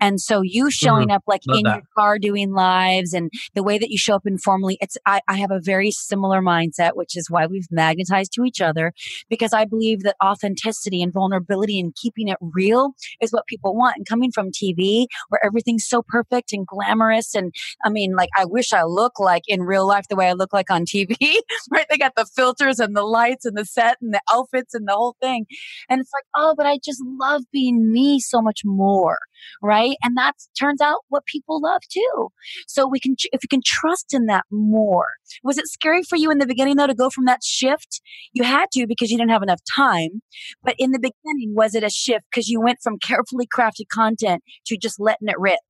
and 0.00 0.20
so 0.20 0.42
you 0.42 0.70
showing 0.70 1.08
mm-hmm. 1.08 1.16
up 1.16 1.22
like 1.26 1.42
Love 1.46 1.58
in 1.58 1.64
that. 1.64 1.74
your 1.76 1.84
car 1.96 2.18
doing 2.18 2.52
lives 2.52 3.12
and 3.12 3.30
the 3.54 3.62
way 3.62 3.78
that 3.78 3.90
you 3.90 3.98
show 3.98 4.14
up 4.14 4.26
informally, 4.26 4.78
it's 4.80 4.96
I, 5.06 5.20
I 5.28 5.36
have 5.36 5.50
a 5.50 5.60
very 5.60 5.90
similar 5.90 6.40
mindset, 6.40 6.92
which 6.94 7.16
is 7.16 7.30
why 7.30 7.46
we've 7.46 7.68
magnetized 7.70 8.32
to 8.34 8.44
each 8.44 8.60
other 8.60 8.92
because 9.28 9.52
I 9.52 9.64
believe 9.64 10.02
that 10.02 10.16
authenticity 10.22 11.02
and 11.02 11.12
vulnerability 11.12 11.78
and 11.80 11.94
keeping 11.94 12.28
it 12.28 12.38
real 12.40 12.92
is 13.20 13.30
what 13.32 13.46
people 13.46 13.74
want. 13.74 13.96
And 13.96 14.06
coming 14.06 14.32
from 14.32 14.50
TV 14.50 15.06
where 15.28 15.44
everything's 15.44 15.86
so 15.86 16.02
perfect 16.06 16.52
and 16.52 16.66
glamorous 16.66 17.34
and 17.34 17.52
I 17.84 17.90
mean 17.90 18.14
like 18.16 18.30
I 18.36 18.44
wish 18.44 18.72
I 18.72 18.84
look 18.84 19.18
like 19.18 19.42
in 19.46 19.62
real 19.62 19.86
life 19.86 20.06
the 20.08 20.16
way 20.16 20.28
I 20.28 20.32
look 20.32 20.52
like 20.52 20.70
on 20.70 20.84
TV, 20.84 21.16
right? 21.70 21.86
They 21.88 21.98
got 21.98 22.14
the 22.16 22.26
filters 22.26 22.80
and 22.80 22.96
the 22.96 23.02
lights 23.02 23.44
and 23.44 23.56
the 23.56 23.64
set 23.64 23.98
and 24.00 24.12
the 24.12 24.20
outfits 24.30 24.74
and 24.74 24.86
the 24.88 24.92
whole 24.92 25.16
thing. 25.20 25.46
And 25.88 26.00
it's 26.00 26.10
like, 26.12 26.24
oh, 26.36 26.54
but 26.56 26.66
I 26.66 26.78
just 26.84 27.02
love 27.04 27.42
being 27.52 27.92
me 27.92 28.20
so 28.20 28.40
much 28.40 28.62
more 28.64 29.18
right? 29.62 29.96
And 30.02 30.16
that 30.16 30.34
turns 30.58 30.80
out 30.80 30.98
what 31.08 31.26
people 31.26 31.60
love 31.60 31.82
too. 31.90 32.28
So 32.66 32.86
we 32.86 33.00
can, 33.00 33.16
if 33.32 33.42
you 33.42 33.48
can 33.48 33.62
trust 33.64 34.14
in 34.14 34.26
that 34.26 34.44
more. 34.50 35.06
Was 35.42 35.58
it 35.58 35.68
scary 35.68 36.02
for 36.02 36.16
you 36.16 36.30
in 36.30 36.38
the 36.38 36.46
beginning 36.46 36.76
though 36.76 36.86
to 36.86 36.94
go 36.94 37.10
from 37.10 37.24
that 37.26 37.42
shift? 37.42 38.00
You 38.32 38.44
had 38.44 38.66
to 38.72 38.86
because 38.86 39.10
you 39.10 39.18
didn't 39.18 39.30
have 39.30 39.42
enough 39.42 39.60
time. 39.74 40.22
But 40.62 40.74
in 40.78 40.90
the 40.92 40.98
beginning, 40.98 41.54
was 41.54 41.74
it 41.74 41.84
a 41.84 41.90
shift 41.90 42.24
because 42.30 42.48
you 42.48 42.60
went 42.60 42.78
from 42.82 42.98
carefully 43.02 43.46
crafted 43.46 43.88
content 43.92 44.42
to 44.66 44.76
just 44.76 45.00
letting 45.00 45.28
it 45.28 45.36
rip? 45.38 45.60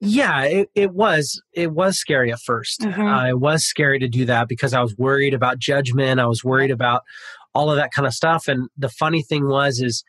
Yeah, 0.00 0.42
it, 0.42 0.68
it 0.74 0.92
was. 0.92 1.40
It 1.52 1.72
was 1.72 1.98
scary 1.98 2.32
at 2.32 2.38
1st 2.38 2.80
mm-hmm. 2.80 3.00
uh, 3.00 3.28
it 3.28 3.38
was 3.38 3.64
scary 3.64 3.98
to 4.00 4.08
do 4.08 4.24
that 4.24 4.48
because 4.48 4.74
I 4.74 4.82
was 4.82 4.96
worried 4.96 5.34
about 5.34 5.58
judgment. 5.58 6.20
I 6.20 6.26
was 6.26 6.44
worried 6.44 6.70
about 6.70 7.02
all 7.54 7.70
of 7.70 7.76
that 7.76 7.92
kind 7.92 8.06
of 8.06 8.12
stuff. 8.12 8.48
And 8.48 8.68
the 8.76 8.88
funny 8.88 9.22
thing 9.22 9.46
was, 9.48 9.80
is 9.80 10.02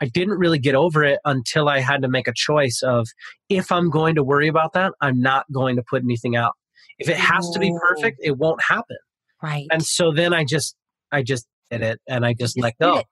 I 0.00 0.06
didn't 0.06 0.38
really 0.38 0.58
get 0.58 0.74
over 0.74 1.02
it 1.04 1.18
until 1.24 1.68
I 1.68 1.80
had 1.80 2.02
to 2.02 2.08
make 2.08 2.28
a 2.28 2.32
choice 2.34 2.82
of 2.84 3.08
if 3.48 3.72
I'm 3.72 3.90
going 3.90 4.14
to 4.14 4.24
worry 4.24 4.48
about 4.48 4.72
that, 4.74 4.92
I'm 5.00 5.20
not 5.20 5.50
going 5.52 5.76
to 5.76 5.82
put 5.82 6.02
anything 6.02 6.36
out. 6.36 6.52
If 6.98 7.08
it 7.08 7.16
has 7.16 7.48
to 7.50 7.58
be 7.58 7.72
perfect, 7.80 8.18
it 8.22 8.36
won't 8.36 8.62
happen. 8.62 8.96
Right. 9.42 9.66
And 9.70 9.84
so 9.84 10.12
then 10.12 10.34
I 10.34 10.44
just 10.44 10.74
I 11.12 11.22
just 11.22 11.46
did 11.70 11.82
it 11.82 12.00
and 12.08 12.24
I 12.24 12.32
just, 12.32 12.56
just 12.56 12.62
let 12.62 12.78
go. 12.78 13.02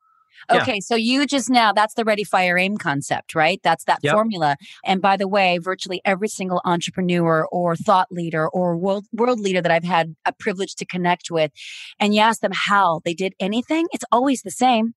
Okay, 0.51 0.75
yeah. 0.75 0.81
so 0.81 0.95
you 0.95 1.27
just 1.27 1.51
now, 1.51 1.73
that's 1.73 1.95
the 1.95 2.05
ready, 2.05 2.23
fire, 2.23 2.59
aim 2.59 2.77
concept, 2.77 3.35
right? 3.35 3.59
That's 3.63 3.85
that 3.85 4.01
yep. 4.03 4.15
formula. 4.15 4.57
And 4.85 5.01
by 5.01 5.17
the 5.17 5.27
way, 5.27 5.59
virtually 5.59 6.01
every 6.05 6.29
single 6.29 6.61
entrepreneur 6.65 7.49
or 7.51 7.75
thought 7.75 8.09
leader 8.11 8.49
or 8.49 8.77
world, 8.77 9.07
world 9.13 9.41
leader 9.41 9.61
that 9.63 9.73
I've 9.73 9.85
had 9.85 10.15
a 10.25 10.33
privilege 10.33 10.75
to 10.77 10.85
connect 10.85 11.31
with, 11.31 11.51
and 11.99 12.15
you 12.15 12.21
ask 12.21 12.41
them 12.41 12.53
how 12.55 13.01
they 13.05 13.15
did 13.15 13.33
anything, 13.41 13.87
it's 13.93 14.05
always 14.13 14.43
the 14.43 14.51
same 14.51 14.95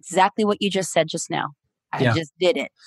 exactly 0.00 0.44
what 0.44 0.60
you 0.60 0.70
just 0.70 0.92
said 0.92 1.08
just 1.08 1.30
now. 1.30 1.50
I 1.92 2.02
yeah. 2.02 2.14
just 2.14 2.32
did 2.38 2.56
it. 2.56 2.70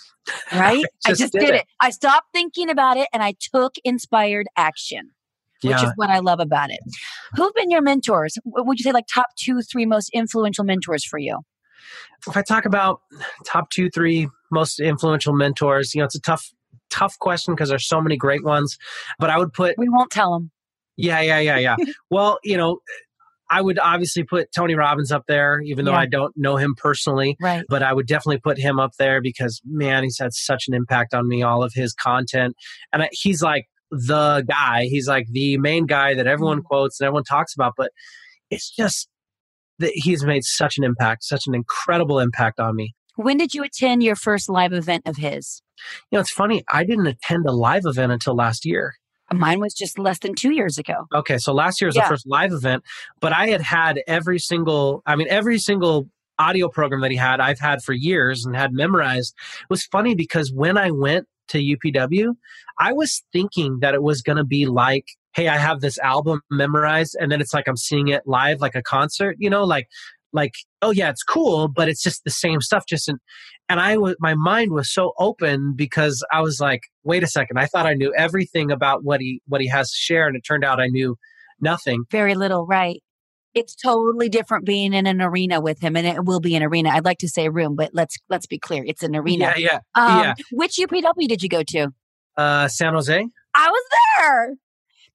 Right? 0.53 0.78
I 0.78 0.82
just, 0.82 0.88
I 1.05 1.14
just 1.16 1.34
did, 1.34 1.39
did 1.39 1.49
it. 1.49 1.55
it. 1.55 1.66
I 1.82 1.89
stopped 1.89 2.28
thinking 2.34 2.70
about 2.70 2.95
it 2.95 3.09
and 3.11 3.22
I 3.22 3.34
took 3.53 3.76
inspired 3.84 4.47
action, 4.55 5.11
which 5.64 5.72
yeah. 5.72 5.88
is 5.88 5.91
what 5.97 6.09
I 6.09 6.20
love 6.20 6.39
about 6.39 6.70
it. 6.70 6.80
Who've 7.36 7.53
been 7.55 7.70
your 7.70 7.82
mentors? 7.82 8.38
Would 8.45 8.80
you 8.80 8.84
say 8.84 8.93
like 8.93 9.03
top 9.14 9.26
two, 9.38 9.61
three 9.61 9.86
most 9.86 10.09
influential 10.14 10.64
mentors 10.64 11.03
for 11.03 11.20
you? 11.20 11.39
If 12.26 12.38
I 12.38 12.41
talk 12.41 12.64
about 12.64 13.01
top 13.45 13.70
two, 13.70 13.89
three 13.89 14.30
most 14.49 14.80
influential 14.80 15.34
mentors, 15.34 15.93
you 15.93 15.99
know, 15.99 16.05
it's 16.05 16.16
a 16.16 16.22
tough, 16.22 16.53
tough 16.89 17.20
question 17.20 17.53
because 17.53 17.68
there's 17.68 17.88
so 17.88 17.99
many 17.99 18.16
great 18.16 18.45
ones. 18.45 18.78
But 19.20 19.30
I 19.30 19.38
would 19.38 19.51
put. 19.51 19.76
We 19.78 19.89
won't 19.89 20.09
tell 20.09 20.32
them. 20.32 20.51
Yeah, 20.95 21.20
yeah, 21.20 21.39
yeah, 21.39 21.57
yeah. 21.57 21.76
well, 22.09 22.39
you 22.45 22.55
know, 22.55 22.80
I 23.49 23.61
would 23.61 23.77
obviously 23.79 24.23
put 24.23 24.51
Tony 24.55 24.75
Robbins 24.75 25.11
up 25.11 25.23
there, 25.27 25.61
even 25.61 25.85
though 25.85 25.91
yeah. 25.91 25.99
I 25.99 26.05
don't 26.05 26.33
know 26.35 26.55
him 26.55 26.75
personally. 26.75 27.35
Right. 27.41 27.63
But 27.69 27.83
I 27.83 27.93
would 27.93 28.07
definitely 28.07 28.39
put 28.39 28.57
him 28.57 28.79
up 28.79 28.91
there 28.97 29.21
because, 29.21 29.61
man, 29.65 30.03
he's 30.03 30.17
had 30.17 30.33
such 30.33 30.67
an 30.67 30.73
impact 30.73 31.13
on 31.13 31.27
me, 31.27 31.43
all 31.43 31.63
of 31.63 31.73
his 31.73 31.93
content. 31.93 32.55
And 32.91 33.03
I, 33.03 33.09
he's 33.11 33.41
like 33.41 33.65
the 33.91 34.43
guy, 34.47 34.85
he's 34.85 35.07
like 35.07 35.27
the 35.29 35.57
main 35.57 35.85
guy 35.85 36.15
that 36.15 36.25
everyone 36.25 36.59
mm-hmm. 36.59 36.67
quotes 36.67 36.99
and 36.99 37.05
everyone 37.07 37.25
talks 37.25 37.53
about. 37.53 37.73
But 37.77 37.91
it's 38.49 38.69
just 38.69 39.07
that 39.79 39.91
he's 39.93 40.23
made 40.23 40.43
such 40.43 40.77
an 40.77 40.83
impact, 40.83 41.23
such 41.23 41.45
an 41.47 41.53
incredible 41.53 42.19
impact 42.19 42.59
on 42.59 42.75
me. 42.75 42.95
When 43.15 43.37
did 43.37 43.53
you 43.53 43.63
attend 43.63 44.01
your 44.01 44.15
first 44.15 44.49
live 44.49 44.73
event 44.73 45.03
of 45.05 45.17
his? 45.17 45.61
You 46.09 46.17
know, 46.17 46.21
it's 46.21 46.31
funny. 46.31 46.63
I 46.71 46.83
didn't 46.83 47.07
attend 47.07 47.45
a 47.45 47.51
live 47.51 47.83
event 47.85 48.11
until 48.11 48.35
last 48.35 48.65
year. 48.65 48.95
Mine 49.32 49.59
was 49.59 49.74
just 49.74 49.97
less 49.97 50.19
than 50.19 50.36
two 50.36 50.51
years 50.51 50.78
ago. 50.78 51.07
Okay, 51.13 51.38
so 51.38 51.53
last 51.53 51.82
year 51.82 51.88
was 51.88 51.95
yeah. 51.95 52.03
the 52.03 52.09
first 52.09 52.28
live 52.28 52.51
event, 52.51 52.84
but 53.19 53.34
I 53.34 53.47
had 53.47 53.61
had 53.61 54.01
every 54.07 54.39
single, 54.39 55.01
I 55.05 55.15
mean, 55.15 55.28
every 55.30 55.57
single 55.59 56.09
audio 56.39 56.67
program 56.67 57.01
that 57.01 57.11
he 57.11 57.17
had, 57.17 57.39
I've 57.39 57.59
had 57.59 57.84
for 57.84 57.93
years 57.93 58.45
and 58.45 58.55
had 58.55 58.74
memorized. 58.74 59.34
It 59.61 59.69
was 59.69 59.86
funny 59.86 60.15
because 60.15 60.51
when 60.51 60.78
I 60.78 60.91
went 60.91 61.28
to 61.49 61.59
UPW, 61.59 62.36
I 62.80 62.93
was 62.93 63.24
thinking 63.32 63.80
that 63.80 63.93
it 63.93 64.03
was 64.03 64.21
going 64.21 64.38
to 64.38 64.43
be 64.43 64.65
like, 64.65 65.05
hey, 65.34 65.47
I 65.47 65.57
have 65.57 65.82
this 65.82 65.97
album 65.99 66.41
memorized, 66.51 67.15
and 67.19 67.32
then 67.32 67.41
it's 67.41 67.53
like 67.53 67.67
I'm 67.67 67.78
seeing 67.78 68.09
it 68.09 68.24
live, 68.26 68.61
like 68.61 68.76
a 68.76 68.84
concert, 68.84 69.36
you 69.39 69.49
know, 69.49 69.63
like 69.63 69.88
like 70.34 70.53
oh 70.81 70.91
yeah 70.91 71.09
it's 71.09 71.23
cool 71.23 71.67
but 71.67 71.88
it's 71.88 72.01
just 72.01 72.23
the 72.23 72.31
same 72.31 72.59
stuff 72.59 72.84
just 72.88 73.07
in, 73.07 73.17
and 73.69 73.79
i 73.79 73.95
was 73.97 74.15
my 74.19 74.34
mind 74.34 74.71
was 74.71 74.91
so 74.91 75.13
open 75.19 75.73
because 75.75 76.23
i 76.31 76.41
was 76.41 76.59
like 76.59 76.81
wait 77.03 77.23
a 77.23 77.27
second 77.27 77.57
i 77.57 77.65
thought 77.65 77.86
i 77.86 77.93
knew 77.93 78.13
everything 78.17 78.71
about 78.71 79.03
what 79.03 79.21
he 79.21 79.41
what 79.47 79.61
he 79.61 79.67
has 79.67 79.89
to 79.89 79.97
share 79.97 80.27
and 80.27 80.36
it 80.36 80.41
turned 80.41 80.63
out 80.63 80.79
i 80.79 80.88
knew 80.88 81.15
nothing. 81.63 82.03
Very 82.11 82.36
little 82.36 82.65
right. 82.65 83.01
It's 83.55 83.75
totally 83.75 84.29
different 84.29 84.65
being 84.65 84.93
in 84.93 85.05
an 85.05 85.21
arena 85.21 85.61
with 85.61 85.79
him 85.79 85.95
and 85.95 86.07
it 86.07 86.25
will 86.25 86.39
be 86.39 86.55
an 86.55 86.63
arena. 86.63 86.89
I'd 86.89 87.05
like 87.05 87.19
to 87.19 87.29
say 87.29 87.49
room 87.49 87.75
but 87.75 87.91
let's 87.93 88.17
let's 88.29 88.45
be 88.45 88.59
clear 88.59 88.84
it's 88.86 89.03
an 89.03 89.15
arena. 89.15 89.53
Yeah 89.57 89.79
yeah 89.95 90.05
um, 90.05 90.19
yeah. 90.19 90.34
which 90.51 90.77
upw 90.77 91.27
did 91.27 91.41
you 91.41 91.49
go 91.49 91.63
to? 91.63 91.89
Uh 92.36 92.67
san 92.67 92.93
jose? 92.93 93.25
I 93.55 93.69
was 93.69 93.84
there 94.17 94.55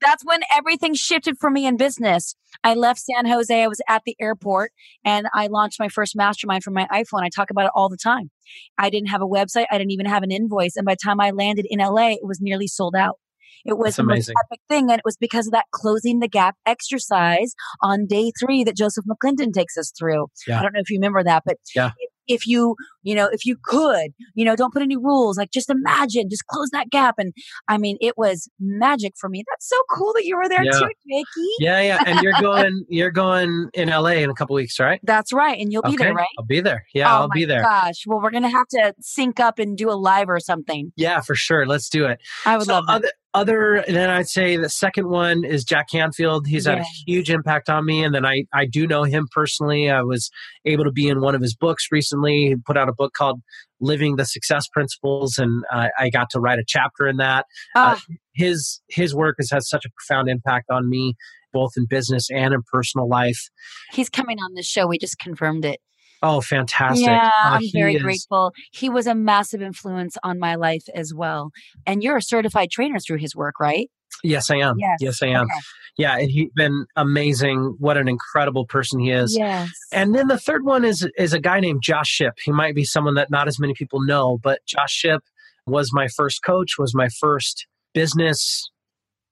That's 0.00 0.24
when 0.24 0.40
everything 0.52 0.94
shifted 0.94 1.36
for 1.38 1.50
me 1.50 1.66
in 1.66 1.76
business. 1.76 2.36
I 2.64 2.74
left 2.74 3.00
San 3.00 3.26
Jose. 3.26 3.62
I 3.62 3.66
was 3.66 3.80
at 3.88 4.02
the 4.04 4.16
airport 4.20 4.72
and 5.04 5.26
I 5.34 5.48
launched 5.48 5.80
my 5.80 5.88
first 5.88 6.16
mastermind 6.16 6.64
from 6.64 6.74
my 6.74 6.86
iPhone. 6.92 7.22
I 7.22 7.28
talk 7.28 7.50
about 7.50 7.66
it 7.66 7.72
all 7.74 7.88
the 7.88 7.96
time. 7.96 8.30
I 8.78 8.90
didn't 8.90 9.08
have 9.08 9.22
a 9.22 9.26
website. 9.26 9.66
I 9.70 9.78
didn't 9.78 9.92
even 9.92 10.06
have 10.06 10.22
an 10.22 10.30
invoice. 10.30 10.76
And 10.76 10.86
by 10.86 10.94
the 10.94 11.00
time 11.02 11.20
I 11.20 11.30
landed 11.30 11.66
in 11.68 11.80
LA, 11.80 12.10
it 12.12 12.20
was 12.22 12.40
nearly 12.40 12.66
sold 12.66 12.94
out. 12.94 13.18
It 13.64 13.76
was 13.76 13.96
the 13.96 14.02
epic 14.04 14.60
thing. 14.68 14.90
And 14.90 14.98
it 14.98 15.04
was 15.04 15.16
because 15.16 15.46
of 15.48 15.52
that 15.52 15.66
closing 15.72 16.20
the 16.20 16.28
gap 16.28 16.56
exercise 16.64 17.54
on 17.82 18.06
day 18.06 18.32
three 18.38 18.64
that 18.64 18.76
Joseph 18.76 19.04
McClendon 19.04 19.52
takes 19.52 19.76
us 19.76 19.92
through. 19.98 20.28
Yeah. 20.46 20.60
I 20.60 20.62
don't 20.62 20.74
know 20.74 20.80
if 20.80 20.90
you 20.90 20.98
remember 20.98 21.24
that, 21.24 21.42
but 21.44 21.56
yeah 21.74 21.90
if 22.28 22.46
you, 22.46 22.76
you 23.02 23.14
know, 23.14 23.28
if 23.32 23.44
you 23.44 23.56
could, 23.62 24.12
you 24.34 24.44
know, 24.44 24.54
don't 24.54 24.72
put 24.72 24.82
any 24.82 24.96
rules. 24.96 25.38
Like 25.38 25.50
just 25.50 25.70
imagine, 25.70 26.28
just 26.28 26.46
close 26.46 26.70
that 26.70 26.90
gap. 26.90 27.16
And 27.18 27.32
I 27.68 27.78
mean, 27.78 27.96
it 28.00 28.16
was 28.16 28.48
magic 28.60 29.14
for 29.18 29.28
me. 29.28 29.44
That's 29.50 29.68
so 29.68 29.76
cool 29.90 30.12
that 30.14 30.24
you 30.24 30.36
were 30.36 30.48
there 30.48 30.64
yeah. 30.64 30.72
too, 30.72 30.90
Jakey. 31.08 31.48
Yeah, 31.58 31.80
yeah. 31.80 32.02
And 32.06 32.20
you're 32.22 32.40
going, 32.40 32.84
you're 32.88 33.10
going 33.10 33.70
in 33.74 33.88
LA 33.88 34.18
in 34.18 34.30
a 34.30 34.34
couple 34.34 34.54
weeks, 34.54 34.78
right? 34.78 35.00
That's 35.02 35.32
right. 35.32 35.58
And 35.58 35.72
you'll 35.72 35.82
be 35.82 35.90
okay. 35.90 36.04
there, 36.04 36.14
right? 36.14 36.28
I'll 36.38 36.44
be 36.44 36.60
there. 36.60 36.84
Yeah, 36.94 37.12
oh 37.12 37.22
I'll 37.22 37.28
be 37.28 37.44
there. 37.44 37.60
Oh 37.60 37.68
gosh. 37.68 38.04
Well, 38.06 38.20
we're 38.20 38.30
gonna 38.30 38.50
have 38.50 38.68
to 38.68 38.94
sync 39.00 39.40
up 39.40 39.58
and 39.58 39.76
do 39.76 39.90
a 39.90 39.92
live 39.92 40.28
or 40.28 40.40
something. 40.40 40.92
Yeah, 40.96 41.20
for 41.20 41.34
sure. 41.34 41.66
Let's 41.66 41.88
do 41.88 42.06
it. 42.06 42.20
I 42.44 42.56
would 42.56 42.66
so 42.66 42.74
love 42.74 42.86
that. 42.86 42.92
Other, 42.92 43.10
other 43.38 43.84
then 43.86 44.10
I'd 44.10 44.28
say 44.28 44.56
the 44.56 44.68
second 44.68 45.08
one 45.08 45.44
is 45.44 45.62
Jack 45.62 45.90
Canfield. 45.90 46.46
He's 46.46 46.66
had 46.66 46.78
a 46.78 46.84
huge 47.06 47.30
impact 47.30 47.70
on 47.70 47.86
me, 47.86 48.02
and 48.02 48.12
then 48.14 48.26
I 48.26 48.44
I 48.52 48.66
do 48.66 48.86
know 48.86 49.04
him 49.04 49.28
personally. 49.32 49.88
I 49.90 50.02
was 50.02 50.30
able 50.64 50.84
to 50.84 50.90
be 50.90 51.08
in 51.08 51.20
one 51.20 51.34
of 51.36 51.40
his 51.40 51.54
books 51.54 51.86
recently. 51.92 52.48
He 52.48 52.56
put 52.56 52.76
out 52.76 52.88
a 52.88 52.92
book 52.92 53.12
called 53.14 53.40
Living 53.80 54.16
the 54.16 54.24
Success 54.24 54.66
Principles, 54.68 55.38
and 55.38 55.62
uh, 55.72 55.88
I 55.98 56.10
got 56.10 56.30
to 56.30 56.40
write 56.40 56.58
a 56.58 56.64
chapter 56.66 57.06
in 57.06 57.16
that. 57.18 57.46
Uh, 57.76 57.94
ah. 57.96 58.00
his 58.34 58.80
his 58.88 59.14
work 59.14 59.36
has 59.38 59.50
had 59.50 59.62
such 59.62 59.84
a 59.84 59.90
profound 59.90 60.28
impact 60.28 60.66
on 60.70 60.90
me, 60.90 61.14
both 61.52 61.72
in 61.76 61.86
business 61.86 62.28
and 62.30 62.52
in 62.52 62.62
personal 62.72 63.08
life. 63.08 63.48
He's 63.92 64.08
coming 64.08 64.38
on 64.38 64.54
this 64.54 64.66
show. 64.66 64.88
We 64.88 64.98
just 64.98 65.18
confirmed 65.18 65.64
it. 65.64 65.80
Oh, 66.22 66.40
fantastic. 66.40 67.06
Yeah, 67.06 67.30
uh, 67.44 67.50
I'm 67.50 67.62
very 67.72 67.96
is. 67.96 68.02
grateful. 68.02 68.52
He 68.72 68.88
was 68.88 69.06
a 69.06 69.14
massive 69.14 69.62
influence 69.62 70.16
on 70.22 70.38
my 70.38 70.56
life 70.56 70.84
as 70.94 71.14
well. 71.14 71.50
And 71.86 72.02
you're 72.02 72.16
a 72.16 72.22
certified 72.22 72.70
trainer 72.70 72.98
through 72.98 73.18
his 73.18 73.36
work, 73.36 73.60
right? 73.60 73.88
Yes, 74.24 74.50
I 74.50 74.56
am. 74.56 74.76
Yes, 74.78 74.98
yes 75.00 75.22
I 75.22 75.28
am. 75.28 75.44
Okay. 75.44 75.60
Yeah, 75.96 76.16
and 76.16 76.30
he's 76.30 76.50
been 76.54 76.86
amazing. 76.96 77.76
What 77.78 77.96
an 77.96 78.08
incredible 78.08 78.64
person 78.64 79.00
he 79.00 79.10
is. 79.10 79.36
Yes. 79.36 79.70
And 79.92 80.14
then 80.14 80.28
the 80.28 80.38
third 80.38 80.64
one 80.64 80.84
is 80.84 81.08
is 81.18 81.32
a 81.32 81.40
guy 81.40 81.58
named 81.58 81.82
Josh 81.82 82.08
Shipp. 82.08 82.34
He 82.44 82.52
might 82.52 82.74
be 82.74 82.84
someone 82.84 83.14
that 83.14 83.30
not 83.30 83.48
as 83.48 83.58
many 83.58 83.74
people 83.74 84.00
know, 84.00 84.38
but 84.42 84.64
Josh 84.64 84.92
Shipp 84.92 85.22
was 85.66 85.92
my 85.92 86.06
first 86.08 86.42
coach, 86.42 86.78
was 86.78 86.94
my 86.94 87.08
first 87.08 87.66
business 87.94 88.70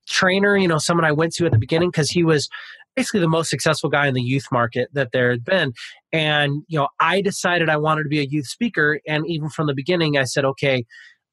trainer, 0.07 0.57
you 0.57 0.67
know, 0.67 0.77
someone 0.77 1.05
I 1.05 1.11
went 1.11 1.33
to 1.35 1.45
at 1.45 1.51
the 1.51 1.57
beginning 1.57 1.89
because 1.89 2.09
he 2.09 2.23
was 2.23 2.49
basically 2.97 3.21
the 3.21 3.29
most 3.29 3.49
successful 3.49 3.89
guy 3.89 4.07
in 4.07 4.13
the 4.13 4.21
youth 4.21 4.47
market 4.51 4.89
that 4.91 5.11
there 5.13 5.29
had 5.29 5.45
been. 5.45 5.71
And, 6.11 6.63
you 6.67 6.77
know, 6.77 6.89
I 6.99 7.21
decided 7.21 7.69
I 7.69 7.77
wanted 7.77 8.03
to 8.03 8.09
be 8.09 8.19
a 8.19 8.27
youth 8.27 8.47
speaker. 8.47 8.99
And 9.07 9.25
even 9.27 9.49
from 9.49 9.67
the 9.67 9.73
beginning, 9.75 10.17
I 10.17 10.23
said, 10.23 10.43
okay, 10.43 10.83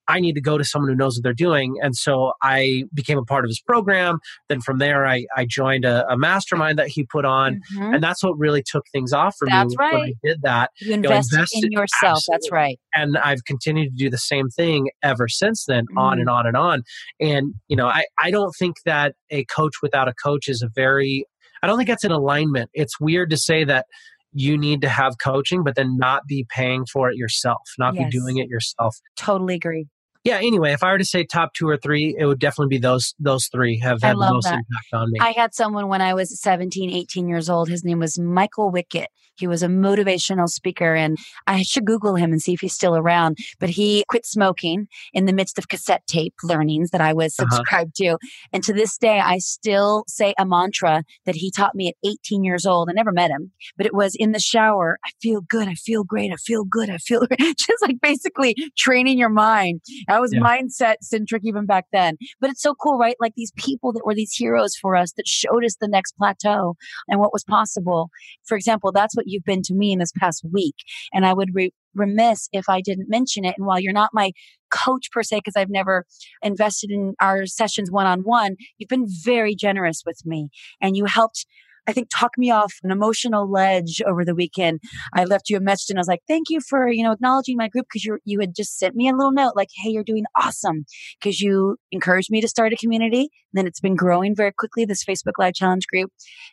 I 0.06 0.20
need 0.20 0.34
to 0.34 0.42
go 0.42 0.58
to 0.58 0.64
someone 0.64 0.90
who 0.90 0.96
knows 0.96 1.16
what 1.16 1.22
they're 1.22 1.32
doing. 1.32 1.76
And 1.80 1.96
so 1.96 2.34
I 2.42 2.84
became 2.92 3.16
a 3.16 3.24
part 3.24 3.46
of 3.46 3.48
his 3.48 3.58
program. 3.58 4.18
Then 4.50 4.60
from 4.60 4.76
there, 4.76 5.06
I, 5.06 5.24
I 5.34 5.46
joined 5.48 5.86
a, 5.86 6.06
a 6.12 6.18
mastermind 6.18 6.78
that 6.78 6.88
he 6.88 7.06
put 7.06 7.24
on. 7.24 7.62
Mm-hmm. 7.74 7.94
And 7.94 8.04
that's 8.04 8.22
what 8.22 8.38
really 8.38 8.62
took 8.62 8.84
things 8.92 9.14
off 9.14 9.34
for 9.38 9.48
that's 9.48 9.70
me 9.70 9.76
right. 9.78 9.94
when 9.94 10.02
I 10.02 10.12
did 10.22 10.42
that. 10.42 10.72
You, 10.78 10.92
invested, 10.92 11.06
you 11.06 11.08
know, 11.08 11.16
invested 11.16 11.64
in 11.64 11.72
yourself. 11.72 12.18
Absolutely. 12.18 12.34
That's 12.34 12.52
right. 12.52 12.80
And 12.94 13.16
I've 13.16 13.44
continued 13.46 13.96
to 13.96 14.04
do 14.04 14.10
the 14.10 14.18
same 14.18 14.50
thing 14.50 14.90
ever 15.02 15.26
since 15.26 15.64
then, 15.66 15.84
mm-hmm. 15.84 15.98
on 15.98 16.20
and 16.20 16.28
on 16.28 16.46
and 16.46 16.56
on. 16.56 16.82
And, 17.18 17.54
you 17.68 17.76
know, 17.76 17.86
I, 17.86 18.04
I 18.18 18.30
don't 18.30 18.52
think 18.58 18.76
that 18.84 19.14
a 19.30 19.46
coach 19.46 19.76
without 19.80 20.06
a 20.06 20.12
coach 20.22 20.48
is 20.48 20.60
a 20.60 20.68
very, 20.74 21.24
I 21.64 21.66
don't 21.66 21.76
think 21.78 21.88
that's 21.88 22.04
an 22.04 22.12
alignment. 22.12 22.70
It's 22.74 23.00
weird 23.00 23.30
to 23.30 23.36
say 23.36 23.64
that 23.64 23.86
you 24.32 24.58
need 24.58 24.82
to 24.82 24.88
have 24.88 25.14
coaching, 25.22 25.64
but 25.64 25.76
then 25.76 25.96
not 25.96 26.26
be 26.26 26.46
paying 26.48 26.86
for 26.86 27.10
it 27.10 27.16
yourself, 27.16 27.62
not 27.78 27.94
yes. 27.94 28.04
be 28.04 28.10
doing 28.10 28.38
it 28.38 28.48
yourself. 28.48 28.96
Totally 29.16 29.54
agree 29.54 29.86
yeah 30.24 30.38
anyway 30.38 30.72
if 30.72 30.82
i 30.82 30.90
were 30.90 30.98
to 30.98 31.04
say 31.04 31.24
top 31.24 31.52
two 31.54 31.68
or 31.68 31.76
three 31.76 32.16
it 32.18 32.24
would 32.24 32.40
definitely 32.40 32.74
be 32.74 32.78
those 32.78 33.14
those 33.20 33.46
three 33.48 33.78
have 33.78 34.02
had 34.02 34.14
the 34.16 34.30
most 34.30 34.44
that. 34.44 34.54
impact 34.54 34.86
on 34.92 35.10
me 35.12 35.20
i 35.20 35.30
had 35.30 35.54
someone 35.54 35.88
when 35.88 36.00
i 36.00 36.12
was 36.12 36.40
17 36.40 36.90
18 36.90 37.28
years 37.28 37.48
old 37.48 37.68
his 37.68 37.84
name 37.84 38.00
was 38.00 38.18
michael 38.18 38.72
wickett 38.72 39.06
he 39.37 39.47
was 39.47 39.62
a 39.62 39.68
motivational 39.68 40.49
speaker 40.49 40.95
and 40.95 41.18
i 41.47 41.62
should 41.62 41.85
google 41.85 42.14
him 42.14 42.32
and 42.32 42.43
see 42.43 42.53
if 42.53 42.61
he's 42.61 42.74
still 42.74 42.97
around 42.97 43.39
but 43.61 43.70
he 43.70 44.05
quit 44.09 44.26
smoking 44.26 44.87
in 45.12 45.26
the 45.26 45.32
midst 45.32 45.59
of 45.59 45.68
cassette 45.68 46.07
tape 46.07 46.35
learnings 46.43 46.91
that 46.91 47.01
i 47.01 47.12
was 47.12 47.35
uh-huh. 47.39 47.57
subscribed 47.57 48.01
uh-huh. 48.01 48.16
to 48.16 48.28
and 48.53 48.62
to 48.62 48.72
this 48.72 48.97
day 48.99 49.20
i 49.20 49.39
still 49.39 50.05
say 50.09 50.35
a 50.39 50.47
mantra 50.47 51.03
that 51.26 51.35
he 51.35 51.51
taught 51.51 51.74
me 51.74 51.89
at 51.89 52.09
18 52.09 52.45
years 52.45 52.66
old 52.66 52.89
i 52.89 52.93
never 52.93 53.12
met 53.12 53.30
him 53.30 53.51
but 53.76 53.87
it 53.87 53.95
was 53.95 54.14
in 54.16 54.32
the 54.32 54.41
shower 54.41 54.99
i 55.05 55.11
feel 55.20 55.41
good 55.41 55.68
i 55.68 55.74
feel 55.74 56.05
great 56.05 56.32
i 56.32 56.37
feel 56.37 56.64
good 56.64 56.91
i 56.91 56.99
feel 56.99 57.22
just 57.41 57.82
like 57.82 58.01
basically 58.01 58.55
training 58.76 59.18
your 59.18 59.28
mind 59.28 59.80
I 60.09 60.20
was 60.20 60.32
yeah. 60.32 60.41
mindset 60.41 60.97
centric 61.03 61.43
even 61.45 61.66
back 61.66 61.87
then. 61.93 62.16
But 62.41 62.51
it's 62.51 62.62
so 62.62 62.74
cool, 62.74 62.99
right? 62.99 63.16
Like 63.20 63.35
these 63.37 63.53
people 63.57 63.93
that 63.93 64.05
were 64.05 64.14
these 64.14 64.32
heroes 64.32 64.74
for 64.76 64.97
us 64.97 65.12
that 65.12 65.26
showed 65.26 65.64
us 65.64 65.76
the 65.80 65.89
next 65.89 66.16
plateau 66.16 66.76
and 67.09 67.20
what 67.20 67.32
was 67.32 67.45
possible. 67.45 68.11
For 68.45 68.57
example, 68.57 68.93
that's 68.93 69.16
what 69.16 69.24
you've 69.27 69.45
been 69.45 69.62
to 69.62 69.75
me 69.75 69.93
in 69.93 69.99
this 69.99 70.12
past 70.18 70.45
week. 70.51 70.77
And 71.12 71.27
I 71.27 71.33
would 71.33 71.55
re- 71.55 71.72
remiss 71.95 72.49
if 72.53 72.68
I 72.68 72.81
didn't 72.81 73.09
mention 73.09 73.45
it. 73.45 73.55
And 73.57 73.66
while 73.66 73.81
you're 73.81 73.93
not 73.93 74.11
my 74.12 74.33
coach 74.70 75.11
per 75.12 75.22
se, 75.22 75.39
because 75.39 75.57
I've 75.57 75.70
never 75.70 76.05
invested 76.43 76.91
in 76.91 77.14
our 77.20 77.47
sessions 77.47 77.91
one 77.91 78.07
on 78.07 78.20
one, 78.20 78.57
you've 78.79 78.89
been 78.89 79.07
very 79.09 79.55
generous 79.55 80.03
with 80.05 80.20
me 80.25 80.49
and 80.81 80.97
you 80.97 81.05
helped 81.07 81.47
I 81.87 81.93
think, 81.93 82.09
talk 82.11 82.33
me 82.39 82.51
off 82.51 82.75
an 82.83 82.91
emotional 82.91 83.51
ledge 83.51 84.01
over 84.07 84.25
the 84.25 84.35
weekend. 84.35 84.81
I 85.12 85.25
left 85.25 85.51
you 85.51 85.57
a 85.57 85.61
message 85.61 85.91
and 85.91 85.99
I 85.99 86.01
was 86.01 86.09
like, 86.09 86.22
thank 86.27 86.49
you 86.49 86.61
for, 86.61 86.89
you 86.89 87.05
know, 87.05 87.12
acknowledging 87.12 87.57
my 87.57 87.68
group 87.68 87.87
because 87.89 88.05
you 88.05 88.18
you 88.25 88.41
had 88.41 88.55
just 88.55 88.79
sent 88.79 88.95
me 88.95 89.09
a 89.09 89.14
little 89.14 89.33
note 89.33 89.53
like, 89.55 89.68
hey, 89.83 89.91
you're 89.91 90.05
doing 90.05 90.25
awesome 90.37 90.87
because 91.20 91.41
you 91.41 91.77
encouraged 91.93 92.31
me 92.31 92.41
to 92.41 92.49
start 92.49 92.72
a 92.72 92.77
community. 92.77 93.20
And 93.20 93.29
then 93.53 93.66
it's 93.66 93.81
been 93.81 93.97
growing 93.97 94.35
very 94.35 94.53
quickly, 94.53 94.85
this 94.85 95.05
Facebook 95.05 95.35
Live 95.39 95.55
Challenge 95.55 95.87
group. 95.87 96.11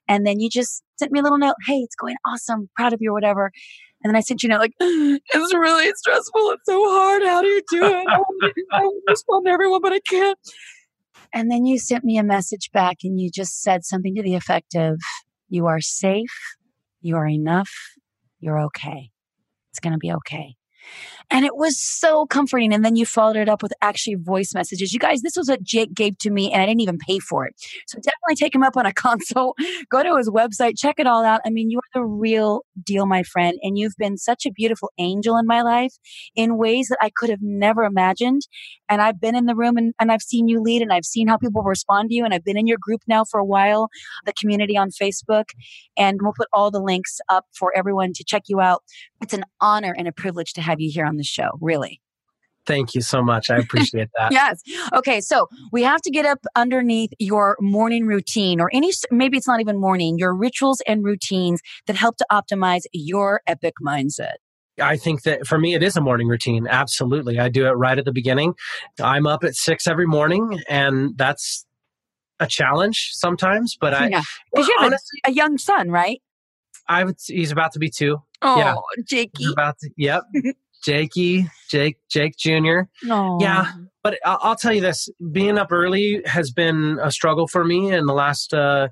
And 0.08 0.26
then 0.26 0.40
you 0.40 0.50
just 0.50 0.84
sent 1.02 1.12
me 1.12 1.20
a 1.20 1.24
little 1.24 1.40
note, 1.40 1.56
hey, 1.66 1.80
it's 1.80 1.96
going 1.96 2.16
awesome, 2.28 2.70
proud 2.76 2.94
of 2.94 3.02
you 3.02 3.10
or 3.10 3.14
whatever. 3.14 3.52
And 4.04 4.10
then 4.10 4.16
I 4.16 4.22
sent 4.22 4.44
you 4.44 4.50
a 4.50 4.52
note 4.52 4.60
like, 4.60 4.74
it's 4.80 5.54
really 5.54 5.92
stressful. 5.96 6.52
It's 6.52 6.66
so 6.66 6.80
hard. 6.90 7.24
How 7.24 7.42
do 7.42 7.48
you 7.48 7.62
do 7.72 7.84
it? 7.84 8.08
I 8.08 8.18
want 8.20 8.44
to 8.44 9.02
respond 9.08 9.46
to 9.46 9.52
everyone, 9.52 9.82
but 9.82 9.94
I 9.94 10.00
can't. 10.00 10.38
And 11.34 11.50
then 11.50 11.66
you 11.66 11.80
sent 11.80 12.04
me 12.04 12.18
a 12.18 12.24
message 12.24 12.72
back 12.72 12.98
and 13.04 13.20
you 13.20 13.32
just 13.32 13.62
said 13.64 13.84
something 13.84 14.16
to 14.16 14.22
the 14.22 14.36
effect 14.36 14.76
of, 14.76 15.00
You 15.50 15.66
are 15.66 15.82
safe. 15.82 16.34
You 17.02 17.18
are 17.18 17.28
enough. 17.28 17.72
You're 18.40 18.60
okay. 18.66 19.10
It's 19.72 19.80
going 19.80 19.94
to 19.94 20.00
be 20.00 20.12
okay. 20.14 20.56
And 21.32 21.46
it 21.46 21.56
was 21.56 21.80
so 21.80 22.26
comforting. 22.26 22.74
And 22.74 22.84
then 22.84 22.98
you 22.98 23.06
followed 23.06 23.38
it 23.38 23.48
up 23.48 23.64
with 23.64 23.72
actually 23.82 24.16
voice 24.16 24.54
messages. 24.54 24.94
You 24.94 25.00
guys, 25.00 25.22
this 25.22 25.38
was 25.38 25.48
what 25.48 25.64
Jake 25.64 25.94
gave 25.94 26.18
to 26.20 26.30
me, 26.30 26.52
and 26.52 26.62
I 26.62 26.66
didn't 26.66 26.82
even 26.82 26.98
pay 26.98 27.20
for 27.20 27.46
it. 27.46 27.56
So 27.88 27.98
definitely 27.98 28.36
take 28.36 28.54
him 28.54 28.64
up 28.64 28.76
on 28.76 28.86
a 28.86 28.94
consult. 29.02 29.58
Go 29.90 30.04
to 30.04 30.18
his 30.18 30.30
website, 30.30 30.78
check 30.78 30.96
it 31.00 31.08
all 31.08 31.24
out. 31.24 31.40
I 31.46 31.50
mean, 31.50 31.70
you 31.70 31.80
are 31.80 32.02
the 32.02 32.04
real 32.04 32.66
deal, 32.84 33.06
my 33.06 33.24
friend. 33.24 33.58
And 33.64 33.78
you've 33.78 33.96
been 33.98 34.18
such 34.18 34.46
a 34.46 34.52
beautiful 34.52 34.92
angel 34.98 35.38
in 35.38 35.48
my 35.48 35.62
life 35.62 35.94
in 36.36 36.58
ways 36.58 36.90
that 36.90 36.98
I 37.02 37.10
could 37.16 37.30
have 37.30 37.42
never 37.42 37.84
imagined. 37.84 38.42
And 38.90 39.02
I've 39.02 39.22
been 39.22 39.36
in 39.36 39.46
the 39.46 39.56
room 39.56 39.78
and, 39.78 39.94
and 40.00 40.12
I've 40.12 40.22
seen 40.22 40.50
you 40.50 40.62
lead 40.62 40.82
and 40.82 40.92
I've 40.92 41.06
seen 41.06 41.30
how 41.30 41.38
people 41.38 41.64
respond 41.64 42.10
to 42.10 42.16
you. 42.16 42.26
And 42.26 42.34
I've 42.34 42.44
been 42.44 42.58
in 42.58 42.68
your 42.68 42.78
group 42.80 43.02
now 43.08 43.24
for 43.24 43.40
a 43.40 43.46
while, 43.46 43.88
the 44.26 44.34
community 44.34 44.78
on 44.78 44.90
Facebook. 44.90 45.46
And 45.98 46.20
we'll 46.22 46.34
put 46.36 46.50
all 46.52 46.72
the 46.72 46.82
links 46.82 47.20
up 47.30 47.46
for 47.54 47.72
everyone 47.76 48.12
to 48.14 48.24
check 48.26 48.44
you 48.48 48.60
out. 48.60 48.84
It's 49.22 49.34
an 49.34 49.46
honor 49.62 49.96
and 49.98 50.08
a 50.08 50.12
privilege 50.12 50.52
to 50.54 50.62
have 50.62 50.82
you 50.82 50.92
here 50.92 51.06
on 51.06 51.21
the 51.22 51.26
show, 51.26 51.52
really. 51.62 52.02
Thank 52.66 52.94
you 52.94 53.02
so 53.02 53.24
much. 53.24 53.50
I 53.50 53.58
appreciate 53.58 54.10
that. 54.18 54.32
yes. 54.32 54.62
Okay. 54.94 55.20
So 55.22 55.48
we 55.72 55.84
have 55.84 56.02
to 56.02 56.12
get 56.12 56.26
up 56.26 56.40
underneath 56.56 57.12
your 57.20 57.58
morning 57.60 58.06
routine 58.06 58.62
or 58.62 58.70
any, 58.74 58.92
maybe 59.10 59.38
it's 59.38 59.48
not 59.48 59.62
even 59.62 59.80
morning, 59.80 60.18
your 60.18 60.34
rituals 60.36 60.82
and 60.88 61.04
routines 61.04 61.62
that 61.88 61.96
help 61.96 62.18
to 62.18 62.26
optimize 62.32 62.84
your 62.94 63.42
epic 63.48 63.74
mindset. 63.84 64.36
I 64.80 64.98
think 64.98 65.24
that 65.24 65.46
for 65.46 65.58
me, 65.58 65.74
it 65.74 65.84
is 65.84 65.98
a 65.98 66.02
morning 66.02 66.28
routine. 66.28 66.68
Absolutely. 66.68 67.40
I 67.40 67.50
do 67.50 67.68
it 67.68 67.72
right 67.72 67.98
at 67.98 68.06
the 68.06 68.14
beginning. 68.14 68.54
I'm 69.02 69.28
up 69.28 69.44
at 69.44 69.56
six 69.56 69.86
every 69.86 70.08
morning, 70.08 70.60
and 70.70 71.16
that's 71.18 71.66
a 72.40 72.48
challenge 72.48 73.10
sometimes, 73.14 73.78
but 73.80 73.94
I. 73.94 74.08
Yeah. 74.08 74.22
Because 74.52 74.68
you 74.68 74.76
have 74.80 74.88
honestly, 74.88 75.22
a, 75.26 75.30
a, 75.30 75.34
young 75.34 75.58
son, 75.58 75.90
right? 75.90 76.22
I 76.88 77.04
would, 77.04 77.18
he's 77.26 77.52
about 77.52 77.74
to 77.74 77.80
be 77.80 77.90
two. 77.90 78.22
Oh, 78.42 78.58
yeah. 78.58 78.76
Jakey. 79.06 79.52
about 79.52 79.78
to, 79.80 79.90
yep. 79.98 80.24
Jakey, 80.84 81.48
Jake, 81.70 81.98
Jake 82.10 82.38
Jr. 82.38 82.82
Oh. 83.10 83.38
Yeah. 83.40 83.72
But 84.04 84.18
I'll, 84.26 84.40
I'll, 84.42 84.56
tell 84.56 84.74
you 84.74 84.82
this 84.82 85.10
being 85.32 85.58
up 85.58 85.72
early 85.72 86.22
has 86.26 86.52
been 86.52 87.00
a 87.02 87.12
struggle 87.12 87.48
for 87.48 87.64
me 87.64 87.94
in 87.94 88.08
the 88.08 88.14
last, 88.14 88.54
uh, 88.54 88.90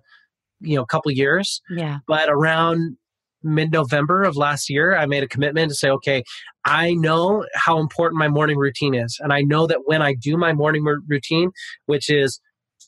you 0.60 0.76
know, 0.76 0.86
couple 0.86 1.12
years. 1.12 1.62
Yeah. 1.70 2.00
But 2.08 2.30
around 2.30 2.98
mid 3.42 3.72
November 3.72 4.24
of 4.24 4.36
last 4.36 4.70
year, 4.70 4.96
I 4.96 5.06
made 5.06 5.24
a 5.24 5.28
commitment 5.28 5.70
to 5.70 5.76
say, 5.76 5.90
okay, 5.90 6.24
I 6.66 6.94
know 6.94 7.46
how 7.56 7.80
important 7.80 8.20
my 8.20 8.28
morning 8.28 8.58
routine 8.58 8.94
is. 8.94 9.18
And 9.22 9.34
I 9.34 9.42
know 9.42 9.66
that 9.68 9.82
when 9.86 10.02
I 10.02 10.14
do 10.14 10.38
my 10.38 10.54
morning 10.54 10.84
routine, 11.08 11.52
which 11.86 12.10
is 12.10 12.40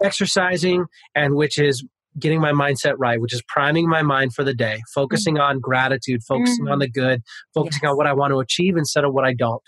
exercising, 0.03 0.85
and 1.15 1.35
which 1.35 1.57
is 1.57 1.83
getting 2.19 2.41
my 2.41 2.51
mindset 2.51 2.95
right, 2.97 3.21
which 3.21 3.33
is 3.33 3.41
priming 3.47 3.87
my 3.87 4.01
mind 4.01 4.33
for 4.33 4.43
the 4.43 4.53
day, 4.53 4.81
focusing 4.93 5.35
mm. 5.35 5.41
on 5.41 5.59
gratitude, 5.59 6.21
focusing 6.27 6.65
mm. 6.65 6.71
on 6.71 6.79
the 6.79 6.89
good, 6.89 7.21
focusing 7.53 7.81
yes. 7.83 7.91
on 7.91 7.97
what 7.97 8.07
I 8.07 8.13
want 8.13 8.31
to 8.31 8.39
achieve 8.39 8.77
instead 8.77 9.03
of 9.03 9.13
what 9.13 9.25
I 9.25 9.33
don't. 9.33 9.61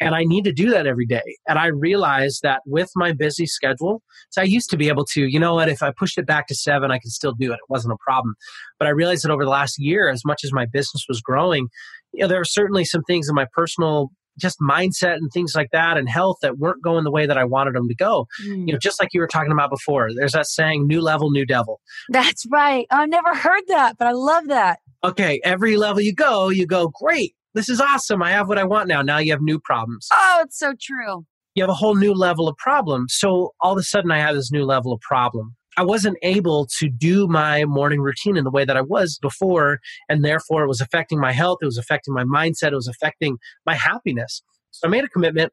And 0.00 0.14
I 0.14 0.24
need 0.24 0.42
to 0.44 0.52
do 0.52 0.70
that 0.70 0.86
every 0.86 1.06
day. 1.06 1.22
And 1.46 1.58
I 1.58 1.66
realized 1.66 2.40
that 2.42 2.62
with 2.66 2.90
my 2.96 3.12
busy 3.12 3.46
schedule, 3.46 4.02
so 4.30 4.42
I 4.42 4.44
used 4.44 4.68
to 4.70 4.76
be 4.76 4.88
able 4.88 5.04
to, 5.12 5.26
you 5.26 5.38
know 5.38 5.54
what, 5.54 5.68
if 5.68 5.82
I 5.82 5.92
pushed 5.96 6.18
it 6.18 6.26
back 6.26 6.48
to 6.48 6.54
seven, 6.54 6.90
I 6.90 6.98
could 6.98 7.12
still 7.12 7.32
do 7.32 7.52
it. 7.52 7.54
It 7.54 7.70
wasn't 7.70 7.94
a 7.94 7.96
problem. 8.04 8.34
But 8.78 8.88
I 8.88 8.90
realized 8.90 9.24
that 9.24 9.30
over 9.30 9.44
the 9.44 9.50
last 9.50 9.76
year, 9.78 10.08
as 10.08 10.24
much 10.24 10.42
as 10.42 10.52
my 10.52 10.66
business 10.66 11.04
was 11.08 11.20
growing, 11.20 11.68
you 12.12 12.22
know, 12.22 12.28
there 12.28 12.38
were 12.38 12.44
certainly 12.44 12.84
some 12.84 13.02
things 13.04 13.28
in 13.28 13.36
my 13.36 13.46
personal 13.54 14.10
just 14.38 14.60
mindset 14.60 15.16
and 15.16 15.30
things 15.32 15.54
like 15.54 15.70
that 15.72 15.96
and 15.96 16.08
health 16.08 16.38
that 16.42 16.58
weren't 16.58 16.82
going 16.82 17.04
the 17.04 17.10
way 17.10 17.26
that 17.26 17.38
I 17.38 17.44
wanted 17.44 17.74
them 17.74 17.88
to 17.88 17.94
go. 17.94 18.26
Mm. 18.46 18.66
You 18.66 18.72
know, 18.72 18.78
just 18.78 19.00
like 19.00 19.10
you 19.12 19.20
were 19.20 19.26
talking 19.26 19.52
about 19.52 19.70
before, 19.70 20.10
there's 20.14 20.32
that 20.32 20.46
saying, 20.46 20.86
new 20.86 21.00
level, 21.00 21.30
new 21.30 21.46
devil. 21.46 21.80
That's 22.08 22.44
right. 22.50 22.86
I've 22.90 23.08
never 23.08 23.34
heard 23.34 23.62
that, 23.68 23.96
but 23.98 24.08
I 24.08 24.12
love 24.12 24.48
that. 24.48 24.80
Okay, 25.02 25.40
every 25.44 25.76
level 25.76 26.00
you 26.00 26.14
go, 26.14 26.48
you 26.48 26.66
go, 26.66 26.88
great, 26.88 27.34
this 27.54 27.68
is 27.68 27.80
awesome. 27.80 28.22
I 28.22 28.32
have 28.32 28.48
what 28.48 28.58
I 28.58 28.64
want 28.64 28.88
now. 28.88 29.02
Now 29.02 29.18
you 29.18 29.32
have 29.32 29.42
new 29.42 29.58
problems. 29.58 30.08
Oh, 30.12 30.40
it's 30.42 30.58
so 30.58 30.74
true. 30.80 31.24
You 31.54 31.62
have 31.62 31.70
a 31.70 31.74
whole 31.74 31.94
new 31.94 32.12
level 32.12 32.48
of 32.48 32.56
problem. 32.56 33.06
So 33.08 33.52
all 33.60 33.72
of 33.72 33.78
a 33.78 33.82
sudden, 33.82 34.10
I 34.10 34.18
have 34.18 34.34
this 34.34 34.50
new 34.50 34.64
level 34.64 34.92
of 34.92 35.00
problem. 35.00 35.54
I 35.76 35.84
wasn't 35.84 36.18
able 36.22 36.66
to 36.78 36.88
do 36.88 37.26
my 37.26 37.64
morning 37.64 38.00
routine 38.00 38.36
in 38.36 38.44
the 38.44 38.50
way 38.50 38.64
that 38.64 38.76
I 38.76 38.82
was 38.82 39.18
before. 39.18 39.80
And 40.08 40.24
therefore, 40.24 40.64
it 40.64 40.68
was 40.68 40.80
affecting 40.80 41.20
my 41.20 41.32
health. 41.32 41.58
It 41.62 41.66
was 41.66 41.78
affecting 41.78 42.14
my 42.14 42.24
mindset. 42.24 42.72
It 42.72 42.76
was 42.76 42.88
affecting 42.88 43.38
my 43.66 43.74
happiness. 43.74 44.42
So 44.70 44.88
I 44.88 44.90
made 44.90 45.04
a 45.04 45.08
commitment 45.08 45.52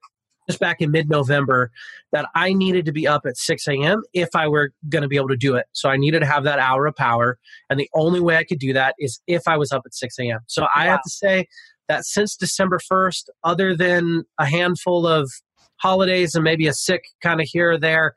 just 0.49 0.59
back 0.59 0.81
in 0.81 0.91
mid 0.91 1.09
November 1.09 1.71
that 2.11 2.27
I 2.35 2.53
needed 2.53 2.85
to 2.85 2.91
be 2.91 3.07
up 3.07 3.25
at 3.25 3.37
6 3.37 3.67
a.m. 3.67 4.01
if 4.13 4.29
I 4.35 4.47
were 4.47 4.71
going 4.89 5.03
to 5.03 5.07
be 5.07 5.15
able 5.15 5.29
to 5.29 5.37
do 5.37 5.55
it. 5.55 5.65
So 5.71 5.89
I 5.89 5.97
needed 5.97 6.19
to 6.21 6.25
have 6.25 6.43
that 6.43 6.59
hour 6.59 6.87
of 6.87 6.95
power. 6.95 7.37
And 7.69 7.79
the 7.79 7.89
only 7.93 8.19
way 8.19 8.37
I 8.37 8.43
could 8.43 8.59
do 8.59 8.73
that 8.73 8.95
is 8.99 9.21
if 9.27 9.47
I 9.47 9.57
was 9.57 9.71
up 9.71 9.83
at 9.85 9.93
6 9.93 10.17
a.m. 10.19 10.39
So 10.47 10.67
I 10.75 10.85
have 10.85 11.01
to 11.03 11.09
say 11.09 11.47
that 11.87 12.05
since 12.05 12.35
December 12.35 12.79
1st, 12.91 13.25
other 13.43 13.75
than 13.75 14.23
a 14.39 14.45
handful 14.45 15.05
of 15.05 15.31
holidays 15.77 16.35
and 16.35 16.43
maybe 16.43 16.67
a 16.67 16.73
sick 16.73 17.03
kind 17.21 17.41
of 17.41 17.47
here 17.49 17.71
or 17.71 17.77
there, 17.77 18.15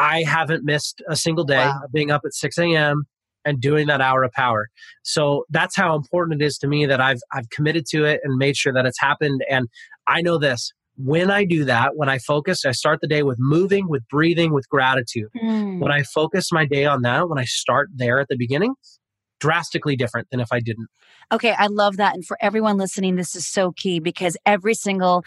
I 0.00 0.22
haven't 0.22 0.64
missed 0.64 1.02
a 1.08 1.14
single 1.14 1.44
day 1.44 1.58
wow. 1.66 1.82
of 1.84 1.92
being 1.92 2.10
up 2.10 2.22
at 2.24 2.32
6 2.32 2.58
a.m. 2.58 3.04
and 3.44 3.60
doing 3.60 3.86
that 3.88 4.00
hour 4.00 4.24
of 4.24 4.32
power. 4.32 4.68
So 5.02 5.44
that's 5.50 5.76
how 5.76 5.94
important 5.94 6.40
it 6.40 6.44
is 6.44 6.56
to 6.58 6.66
me 6.66 6.86
that 6.86 7.00
I've 7.00 7.20
I've 7.32 7.48
committed 7.50 7.84
to 7.90 8.04
it 8.06 8.20
and 8.24 8.36
made 8.36 8.56
sure 8.56 8.72
that 8.72 8.86
it's 8.86 8.98
happened. 8.98 9.44
And 9.48 9.68
I 10.06 10.22
know 10.22 10.38
this. 10.38 10.72
When 10.96 11.30
I 11.30 11.44
do 11.44 11.64
that, 11.64 11.96
when 11.96 12.08
I 12.08 12.18
focus, 12.18 12.66
I 12.66 12.72
start 12.72 13.00
the 13.00 13.06
day 13.06 13.22
with 13.22 13.36
moving, 13.38 13.88
with 13.88 14.06
breathing, 14.08 14.52
with 14.52 14.68
gratitude. 14.68 15.28
Mm. 15.42 15.78
When 15.78 15.92
I 15.92 16.02
focus 16.02 16.52
my 16.52 16.66
day 16.66 16.84
on 16.84 17.02
that, 17.02 17.28
when 17.28 17.38
I 17.38 17.44
start 17.44 17.88
there 17.94 18.20
at 18.20 18.28
the 18.28 18.36
beginning, 18.36 18.74
drastically 19.38 19.96
different 19.96 20.28
than 20.30 20.40
if 20.40 20.48
I 20.52 20.60
didn't. 20.60 20.88
Okay, 21.32 21.52
I 21.52 21.68
love 21.68 21.96
that. 21.96 22.14
And 22.14 22.26
for 22.26 22.36
everyone 22.40 22.76
listening, 22.76 23.16
this 23.16 23.34
is 23.34 23.46
so 23.46 23.72
key 23.72 23.98
because 24.00 24.36
every 24.44 24.74
single 24.74 25.24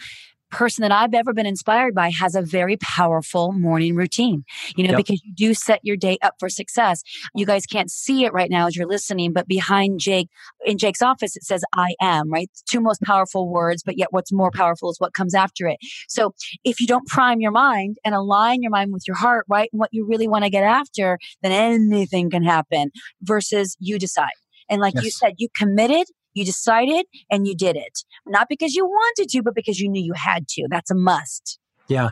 person 0.54 0.82
that 0.82 0.92
I've 0.92 1.14
ever 1.14 1.32
been 1.32 1.46
inspired 1.46 1.94
by 1.94 2.10
has 2.10 2.34
a 2.34 2.42
very 2.42 2.76
powerful 2.76 3.52
morning 3.52 3.96
routine, 3.96 4.44
you 4.76 4.84
know, 4.84 4.90
yep. 4.90 4.98
because 4.98 5.22
you 5.24 5.32
do 5.34 5.54
set 5.54 5.80
your 5.82 5.96
day 5.96 6.18
up 6.22 6.34
for 6.38 6.48
success. 6.48 7.02
You 7.34 7.44
guys 7.44 7.66
can't 7.66 7.90
see 7.90 8.24
it 8.24 8.32
right 8.32 8.50
now 8.50 8.66
as 8.66 8.76
you're 8.76 8.86
listening, 8.86 9.32
but 9.32 9.48
behind 9.48 10.00
Jake, 10.00 10.28
in 10.64 10.78
Jake's 10.78 11.02
office, 11.02 11.36
it 11.36 11.42
says 11.44 11.64
I 11.74 11.94
am, 12.00 12.30
right? 12.30 12.50
Two 12.68 12.80
most 12.80 13.02
powerful 13.02 13.48
words, 13.48 13.82
but 13.82 13.98
yet 13.98 14.08
what's 14.12 14.32
more 14.32 14.50
powerful 14.50 14.90
is 14.90 15.00
what 15.00 15.12
comes 15.12 15.34
after 15.34 15.66
it. 15.66 15.78
So 16.08 16.34
if 16.64 16.80
you 16.80 16.86
don't 16.86 17.06
prime 17.06 17.40
your 17.40 17.50
mind 17.50 17.98
and 18.04 18.14
align 18.14 18.62
your 18.62 18.70
mind 18.70 18.92
with 18.92 19.04
your 19.06 19.16
heart, 19.16 19.44
right? 19.48 19.68
And 19.72 19.80
what 19.80 19.90
you 19.92 20.06
really 20.06 20.28
want 20.28 20.44
to 20.44 20.50
get 20.50 20.64
after, 20.64 21.18
then 21.42 21.52
anything 21.52 22.30
can 22.30 22.44
happen 22.44 22.90
versus 23.22 23.76
you 23.80 23.98
decide. 23.98 24.30
And 24.70 24.80
like 24.80 24.94
yes. 24.94 25.04
you 25.04 25.10
said, 25.10 25.34
you 25.38 25.48
committed 25.56 26.06
you 26.34 26.44
decided 26.44 27.06
and 27.30 27.46
you 27.46 27.56
did 27.56 27.76
it. 27.76 28.04
Not 28.26 28.48
because 28.48 28.74
you 28.74 28.84
wanted 28.84 29.28
to, 29.30 29.42
but 29.42 29.54
because 29.54 29.80
you 29.80 29.88
knew 29.88 30.02
you 30.02 30.14
had 30.14 30.48
to. 30.48 30.66
That's 30.70 30.90
a 30.90 30.94
must. 30.94 31.58
Yeah. 31.88 32.10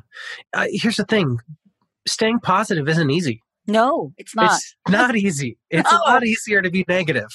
Uh, 0.52 0.66
here's 0.70 0.96
the 0.96 1.04
thing 1.04 1.38
staying 2.06 2.40
positive 2.40 2.88
isn't 2.88 3.10
easy. 3.10 3.42
No, 3.66 4.12
it's 4.16 4.34
not. 4.34 4.52
It's 4.54 4.74
not 4.88 5.16
easy. 5.16 5.58
It's 5.70 5.90
no. 5.92 5.98
a 5.98 6.00
lot 6.00 6.24
easier 6.24 6.62
to 6.62 6.70
be 6.70 6.84
negative. 6.88 7.28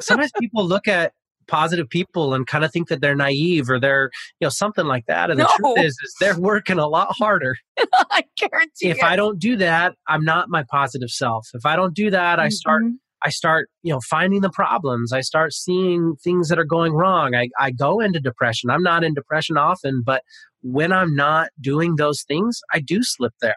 Sometimes 0.00 0.32
people 0.40 0.66
look 0.66 0.88
at 0.88 1.12
positive 1.46 1.88
people 1.88 2.34
and 2.34 2.46
kind 2.46 2.64
of 2.64 2.72
think 2.72 2.88
that 2.88 3.00
they're 3.00 3.14
naive 3.14 3.70
or 3.70 3.78
they're 3.78 4.10
you 4.40 4.46
know 4.46 4.48
something 4.48 4.86
like 4.86 5.06
that 5.06 5.30
and 5.30 5.38
the 5.38 5.44
truth 5.56 5.78
is 5.78 5.96
is 6.02 6.14
they're 6.20 6.38
working 6.38 6.78
a 6.78 6.86
lot 6.86 7.08
harder 7.16 7.56
i 8.10 8.24
guarantee 8.36 8.88
you. 8.88 8.90
if 8.90 9.02
i 9.02 9.14
don't 9.16 9.38
do 9.38 9.56
that 9.56 9.94
i'm 10.08 10.24
not 10.24 10.48
my 10.48 10.64
positive 10.70 11.10
self 11.10 11.46
if 11.54 11.64
i 11.64 11.76
don't 11.76 11.94
do 11.94 12.10
that 12.10 12.38
mm-hmm. 12.38 12.46
i 12.46 12.48
start 12.48 12.82
mm-hmm. 12.82 12.94
I 13.26 13.30
start, 13.30 13.68
you 13.82 13.92
know, 13.92 13.98
finding 14.08 14.40
the 14.40 14.50
problems. 14.50 15.12
I 15.12 15.20
start 15.20 15.52
seeing 15.52 16.14
things 16.22 16.48
that 16.48 16.60
are 16.60 16.64
going 16.64 16.92
wrong. 16.92 17.34
I, 17.34 17.48
I 17.58 17.72
go 17.72 17.98
into 17.98 18.20
depression. 18.20 18.70
I'm 18.70 18.84
not 18.84 19.02
in 19.02 19.14
depression 19.14 19.58
often, 19.58 20.04
but 20.06 20.22
when 20.62 20.92
I'm 20.92 21.12
not 21.16 21.48
doing 21.60 21.96
those 21.96 22.22
things, 22.22 22.60
I 22.72 22.78
do 22.78 23.02
slip 23.02 23.32
there. 23.42 23.56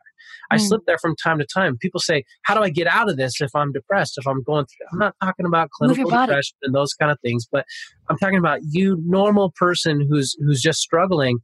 I 0.49 0.57
mm. 0.57 0.61
slip 0.61 0.81
there 0.87 0.97
from 0.97 1.15
time 1.15 1.37
to 1.37 1.45
time. 1.45 1.77
People 1.77 1.99
say, 1.99 2.23
How 2.41 2.55
do 2.55 2.63
I 2.63 2.71
get 2.71 2.87
out 2.87 3.11
of 3.11 3.17
this 3.17 3.39
if 3.41 3.51
I'm 3.53 3.71
depressed? 3.71 4.17
If 4.17 4.25
I'm 4.27 4.41
going 4.41 4.65
through, 4.65 4.87
I'm 4.91 4.97
not 4.97 5.15
talking 5.21 5.45
about 5.45 5.69
clinical 5.69 6.09
depression 6.09 6.57
and 6.63 6.73
those 6.73 6.95
kind 6.95 7.11
of 7.11 7.19
things, 7.19 7.45
but 7.51 7.63
I'm 8.09 8.17
talking 8.17 8.39
about 8.39 8.61
you, 8.63 8.97
normal 9.05 9.51
person 9.55 10.01
who's 10.09 10.35
who's 10.39 10.61
just 10.61 10.79
struggling. 10.79 11.37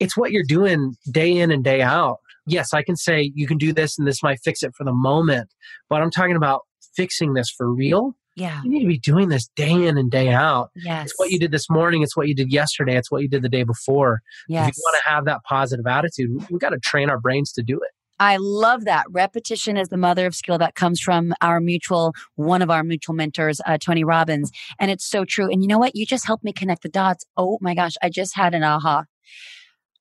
It's 0.00 0.18
what 0.18 0.32
you're 0.32 0.44
doing 0.46 0.96
day 1.10 1.34
in 1.34 1.50
and 1.50 1.64
day 1.64 1.80
out. 1.80 2.18
Yes, 2.46 2.74
I 2.74 2.82
can 2.82 2.96
say 2.96 3.32
you 3.34 3.46
can 3.46 3.56
do 3.56 3.72
this 3.72 3.98
and 3.98 4.06
this 4.06 4.22
might 4.22 4.40
fix 4.44 4.62
it 4.62 4.74
for 4.76 4.84
the 4.84 4.92
moment, 4.92 5.48
but 5.88 6.02
I'm 6.02 6.10
talking 6.10 6.36
about 6.36 6.62
fixing 6.94 7.34
this 7.34 7.50
for 7.50 7.72
real, 7.72 8.16
yeah. 8.36 8.62
You 8.62 8.70
need 8.70 8.80
to 8.80 8.86
be 8.86 8.98
doing 8.98 9.28
this 9.28 9.48
day 9.54 9.86
in 9.86 9.98
and 9.98 10.10
day 10.10 10.30
out. 10.30 10.70
Yes. 10.74 11.06
It's 11.06 11.18
what 11.18 11.30
you 11.30 11.38
did 11.38 11.50
this 11.50 11.68
morning. 11.68 12.02
It's 12.02 12.16
what 12.16 12.28
you 12.28 12.34
did 12.34 12.52
yesterday. 12.52 12.96
It's 12.96 13.10
what 13.10 13.22
you 13.22 13.28
did 13.28 13.42
the 13.42 13.48
day 13.48 13.64
before. 13.64 14.22
Yes. 14.48 14.70
If 14.70 14.76
you 14.76 14.82
want 14.86 15.02
to 15.04 15.10
have 15.10 15.24
that 15.26 15.42
positive 15.44 15.86
attitude, 15.86 16.30
we, 16.30 16.46
we 16.52 16.58
got 16.58 16.70
to 16.70 16.78
train 16.78 17.10
our 17.10 17.18
brains 17.18 17.52
to 17.52 17.62
do 17.62 17.76
it. 17.76 17.90
I 18.18 18.36
love 18.38 18.84
that. 18.84 19.06
Repetition 19.10 19.76
is 19.76 19.88
the 19.88 19.96
mother 19.96 20.26
of 20.26 20.34
skill. 20.34 20.58
That 20.58 20.74
comes 20.74 21.00
from 21.00 21.32
our 21.40 21.58
mutual, 21.58 22.12
one 22.36 22.60
of 22.60 22.70
our 22.70 22.84
mutual 22.84 23.14
mentors, 23.14 23.60
uh, 23.66 23.78
Tony 23.78 24.04
Robbins. 24.04 24.50
And 24.78 24.90
it's 24.90 25.06
so 25.06 25.24
true. 25.24 25.50
And 25.50 25.62
you 25.62 25.68
know 25.68 25.78
what? 25.78 25.96
You 25.96 26.04
just 26.04 26.26
helped 26.26 26.44
me 26.44 26.52
connect 26.52 26.82
the 26.82 26.90
dots. 26.90 27.24
Oh 27.36 27.58
my 27.60 27.74
gosh. 27.74 27.94
I 28.02 28.10
just 28.10 28.36
had 28.36 28.54
an 28.54 28.62
aha 28.62 29.04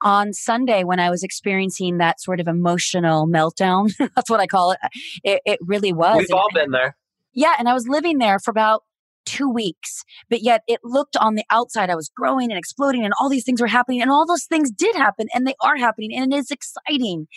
on 0.02 0.34
Sunday 0.34 0.84
when 0.84 1.00
I 1.00 1.10
was 1.10 1.24
experiencing 1.24 1.97
that 1.97 2.22
sort 2.22 2.39
of 2.39 2.47
emotional 2.47 3.28
meltdown. 3.28 3.91
that's 4.16 4.30
what 4.30 4.39
I 4.39 4.47
call 4.47 4.72
it. 4.72 4.80
It, 5.24 5.41
it 5.45 5.60
really 5.62 5.93
was. 5.93 6.18
We've 6.18 6.32
all 6.34 6.50
been 6.54 6.72
there. 6.72 6.95
Yeah. 7.34 7.56
And 7.58 7.70
I 7.70 7.74
was 7.74 7.88
living 7.88 8.18
there 8.18 8.39
for 8.39 8.52
about 8.52 8.84
two 9.26 9.50
weeks, 9.50 10.04
but 10.30 10.41
yet 10.41 10.64
it 10.68 10.80
looked 10.84 11.16
on 11.16 11.36
the 11.36 11.43
outside. 11.52 11.89
I 11.89 11.95
was 11.95 12.10
growing 12.10 12.52
and 12.52 12.58
exploding 12.58 13.06
and 13.06 13.14
all 13.20 13.30
these 13.30 13.43
things 13.43 13.62
were 13.62 13.68
happening 13.68 14.02
and 14.02 14.10
all 14.10 14.26
those 14.26 14.45
things 14.45 14.72
did 14.72 14.95
happen 14.95 15.28
and 15.34 15.45
they 15.45 15.56
are 15.62 15.78
happening 15.78 16.16
and 16.16 16.34
it 16.34 16.38
is 16.38 16.52
exciting. 16.52 17.28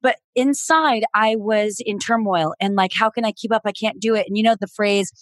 But 0.00 0.16
inside 0.34 1.04
I 1.14 1.36
was 1.36 1.80
in 1.84 1.98
turmoil 1.98 2.54
and 2.60 2.74
like, 2.74 2.92
how 2.94 3.10
can 3.10 3.24
I 3.24 3.32
keep 3.32 3.52
up? 3.52 3.62
I 3.64 3.72
can't 3.72 4.00
do 4.00 4.14
it. 4.14 4.26
And 4.28 4.36
you 4.36 4.42
know, 4.42 4.56
the 4.58 4.66
phrase 4.66 5.12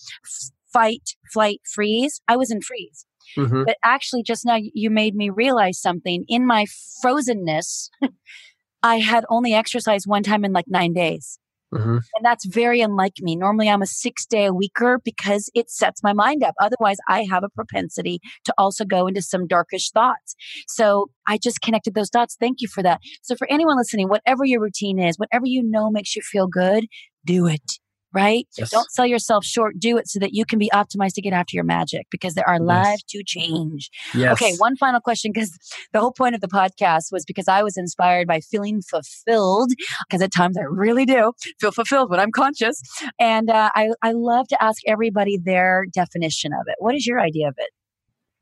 fight, 0.72 1.16
flight, 1.32 1.60
freeze. 1.64 2.20
I 2.28 2.36
was 2.36 2.50
in 2.50 2.60
freeze. 2.60 3.06
Mm-hmm. 3.36 3.64
But 3.64 3.76
actually, 3.84 4.22
just 4.22 4.44
now 4.44 4.56
you 4.58 4.90
made 4.90 5.14
me 5.14 5.30
realize 5.30 5.80
something. 5.80 6.24
In 6.28 6.46
my 6.46 6.66
frozenness, 7.04 7.88
I 8.82 8.98
had 8.98 9.24
only 9.28 9.54
exercised 9.54 10.06
one 10.06 10.22
time 10.22 10.44
in 10.44 10.52
like 10.52 10.66
nine 10.68 10.92
days. 10.92 11.38
Mm-hmm. 11.72 11.98
And 12.16 12.24
that's 12.24 12.46
very 12.46 12.80
unlike 12.80 13.14
me. 13.20 13.36
Normally, 13.36 13.68
I'm 13.68 13.82
a 13.82 13.86
six 13.86 14.26
day 14.26 14.46
a 14.46 14.52
weeker 14.52 15.00
because 15.04 15.48
it 15.54 15.70
sets 15.70 16.02
my 16.02 16.12
mind 16.12 16.42
up. 16.42 16.54
Otherwise, 16.60 16.96
I 17.08 17.24
have 17.30 17.44
a 17.44 17.48
propensity 17.48 18.18
to 18.44 18.54
also 18.58 18.84
go 18.84 19.06
into 19.06 19.22
some 19.22 19.46
darkish 19.46 19.90
thoughts. 19.90 20.34
So 20.66 21.10
I 21.28 21.38
just 21.38 21.60
connected 21.60 21.94
those 21.94 22.10
dots. 22.10 22.36
Thank 22.40 22.60
you 22.60 22.66
for 22.66 22.82
that. 22.82 23.00
So, 23.22 23.36
for 23.36 23.46
anyone 23.48 23.76
listening, 23.76 24.08
whatever 24.08 24.44
your 24.44 24.60
routine 24.60 24.98
is, 24.98 25.16
whatever 25.16 25.46
you 25.46 25.62
know 25.62 25.90
makes 25.90 26.16
you 26.16 26.22
feel 26.22 26.48
good, 26.48 26.86
do 27.24 27.46
it 27.46 27.78
right? 28.12 28.46
Yes. 28.58 28.70
Don't 28.70 28.90
sell 28.90 29.06
yourself 29.06 29.44
short. 29.44 29.78
Do 29.78 29.96
it 29.96 30.08
so 30.08 30.18
that 30.18 30.32
you 30.32 30.44
can 30.44 30.58
be 30.58 30.70
optimized 30.72 31.14
to 31.14 31.22
get 31.22 31.32
after 31.32 31.54
your 31.54 31.64
magic 31.64 32.06
because 32.10 32.34
there 32.34 32.48
are 32.48 32.54
yes. 32.54 32.62
lives 32.62 33.02
to 33.10 33.22
change. 33.24 33.90
Yes. 34.14 34.32
Okay, 34.32 34.54
one 34.58 34.76
final 34.76 35.00
question 35.00 35.32
because 35.32 35.56
the 35.92 36.00
whole 36.00 36.12
point 36.12 36.34
of 36.34 36.40
the 36.40 36.48
podcast 36.48 37.12
was 37.12 37.24
because 37.24 37.48
I 37.48 37.62
was 37.62 37.76
inspired 37.76 38.26
by 38.26 38.40
feeling 38.40 38.82
fulfilled 38.82 39.72
because 40.08 40.22
at 40.22 40.32
times 40.32 40.56
I 40.56 40.62
really 40.62 41.06
do 41.06 41.32
feel 41.60 41.72
fulfilled 41.72 42.10
when 42.10 42.20
I'm 42.20 42.32
conscious. 42.32 42.82
And 43.18 43.50
uh, 43.50 43.70
I, 43.74 43.90
I 44.02 44.12
love 44.12 44.48
to 44.48 44.62
ask 44.62 44.82
everybody 44.86 45.38
their 45.38 45.86
definition 45.92 46.52
of 46.52 46.66
it. 46.66 46.76
What 46.78 46.94
is 46.94 47.06
your 47.06 47.20
idea 47.20 47.48
of 47.48 47.54
it? 47.58 47.70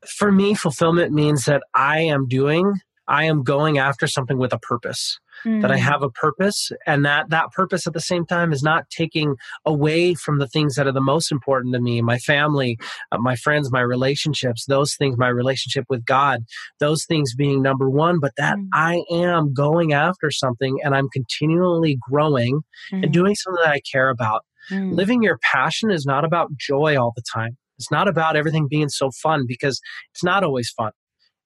For 0.07 0.31
me, 0.31 0.53
fulfillment 0.53 1.11
means 1.11 1.45
that 1.45 1.61
I 1.75 1.99
am 2.01 2.27
doing 2.27 2.79
I 3.09 3.23
am 3.23 3.43
going 3.43 3.79
after 3.79 4.05
something 4.05 4.37
with 4.37 4.53
a 4.53 4.59
purpose. 4.59 5.19
Mm. 5.45 5.61
That 5.61 5.71
I 5.71 5.77
mm. 5.77 5.81
have 5.81 6.03
a 6.03 6.09
purpose, 6.09 6.71
and 6.85 7.05
that 7.05 7.29
that 7.29 7.51
purpose 7.51 7.87
at 7.87 7.93
the 7.93 8.01
same 8.01 8.25
time 8.25 8.51
is 8.51 8.63
not 8.63 8.89
taking 8.89 9.35
away 9.65 10.13
from 10.13 10.39
the 10.39 10.47
things 10.47 10.75
that 10.75 10.87
are 10.87 10.91
the 10.91 11.01
most 11.01 11.31
important 11.31 11.73
to 11.73 11.79
me, 11.79 12.01
my 12.01 12.17
family, 12.17 12.77
uh, 13.11 13.17
my 13.17 13.35
friends, 13.35 13.71
my 13.71 13.81
relationships, 13.81 14.65
those 14.65 14.95
things, 14.95 15.17
my 15.17 15.29
relationship 15.29 15.85
with 15.89 16.05
God, 16.05 16.43
those 16.79 17.05
things 17.05 17.35
being 17.35 17.61
number 17.61 17.89
one. 17.89 18.19
But 18.19 18.33
that 18.37 18.57
mm. 18.57 18.67
I 18.73 19.03
am 19.11 19.53
going 19.53 19.93
after 19.93 20.31
something, 20.31 20.79
and 20.83 20.95
I'm 20.95 21.09
continually 21.09 21.97
growing 22.09 22.61
mm. 22.91 23.03
and 23.03 23.13
doing 23.13 23.35
something 23.35 23.61
that 23.63 23.73
I 23.73 23.81
care 23.91 24.09
about. 24.09 24.45
Mm. 24.69 24.93
Living 24.93 25.23
your 25.23 25.39
passion 25.41 25.91
is 25.91 26.05
not 26.05 26.25
about 26.25 26.49
joy 26.57 26.97
all 26.99 27.13
the 27.15 27.23
time. 27.33 27.57
It's 27.77 27.91
not 27.91 28.07
about 28.07 28.35
everything 28.35 28.67
being 28.69 28.89
so 28.89 29.09
fun 29.23 29.45
because 29.47 29.79
it's 30.13 30.23
not 30.23 30.43
always 30.43 30.69
fun. 30.69 30.91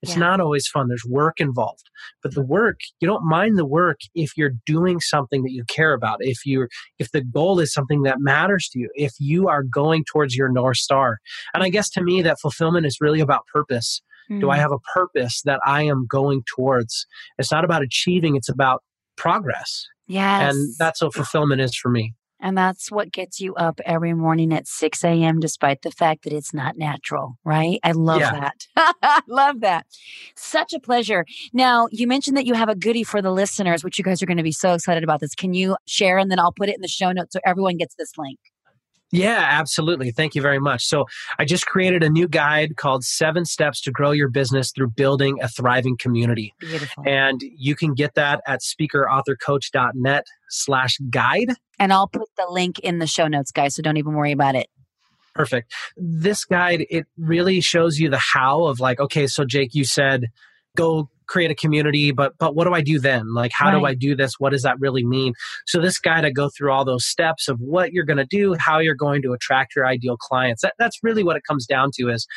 It's 0.04 0.14
yeah. 0.14 0.20
not 0.20 0.41
always 0.41 0.68
fun. 0.68 0.89
There's 0.89 1.06
work 1.10 1.39
involved. 1.39 1.89
But 2.22 2.36
the 2.36 2.43
work, 2.43 2.82
you 2.99 3.08
don't 3.08 3.26
mind 3.26 3.58
the 3.58 3.66
work 3.66 3.99
if 4.14 4.32
you're 4.36 4.51
doing 4.66 4.99
something 4.99 5.43
that 5.43 5.51
you 5.51 5.64
care 5.70 5.93
about. 5.93 6.18
If 6.20 6.45
you're 6.45 6.68
if 6.99 7.12
the 7.12 7.22
goal 7.22 7.62
is 7.62 7.74
something 7.74 8.04
that 8.04 8.18
matters 8.20 8.68
to 8.74 8.80
you, 8.80 8.89
if 8.95 9.14
you 9.18 9.47
are 9.47 9.64
going 9.64 10.04
towards 10.12 10.36
your 10.36 10.49
North 10.49 10.78
Star. 10.78 11.20
And 11.54 11.64
I 11.64 11.70
guess 11.70 11.89
to 11.91 12.04
me 12.04 12.22
that 12.22 12.39
fulfillment 12.41 12.86
is 12.86 12.97
really 12.99 13.22
about 13.22 13.47
purpose. 13.51 14.01
Mm. 14.30 14.41
Do 14.41 14.51
I 14.51 14.58
mm. 14.58 14.60
have 14.60 14.74
a 14.74 14.80
purpose 14.93 15.41
that 15.45 15.62
I 15.66 15.84
am 15.84 16.06
going 16.06 16.43
towards? 16.54 17.08
It's 17.38 17.51
not 17.51 17.64
about 17.64 17.82
achieving, 17.82 18.36
it's 18.36 18.49
about 18.49 18.84
progress. 19.16 19.88
Yes. 20.08 20.54
And 20.54 20.76
that's 20.78 21.01
what 21.01 21.14
fulfillment 21.14 21.62
is 21.62 21.76
for 21.76 21.89
me. 21.89 22.14
And 22.44 22.58
that's 22.58 22.91
what 22.91 23.14
gets 23.14 23.39
you 23.39 23.56
up 23.56 23.80
every 23.86 24.14
morning 24.14 24.54
at 24.54 24.68
6 24.68 25.02
a.m., 25.06 25.39
despite 25.39 25.82
the 25.82 25.91
fact 25.91 26.26
that 26.26 26.34
it's 26.34 26.54
not 26.54 26.78
natural, 26.78 27.38
right? 27.46 27.80
I 27.84 27.94
love 27.94 28.20
yeah. 28.20 28.32
that. 28.32 28.68
I 29.02 29.22
love 29.30 29.62
that. 29.62 29.88
Such 30.36 30.74
a 30.74 30.80
pleasure. 30.82 31.26
Now, 31.54 31.88
you 31.89 32.06
mentioned 32.06 32.36
that 32.36 32.46
you 32.46 32.54
have 32.54 32.68
a 32.68 32.76
goodie 32.76 33.06
for 33.06 33.22
the 33.22 33.32
listeners, 33.32 33.82
which 33.82 33.98
you 33.98 34.04
guys 34.04 34.22
are 34.22 34.26
going 34.26 34.38
to 34.38 34.44
be 34.44 34.52
so 34.52 34.74
excited 34.74 35.06
about 35.06 35.22
this. 35.22 35.36
Can 35.36 35.54
you 35.54 35.78
share? 35.88 36.18
And 36.18 36.30
then 36.30 36.38
I'll 36.38 36.52
put 36.52 36.68
it 36.68 36.76
in 36.76 36.82
the 36.82 36.89
show 36.89 37.14
notes 37.14 37.32
so 37.32 37.39
everyone 37.46 37.78
gets 37.78 37.96
this 37.96 38.12
link. 38.18 38.39
Yeah, 39.14 39.47
absolutely. 39.47 40.09
Thank 40.09 40.34
you 40.34 40.41
very 40.41 40.59
much. 40.59 40.86
So, 40.86 41.05
I 41.38 41.45
just 41.45 41.68
created 41.68 42.03
a 42.03 42.09
new 42.09 42.28
guide 42.28 42.78
called 42.78 43.03
Seven 43.03 43.45
Steps 43.45 43.80
to 43.82 43.91
Grow 43.91 44.09
Your 44.09 44.28
Business 44.28 44.72
Through 44.72 44.89
Building 44.89 45.38
a 45.41 45.47
Thriving 45.47 45.97
Community. 45.97 46.53
Beautiful. 46.59 47.03
And 47.05 47.39
you 47.55 47.76
can 47.76 47.93
get 47.93 48.16
that 48.16 48.41
at 48.47 48.61
speakerauthorcoach.net 48.61 50.26
slash 50.49 50.97
guide. 51.11 51.53
And 51.78 51.93
I'll 51.93 52.07
put 52.07 52.28
the 52.38 52.47
link 52.49 52.80
in 52.80 52.97
the 52.97 53.07
show 53.07 53.28
notes, 53.28 53.51
guys. 53.51 53.76
So, 53.76 53.84
don't 53.84 53.97
even 53.97 54.14
worry 54.14 54.32
about 54.32 54.55
it. 54.55 54.68
Perfect. 55.36 55.72
This 55.95 56.43
guide, 56.43 56.86
it 56.89 57.05
really 57.18 57.61
shows 57.61 57.99
you 57.99 58.09
the 58.09 58.18
how 58.18 58.66
of 58.66 58.80
like, 58.80 58.99
okay, 58.99 59.28
so 59.28 59.45
Jake, 59.45 59.76
you 59.76 59.84
said 59.84 60.26
go 60.76 61.09
create 61.28 61.52
a 61.52 61.56
community 61.56 62.12
but 62.12 62.34
but 62.38 62.56
what 62.56 62.66
do 62.66 62.74
i 62.74 62.82
do 62.82 63.00
then 63.00 63.34
like 63.34 63.52
how 63.52 63.72
right. 63.72 63.80
do 63.80 63.86
i 63.86 63.94
do 63.94 64.16
this 64.16 64.40
what 64.40 64.52
does 64.52 64.64
that 64.64 64.80
really 64.80 65.06
mean 65.06 65.34
so 65.66 65.80
this 65.80 66.00
guide 66.00 66.22
to 66.22 66.32
go 66.32 66.50
through 66.50 66.72
all 66.72 66.86
those 66.86 67.06
steps 67.06 67.48
of 67.48 67.60
what 67.60 67.92
you're 67.92 68.06
going 68.06 68.18
to 68.18 68.26
do 68.26 68.54
how 68.60 68.80
you're 68.80 68.96
going 68.96 69.22
to 69.22 69.34
attract 69.34 69.76
your 69.76 69.86
ideal 69.86 70.18
clients 70.18 70.62
that, 70.62 70.74
that's 70.78 71.00
really 71.04 71.24
what 71.24 71.36
it 71.36 71.44
comes 71.48 71.66
down 71.66 71.90
to 71.94 72.10
is 72.10 72.28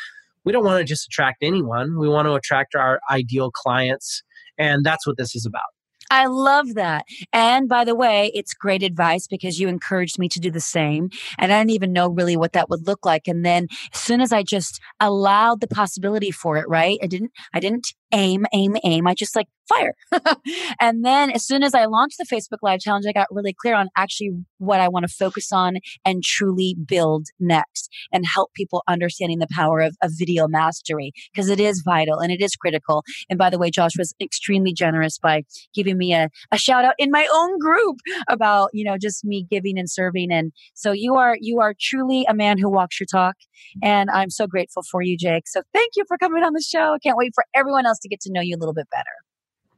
we 0.43 0.51
don't 0.51 0.63
want 0.63 0.79
to 0.79 0.85
just 0.85 1.05
attract 1.05 1.37
anyone 1.41 1.97
we 1.97 2.07
want 2.07 2.27
to 2.27 2.33
attract 2.33 2.75
our 2.75 2.99
ideal 3.11 3.51
clients 3.51 4.23
and 4.57 4.83
that's 4.83 5.05
what 5.05 5.17
this 5.17 5.35
is 5.35 5.45
about 5.45 5.69
I 6.09 6.27
love 6.27 6.75
that. 6.75 7.05
And 7.33 7.67
by 7.67 7.83
the 7.83 7.95
way, 7.95 8.31
it's 8.33 8.53
great 8.53 8.83
advice 8.83 9.27
because 9.27 9.59
you 9.59 9.67
encouraged 9.67 10.17
me 10.19 10.29
to 10.29 10.39
do 10.39 10.49
the 10.49 10.61
same. 10.61 11.09
And 11.37 11.51
I 11.51 11.59
didn't 11.59 11.71
even 11.71 11.93
know 11.93 12.09
really 12.09 12.37
what 12.37 12.53
that 12.53 12.69
would 12.69 12.87
look 12.87 13.05
like. 13.05 13.27
And 13.27 13.45
then 13.45 13.67
as 13.93 13.99
soon 13.99 14.21
as 14.21 14.31
I 14.31 14.43
just 14.43 14.79
allowed 14.99 15.59
the 15.61 15.67
possibility 15.67 16.31
for 16.31 16.57
it, 16.57 16.67
right? 16.67 16.97
I 17.03 17.07
didn't, 17.07 17.31
I 17.53 17.59
didn't 17.59 17.93
aim, 18.11 18.45
aim, 18.53 18.75
aim. 18.83 19.07
I 19.07 19.13
just 19.13 19.35
like 19.35 19.47
fire. 19.67 19.93
and 20.79 21.03
then 21.03 21.29
as 21.31 21.45
soon 21.45 21.63
as 21.63 21.73
I 21.73 21.85
launched 21.85 22.17
the 22.17 22.25
Facebook 22.25 22.59
Live 22.61 22.79
Challenge, 22.79 23.05
I 23.07 23.11
got 23.11 23.27
really 23.31 23.53
clear 23.53 23.75
on 23.75 23.89
actually 23.97 24.31
what 24.57 24.79
I 24.79 24.87
want 24.87 25.07
to 25.07 25.13
focus 25.13 25.51
on 25.51 25.77
and 26.05 26.23
truly 26.23 26.75
build 26.85 27.27
next 27.39 27.89
and 28.11 28.25
help 28.25 28.53
people 28.53 28.83
understanding 28.87 29.39
the 29.39 29.47
power 29.51 29.81
of, 29.81 29.95
of 30.01 30.11
video 30.17 30.47
mastery 30.47 31.11
because 31.33 31.49
it 31.49 31.59
is 31.59 31.81
vital 31.83 32.19
and 32.19 32.31
it 32.31 32.41
is 32.41 32.55
critical. 32.55 33.03
And 33.29 33.37
by 33.37 33.49
the 33.49 33.59
way, 33.59 33.69
Josh 33.69 33.97
was 33.97 34.13
extremely 34.21 34.73
generous 34.73 35.17
by 35.17 35.43
giving 35.73 35.97
me 35.97 36.13
a, 36.13 36.29
a 36.51 36.57
shout 36.57 36.85
out 36.85 36.95
in 36.97 37.11
my 37.11 37.27
own 37.31 37.59
group 37.59 37.97
about, 38.29 38.69
you 38.73 38.83
know, 38.83 38.97
just 38.97 39.25
me 39.25 39.45
giving 39.49 39.77
and 39.77 39.89
serving. 39.89 40.31
And 40.31 40.51
so 40.73 40.91
you 40.91 41.15
are, 41.15 41.37
you 41.39 41.59
are 41.59 41.73
truly 41.79 42.25
a 42.27 42.33
man 42.33 42.57
who 42.57 42.69
walks 42.69 42.99
your 42.99 43.07
talk. 43.11 43.35
And 43.83 44.09
I'm 44.09 44.29
so 44.29 44.47
grateful 44.47 44.83
for 44.89 45.01
you, 45.01 45.17
Jake. 45.17 45.47
So 45.47 45.61
thank 45.73 45.91
you 45.95 46.05
for 46.07 46.17
coming 46.17 46.43
on 46.43 46.53
the 46.53 46.63
show. 46.65 46.93
I 46.93 46.99
can't 46.99 47.17
wait 47.17 47.33
for 47.35 47.43
everyone 47.55 47.85
else 47.85 47.96
to 47.99 48.09
get 48.09 48.21
to 48.21 48.31
know 48.31 48.41
you 48.41 48.55
a 48.55 48.59
little 48.59 48.73
bit 48.73 48.89
better. 48.89 49.05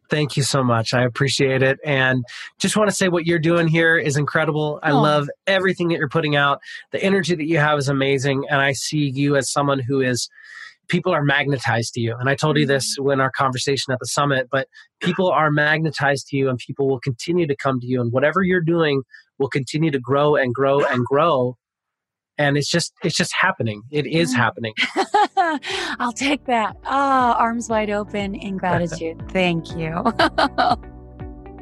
Thank 0.10 0.36
you 0.36 0.44
so 0.44 0.64
much. 0.64 0.94
I 0.94 1.04
appreciate 1.04 1.62
it. 1.62 1.80
And 1.86 2.26
just 2.58 2.76
want 2.76 2.90
to 2.90 2.96
say 2.96 3.10
what 3.10 3.28
you're 3.28 3.38
doing 3.40 3.68
here 3.68 3.98
is 3.98 4.18
incredible. 4.18 4.80
I 4.82 4.92
oh. 4.92 5.02
love 5.02 5.30
everything 5.46 5.90
that 5.90 5.98
you're 5.98 6.10
putting 6.10 6.36
out. 6.36 6.60
The 6.92 7.02
energy 7.04 7.36
that 7.36 7.46
you 7.46 7.60
have 7.60 7.78
is 7.78 7.90
amazing. 7.90 8.46
And 8.50 8.60
I 8.60 8.74
see 8.74 9.10
you 9.10 9.36
as 9.36 9.52
someone 9.52 9.80
who 9.80 10.02
is, 10.02 10.28
people 10.88 11.14
are 11.14 11.24
magnetized 11.24 11.94
to 11.94 12.02
you. 12.02 12.16
And 12.20 12.28
I 12.28 12.36
told 12.36 12.58
you 12.58 12.66
this 12.66 12.96
mm-hmm. 12.98 13.06
when 13.06 13.22
our 13.22 13.32
conversation 13.32 13.94
at 13.94 14.00
the 14.00 14.08
summit, 14.08 14.48
but 14.52 14.68
people 15.00 15.30
are 15.30 15.52
magnetized 15.52 16.28
to 16.30 16.38
you 16.38 16.50
and 16.50 16.58
people 16.58 16.88
will 16.88 17.00
continue 17.00 17.46
to 17.46 17.56
come 17.56 17.80
to 17.80 17.86
you. 17.86 18.02
And 18.02 18.12
whatever 18.12 18.42
you're 18.42 18.62
doing 18.62 19.04
will 19.38 19.50
continue 19.50 19.92
to 19.92 20.00
grow 20.00 20.36
and 20.36 20.54
grow 20.54 20.84
and 20.84 21.06
grow 21.06 21.56
and 22.40 22.58
it's 22.58 22.68
just 22.68 22.94
it's 23.04 23.16
just 23.16 23.32
happening 23.40 23.84
it 23.92 24.08
is 24.08 24.34
happening 24.34 24.74
i'll 26.00 26.14
take 26.14 26.44
that 26.46 26.76
ah 26.86 27.36
oh, 27.36 27.40
arms 27.40 27.70
wide 27.70 27.92
open 27.92 28.34
in 28.34 28.58
gratitude 28.58 29.22
thank 29.32 29.76
you 29.76 30.04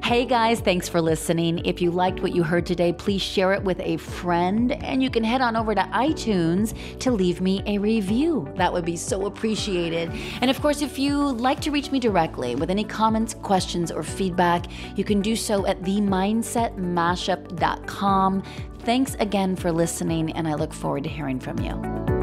Hey 0.07 0.25
guys, 0.25 0.61
thanks 0.61 0.87
for 0.87 1.01
listening. 1.01 1.65
If 1.65 1.81
you 1.81 1.91
liked 1.91 2.21
what 2.21 2.33
you 2.33 2.41
heard 2.41 2.65
today, 2.65 2.93
please 2.93 3.21
share 3.21 3.51
it 3.51 3.61
with 3.61 3.77
a 3.81 3.97
friend 3.97 4.71
and 4.71 5.03
you 5.03 5.09
can 5.09 5.21
head 5.21 5.41
on 5.41 5.57
over 5.57 5.75
to 5.75 5.81
iTunes 5.81 6.73
to 6.99 7.11
leave 7.11 7.41
me 7.41 7.61
a 7.65 7.77
review. 7.77 8.49
That 8.55 8.71
would 8.71 8.85
be 8.85 8.95
so 8.95 9.25
appreciated. 9.25 10.09
And 10.39 10.49
of 10.49 10.61
course, 10.61 10.81
if 10.81 10.97
you 10.97 11.33
like 11.33 11.59
to 11.59 11.71
reach 11.71 11.91
me 11.91 11.99
directly 11.99 12.55
with 12.55 12.69
any 12.69 12.85
comments, 12.85 13.33
questions, 13.33 13.91
or 13.91 14.01
feedback, 14.01 14.67
you 14.95 15.03
can 15.03 15.19
do 15.19 15.35
so 15.35 15.65
at 15.65 15.81
themindsetmashup.com. 15.81 18.43
Thanks 18.87 19.17
again 19.19 19.57
for 19.57 19.69
listening, 19.69 20.31
and 20.31 20.47
I 20.47 20.53
look 20.53 20.71
forward 20.71 21.03
to 21.03 21.09
hearing 21.09 21.41
from 21.41 21.59
you. 21.59 22.16